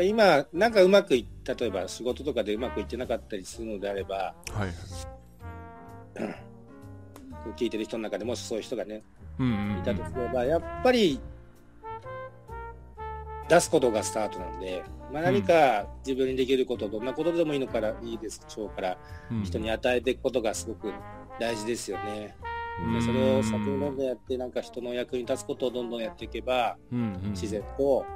[0.00, 4.60] 今、なんかうまくいった、例えば仕事とかでうまくいってなかったりするのであれば、うん。
[4.60, 4.72] はい。
[7.56, 9.02] 聞いてる人の中でもしそういう人がね、
[9.38, 11.20] うんうんいたとすれば、やっぱり
[13.48, 14.82] 出すことがスタートなんで、
[15.12, 18.98] まあ、何か自分にできること、どんなことでもいいのからいいでしょうから、
[19.30, 20.92] うん人に与えていくことがすごく
[21.38, 22.36] 大事ですよね。
[23.04, 28.06] それを先にどんどんやって、なんか人の役に立つことをどんどんやっていけば、うんうん自然と、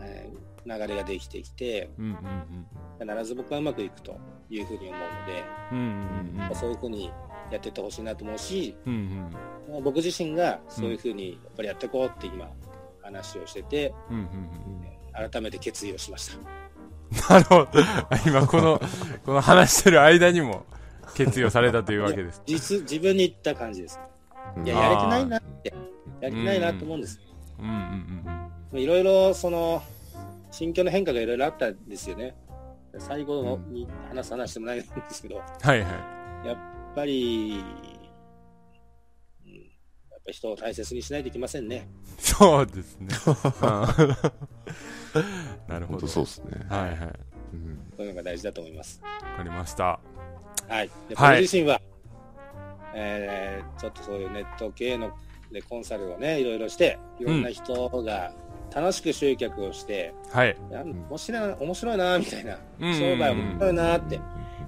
[0.00, 2.66] えー流れができてきて、うんうん
[3.00, 4.18] 必ず僕はうまくいくと
[4.50, 7.12] いうふうに思うので、うんうんうんまあそういうふうに
[7.48, 9.30] やっていってほしいなと思うし、うんうん
[9.70, 12.50] まあ僕自身がそういうふうにやっぱりやっていこうって今
[13.00, 14.58] 話をしてて、うんうんうん
[15.30, 16.30] 改めて決意をしまし
[17.18, 17.34] た。
[17.34, 17.68] なるほど。
[18.24, 18.80] 今この、
[19.24, 20.64] この話してる間にも
[21.14, 22.40] 決意をされたというわけです。
[22.46, 23.98] 実自分に言った感じです。
[24.56, 25.74] うんいや、やれてないなって、
[26.20, 27.20] やれてないなと思うんです。
[27.58, 27.72] うんうん
[28.72, 29.82] うんいろいろその
[30.50, 32.34] 心境の変化がいろいろあったんですよね。
[32.98, 36.52] 最後のに話す話でもないんですけど、やはいはい。
[36.52, 36.56] っ
[36.94, 37.62] ぱり、
[39.44, 41.86] うん、やっぱり人を大切にしないといけませんね。
[42.18, 43.08] そうですね。
[43.26, 44.16] うん
[45.68, 46.06] なるほど。
[46.06, 46.66] そうですね。
[46.68, 46.98] はいはい。
[47.52, 49.00] うんそういうのが大事だと思います。
[49.02, 50.00] わかりました。
[50.68, 50.90] はい。
[51.08, 51.80] ではい僕自身は、
[52.94, 55.12] えーちょっとそういうネット系の
[55.52, 58.34] でコンサルをね、いろいろして、いろんな人が
[58.74, 60.56] 楽しく集客をして、はい。
[60.70, 62.94] 面白いな、面白いな、みたいな、うん。
[62.94, 64.20] 商売面白いなって、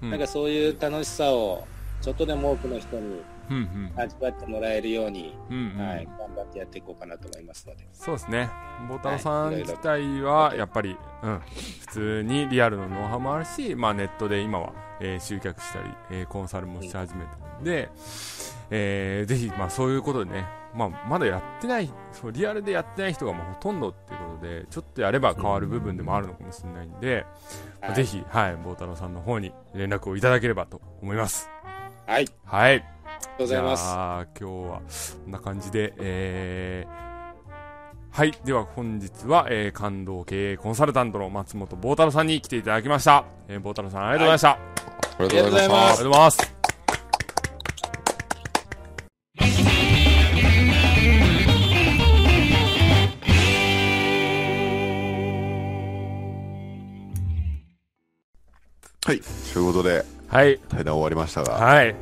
[0.02, 0.10] うん。
[0.10, 1.66] なんかそういう楽しさを、
[2.00, 3.92] ちょっとでも多くの人にうんうん。
[3.96, 5.86] 味わってもらえるように、うんうん。
[5.86, 7.86] はい、頑張ってやっていこうかなと思いますので。
[7.92, 8.48] そうですね。
[8.88, 11.40] ボタンさんはい自体は、やっぱり、うん、
[11.80, 17.90] 普通にリアルのノウハウもあるし、まあネットで今は、えー集客したり、えーコンサルもし始めてるんで、
[18.70, 27.26] えーぜひ、まあそういうことでね、まあまだやってない、そうリアルでやってない人がもうほとんどっていうことで、ちょっとやれば変わる部分でもあるのかもしれないんで、
[27.94, 31.50] ぜひ、はい、ボータロさんの方に連絡をいただければと思います。
[32.06, 32.78] はい、ありはい。
[32.80, 33.84] がとうございます。
[33.84, 34.80] じゃあ今日は
[35.24, 37.10] こんな感じで、えー
[38.12, 38.32] はい。
[38.44, 43.24] では本日は、えー、感動経営コンサルタントの松本坊太郎さんに来ていただきました。
[43.48, 44.50] えー、坊太郎さんありがとうございました。
[44.50, 44.58] あ
[45.20, 46.59] りがとうございまありがとうございますありがとうございます。
[59.10, 59.20] はい。
[59.52, 60.60] ということで、はい。
[60.68, 61.96] 対談終わりましたが、はい。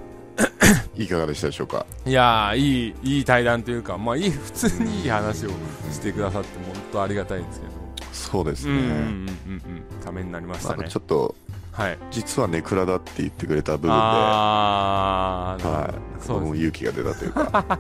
[0.94, 1.86] いかがでしたでしょうか？
[2.04, 5.48] いやー、いい、いい対談というか、まあ、いい、 普通にいい話を
[5.90, 7.72] してくださって、本当ありがたいんですけど。
[8.12, 8.72] そうですね。
[8.72, 10.04] うんうんうんうんうん。
[10.04, 10.86] ためになりましたね。
[10.86, 11.34] ちょっと、
[11.72, 11.98] はい。
[12.10, 16.22] 実はネクラだって言ってくれた部分で、はあー、い。
[16.26, 17.78] そうで勇気が出たというか、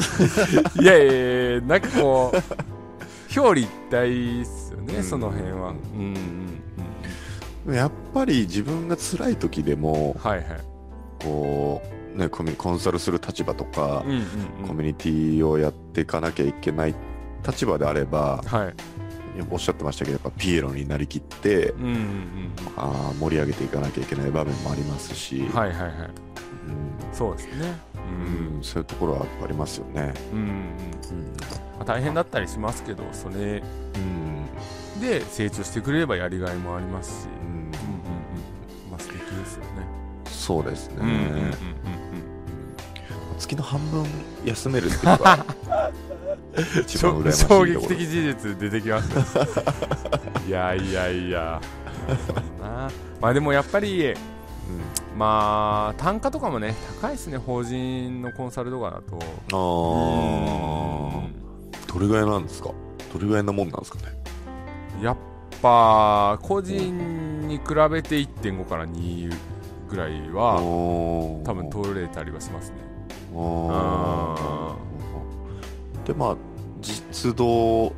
[0.00, 0.80] す。
[0.80, 1.12] いやいや
[1.50, 5.58] いや、なんかこう、表裏一体っすよね、うんその辺は。
[5.58, 5.74] うんうん
[6.06, 6.50] うん。
[7.68, 10.46] やっぱり自分が辛い時でも、はいはい。
[11.22, 11.82] こ
[12.14, 14.16] う、ね、コミコンサルする立場とかうん、うん
[14.62, 14.68] うん。
[14.68, 16.94] コミュニティをやっていかなきゃいけない
[17.46, 18.74] 立場であれば、はい。
[19.50, 25.52] おっしゃってましたけど、やっぱピエロになりきって、うんうんあー盛り上げていかなきゃいけない場面もありますし、うん。
[25.56, 25.90] はいはいはい。
[25.90, 26.10] うん
[27.12, 27.74] そうですね。
[27.94, 30.12] うんうんそういうところはありますよね。
[30.32, 30.46] うんうん。
[30.46, 30.54] うん
[31.78, 33.62] まあ、大変だったりしますけど、それ
[33.94, 37.28] うんで成長してくれればやりがいもありますし、
[40.40, 41.54] そうですね、うんうんうんうん
[43.38, 44.04] 月の半分
[44.44, 45.46] 休めるっていうのが
[47.32, 49.40] 衝撃的事実出てきました
[50.46, 51.58] いやいやいや。
[52.60, 52.90] な。
[53.20, 54.12] まあでもやっぱり
[55.16, 57.38] まあ単価とかもね高いですね。
[57.38, 59.18] 法人のコンサルとかだと。
[59.52, 62.70] ああどれぐらいなんですか？
[63.12, 64.12] どれぐらいのもんなんですかね？
[65.02, 65.16] やっ
[65.62, 69.32] ぱ個人に比べて1.5から2
[69.90, 72.76] ぐらいは多多分取れたりはしますね。
[76.04, 76.36] でまあ
[76.80, 77.92] 実動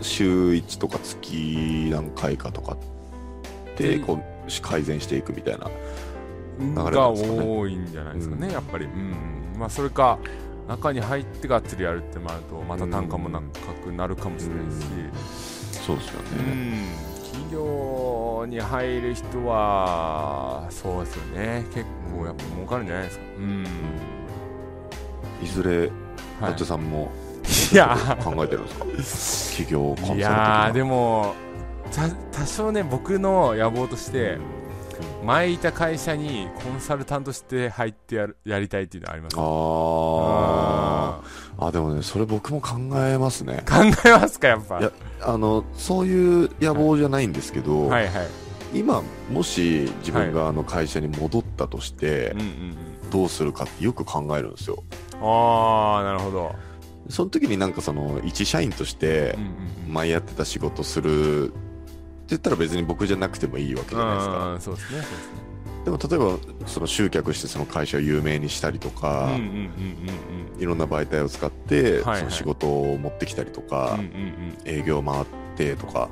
[0.00, 2.76] 週1とか月何回かとか
[3.76, 4.22] ででこう
[4.62, 5.66] 改善していくみたいな
[6.58, 7.42] れなね。
[7.42, 8.52] 多いんじゃないですかね、うん。
[8.52, 10.18] やっぱり、うん、まあそれか
[10.68, 13.40] 中に入ってがっつりやるってなるとまた単価も高
[13.84, 14.86] くなるかもしれないし、
[15.72, 16.70] そうですようん。
[16.72, 16.88] ね、
[17.24, 17.60] 企業
[18.46, 21.64] に入る人はそうですよね。
[21.74, 21.84] 結
[22.16, 23.24] 構やっぱ儲かるんじゃないですか。
[23.38, 23.64] うん。
[25.42, 25.88] いずれはい。
[25.88, 27.10] 伊達さんも
[27.72, 27.96] いや。
[28.22, 28.64] 考えてるん
[28.96, 29.64] ですか？
[29.64, 31.34] 企業コンサル的いやーでも
[31.92, 32.08] た
[32.38, 34.38] 多少ね僕の野望として
[35.24, 39.36] 前いた会社にコンサルタントして入ってやるやりたいっていうのはあります。
[39.36, 41.66] あー。
[41.66, 42.76] あでもねそれ僕も考
[43.06, 43.62] えますね。
[43.68, 43.74] 考
[44.06, 44.80] えますかやっぱ。
[44.80, 48.26] いやあのそういう野望じゃないんですけど、はいはい。
[48.72, 52.76] 今もし自分があの会社に戻ったとしてうんうん
[53.10, 54.84] どうするかってよく考えるんですよ。
[55.14, 56.54] うんああなるほど。
[57.08, 59.36] その時になんかその一社員として
[59.88, 61.52] 前やってた仕事する
[62.30, 64.52] 言ったら別に僕じゃなくてもいいわけじゃないですか。
[64.52, 65.04] うんそうですね
[65.84, 66.36] でも例えば
[66.66, 69.30] その集客してその会社を有名にしたりとか、
[70.58, 73.98] いろんな媒体を使って、その仕事を持ってきたりとうんか、
[74.66, 75.24] 営業回っ
[75.56, 76.10] てとか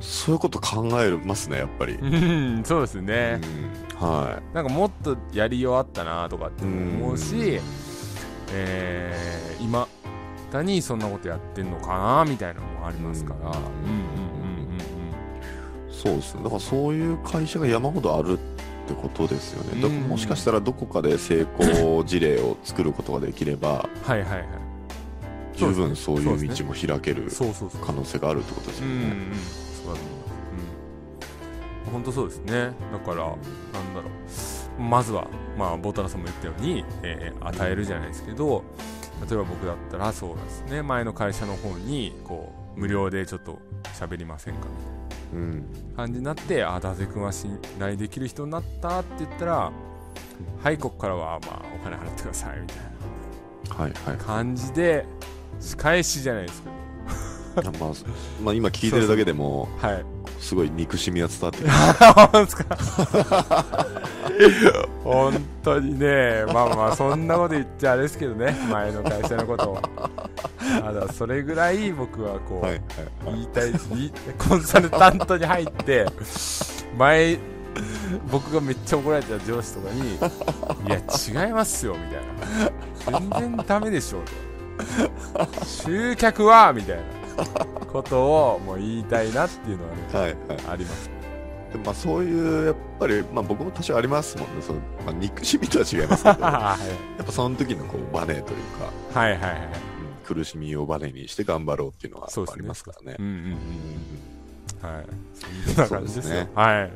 [0.00, 1.98] そういうこと考えますねやっぱり、
[2.64, 3.40] そうですね。
[3.92, 3.98] うん。
[3.98, 7.60] はなんかもっとやりようあったなとかって思うし
[8.52, 9.86] えー今
[10.50, 13.50] だにそんなことやってんのかなみたいなのもありますから。
[13.50, 13.58] うんう
[14.30, 14.33] ん
[16.04, 16.42] そうですね。
[16.42, 18.36] だからそういう会社が山ほどあるっ
[18.86, 20.02] てことですよね、どうん。
[20.02, 24.46] もしかしたらどこかで成功事例を作ることができればはいはいはい。
[25.56, 27.30] 十分そういう道も開ける
[27.84, 29.16] 可能性があるってことですよね、
[29.84, 30.26] そうだと思いま
[31.22, 31.28] す。
[31.86, 31.92] うん。
[31.92, 32.72] 本当そうですね。
[32.92, 34.10] だからなんだろ
[34.78, 34.82] う。
[34.82, 38.64] まずはまあボータラさんも言ったように、えー与えるじゃないですけど
[39.28, 40.82] 例えば僕だったらそうですね。
[40.82, 43.60] 前の会社の方にこう無料でちょっと
[43.94, 44.66] 喋りませんか？
[44.66, 45.03] みたい
[45.34, 45.66] うん。
[45.96, 49.72] な感じになってあ伊達君は信頼できる人になったって言ったら
[50.62, 52.78] はいここからはまあお金払ってくださいみたい
[53.78, 54.18] はいはい。
[54.18, 55.06] な感じで
[55.60, 56.68] 仕返しじゃないですけ
[57.62, 57.92] どまあ、
[58.42, 60.13] まあ今聞いてるだけでもはい
[60.44, 61.70] すごい憎しみは伝わってくる。
[65.02, 66.44] 本当にね。
[66.52, 68.54] まあまあそんなこと言っちゃあれですけどね。
[68.70, 69.80] 前の会社のことを。
[70.80, 72.82] ただそれぐらい僕はこう、はいはい
[73.26, 73.72] 言いたい
[74.38, 76.06] コンサルタントに入って
[76.98, 77.38] 前
[78.30, 80.18] 僕がめっちゃ怒られた上司とかに「い
[80.88, 80.98] や
[81.46, 82.00] 違いますよ」み
[83.10, 84.20] たいな「全然ダメでしょ」
[85.34, 87.02] と「集客は」みたいな
[87.92, 90.72] ことをもう言いたいなっていうのはねはいはい。
[90.72, 91.10] あります。
[91.72, 94.62] でまあそういうやっぱり、まあ、僕も多少ありますもんね。
[94.62, 96.40] その、まあ、憎しみとは違いますけど。
[96.44, 96.78] やは
[97.22, 98.44] っぱその時のこうバネという
[99.12, 99.26] か。
[99.26, 99.60] いはいはいはい。
[100.24, 103.16] 苦しみをバネにして頑張ろうっていうのはありますからね。
[103.18, 104.94] うんうんうんうん。
[104.96, 105.06] はい。
[105.66, 106.32] そんな感じですよ。
[106.32, 106.92] そうですねはい。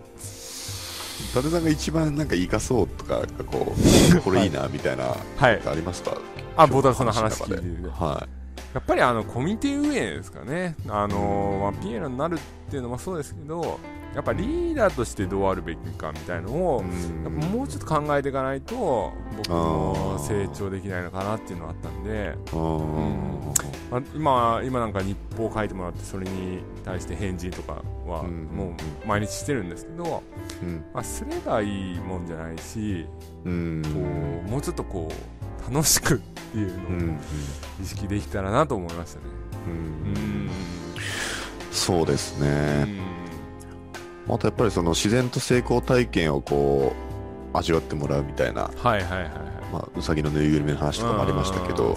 [1.20, 3.74] 伊達さんが一番なんか生かそうとか、こ
[4.16, 5.04] う、これいいなみたいな、
[5.36, 5.60] はい。
[5.66, 6.16] ありますか？
[6.56, 8.26] あボータルさんの話聞いては
[8.78, 13.80] やっぱりあのコミュニティ運営ですかね、あのまあ、ピエロになるっていうのもそうですけど、
[14.14, 17.24] やっぱリーダーとしてどうあるべきかみたいのを、い。
[17.24, 24.22] やっぱもうちょっと考えていかないと、僕も成長できないのかなっていうのがあったんで、うん。
[24.22, 28.44] まあ、今今なんか日報を書いてもらって、それに対して返事とかはうん。
[28.44, 28.74] もう
[29.08, 30.22] 毎日してるんですけど、
[30.62, 30.84] うん。
[30.94, 33.06] まあ、すればいいもんじゃないし、
[33.44, 33.82] うん。
[33.82, 33.90] こ
[34.46, 35.37] うもうちょっとこう
[35.72, 37.16] 楽しくっていううんのを
[37.82, 39.24] 意識できたらなと思いましたね。
[39.66, 39.76] うんう
[40.46, 40.50] ん
[41.70, 42.84] そうですうね。
[42.84, 42.98] ん
[44.28, 46.92] あとやっぱりその自然と成功体験をこ
[47.54, 49.30] う味わってもらうみたいな、はいはいはいはい。
[49.72, 51.94] まあ、うさぎのぬいぐるみの話とかもありましたけうんど、やっ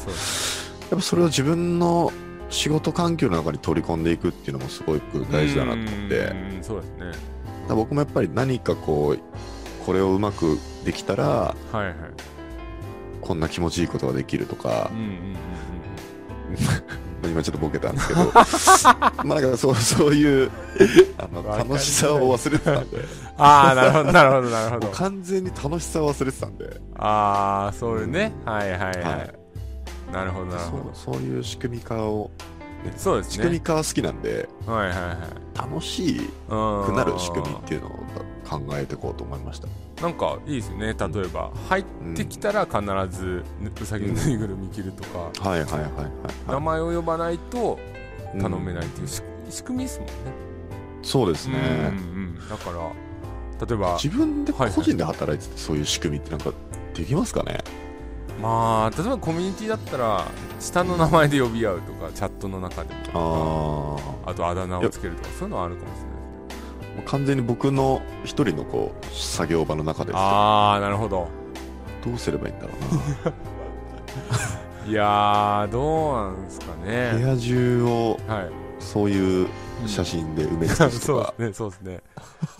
[0.92, 2.12] ぱそれを自分の
[2.50, 7.12] 仕事環境の中に取り込んでいくっていうのもすごく大事だなと思って、うんそうですね。
[7.70, 9.20] ら僕もやっぱり何かこう、
[9.86, 11.96] これをうまくできたら、はいはい。
[13.22, 15.36] こんな気持ちいいことができるとかうん、うんうん
[17.24, 18.26] 今ちょっとボケたんですけど、
[19.24, 20.52] まあなんかそうそういう
[21.18, 22.98] あの楽しさを忘れてたんで、
[23.38, 24.88] ああ、なるほど、なるほど、なるほど。
[24.90, 28.34] 完全に楽しさを忘れてたんで、ああ、そういうね。
[28.44, 29.34] はいはいははい
[30.10, 30.14] い。
[30.14, 30.84] なるほど、なるほど。
[30.94, 32.32] そうそういう仕組み化を、
[32.98, 33.34] そうですね。
[33.34, 35.58] 仕組み化は好きなんで、はいはいはい。
[35.58, 37.92] 楽しうんくなる仕組みっていうのを
[38.48, 39.68] 考えていこうと思いました。
[40.02, 40.88] なんかいいですよね。
[40.88, 41.86] 例えば、入っ
[42.16, 42.80] てきたら必
[43.18, 43.44] ず
[43.80, 45.92] うさぎのぬいぐるみ着るとか、はいはいはいはい、
[46.48, 47.78] 名前を呼ばないと
[48.34, 50.14] うん頼めないっていう仕仕組みですもんね。
[51.04, 52.50] そうですね、うんうん。
[52.50, 56.52] だから、例えば、自分で個人で働いててそういう仕組みってなんか
[56.94, 57.60] できますかね？
[58.42, 60.26] まあ、例えばコミュニティだったら、
[60.60, 64.00] 下の名前で呼び合うとか、チャットの中でも。
[64.26, 71.28] ああとあだ名をつけるとか、そういうのはあるかもしれないです完全に僕の一人のこう作業場の中ですよああ、なるほど。
[72.04, 72.74] どうすればいいんだろ
[74.88, 77.28] いやー、どうなんですかうな部ね。
[77.28, 78.50] 屋中をはい。
[78.80, 79.48] そういう
[79.86, 82.02] 写真で埋め尽くすとか、 そうですね、そうですね。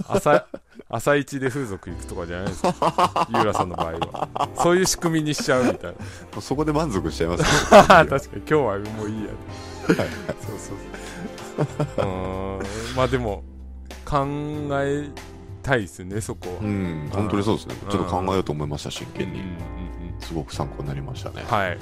[0.08, 0.46] 朝、
[0.90, 3.28] 朝一で風俗行くとかじゃないですか。
[3.34, 4.50] ゆうらさんの場合は。
[4.56, 5.96] そういう仕組みにしちゃうみたい
[6.36, 6.42] な。
[6.42, 9.30] そこで満足しちゃいますね 確かに今日はもういいや。
[9.88, 10.06] そうそう
[11.98, 12.06] そう。
[12.06, 12.96] うーん。
[12.96, 13.44] まあでも、
[14.06, 14.26] 考
[14.84, 15.10] え
[15.64, 16.58] たいですね、そこ。
[16.62, 21.78] うん本当にそうですねちょっと考えようと思いました真剣にうんうんうんすごく参考になりましたねうん、はい。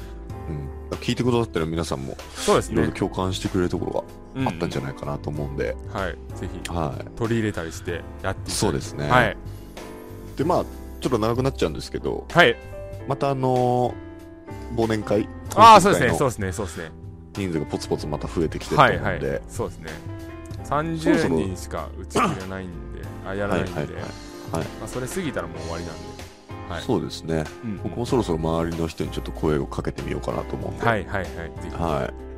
[0.50, 2.94] うん、聞いてくださってる皆さんもそうですねいろいろ。
[2.94, 4.04] 共感してくれるところが
[4.48, 6.12] あったんじゃなないかなと思うんで、いはい。
[6.36, 9.38] ぜひ、はい取り入れたりしてやってそうですねはい。
[10.38, 10.66] でまあ
[11.02, 12.56] ちょっと長くなっちゃうんですけどはい。
[13.08, 14.10] またあのー
[14.76, 16.92] 忘年会ああ、そうですね、そうですね、そうですね。
[17.36, 19.42] 人数がポツポツまた増えてきてると思うんで、はいはい。
[19.48, 19.90] そうですね。
[20.64, 24.04] そろそ30ろ人しか打ち切れないんで、 あ、やらないんで、はいはいはい
[24.52, 26.02] まあ、それ過ぎたらもう終わりなんで。
[26.70, 26.82] はい。
[26.84, 32.02] そうですねうん僕もそろそろ周りの人にちょっと声をかけてみようかなと思うんで、はいはいはい。
[32.02, 32.29] はい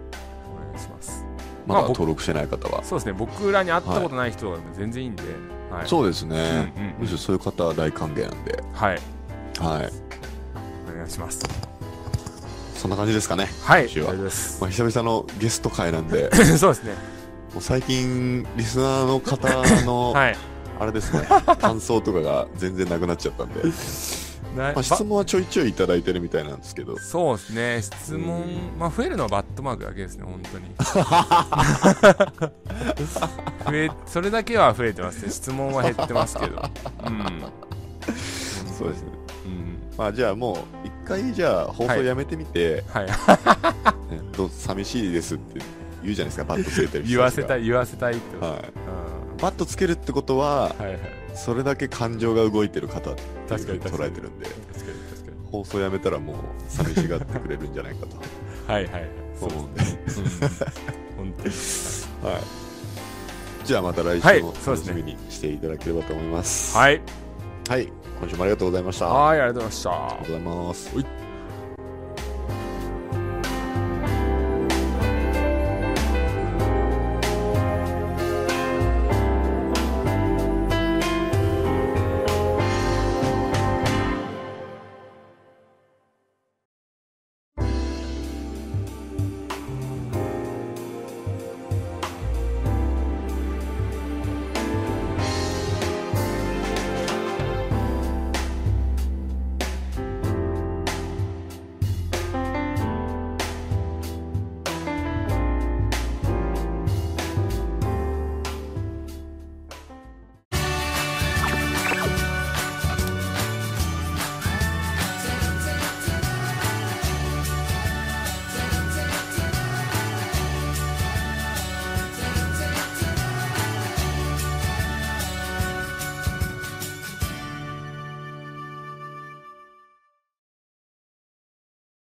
[1.68, 5.24] まだ登録してない方は、そうですね、僕らに会ったことない人が全然いいんで、
[5.72, 5.88] はい。
[5.88, 9.00] そうですね、うんうんうんむしろそういう方は大歓迎なんで、はい。
[9.60, 9.92] はい、
[10.92, 11.44] お願いします。
[12.76, 13.84] そんな感じですかね、はい。
[13.84, 14.68] 今週はま。
[14.68, 16.94] あ、久々のゲスト会なんで そうですね。
[17.54, 19.48] もう最近リスナーの方
[19.86, 20.38] の、 はい。
[20.80, 21.28] あれですね
[21.60, 23.70] 感想とかが全然なくなっちゃったんで、な
[24.56, 28.44] まあ、質問はちょいちょいいただいてるみたいなんですけどばそうですね、質問、
[28.78, 30.66] まあ増えるのはバットマークだけですね、本当に。
[33.66, 35.32] 増え、それだけは増えてますね。
[35.32, 36.62] 質問は減ってますけど。
[37.06, 37.44] うん。
[38.78, 39.12] そうですね
[39.46, 39.78] うん。
[39.98, 40.58] まあじゃあもう
[40.88, 43.06] 一回じゃあ放送やめてみて、はい。
[43.08, 43.14] ね
[44.36, 45.62] どう寂しいですって
[46.04, 48.38] 言うじゃないですかバットつけてる人言わせたい、い、言わせたいって。
[48.38, 48.58] はい、う
[49.08, 49.12] ん
[49.42, 51.00] バットつけるってことははいはい。
[51.36, 53.98] それだけ感情が動いてる方っていう確かにふうに。
[53.98, 54.48] 捉えてるんで
[55.52, 56.36] 放送やめたらもう
[56.70, 58.24] 寂しがってくれるんじゃないかとに。
[58.68, 59.10] はいはいはい。
[59.40, 59.74] そう思うん。
[59.74, 59.82] で。
[61.18, 61.54] 本当に。
[62.24, 66.78] はい、じゃあまた来はい週も楽しみにしていただければと思います。
[66.78, 67.02] はい。
[67.68, 67.88] はい、
[68.20, 69.08] 今週もありがとうございました。
[69.08, 69.90] あはい、ありがとうございました。
[69.90, 70.96] りがとうございます。
[70.96, 71.21] はい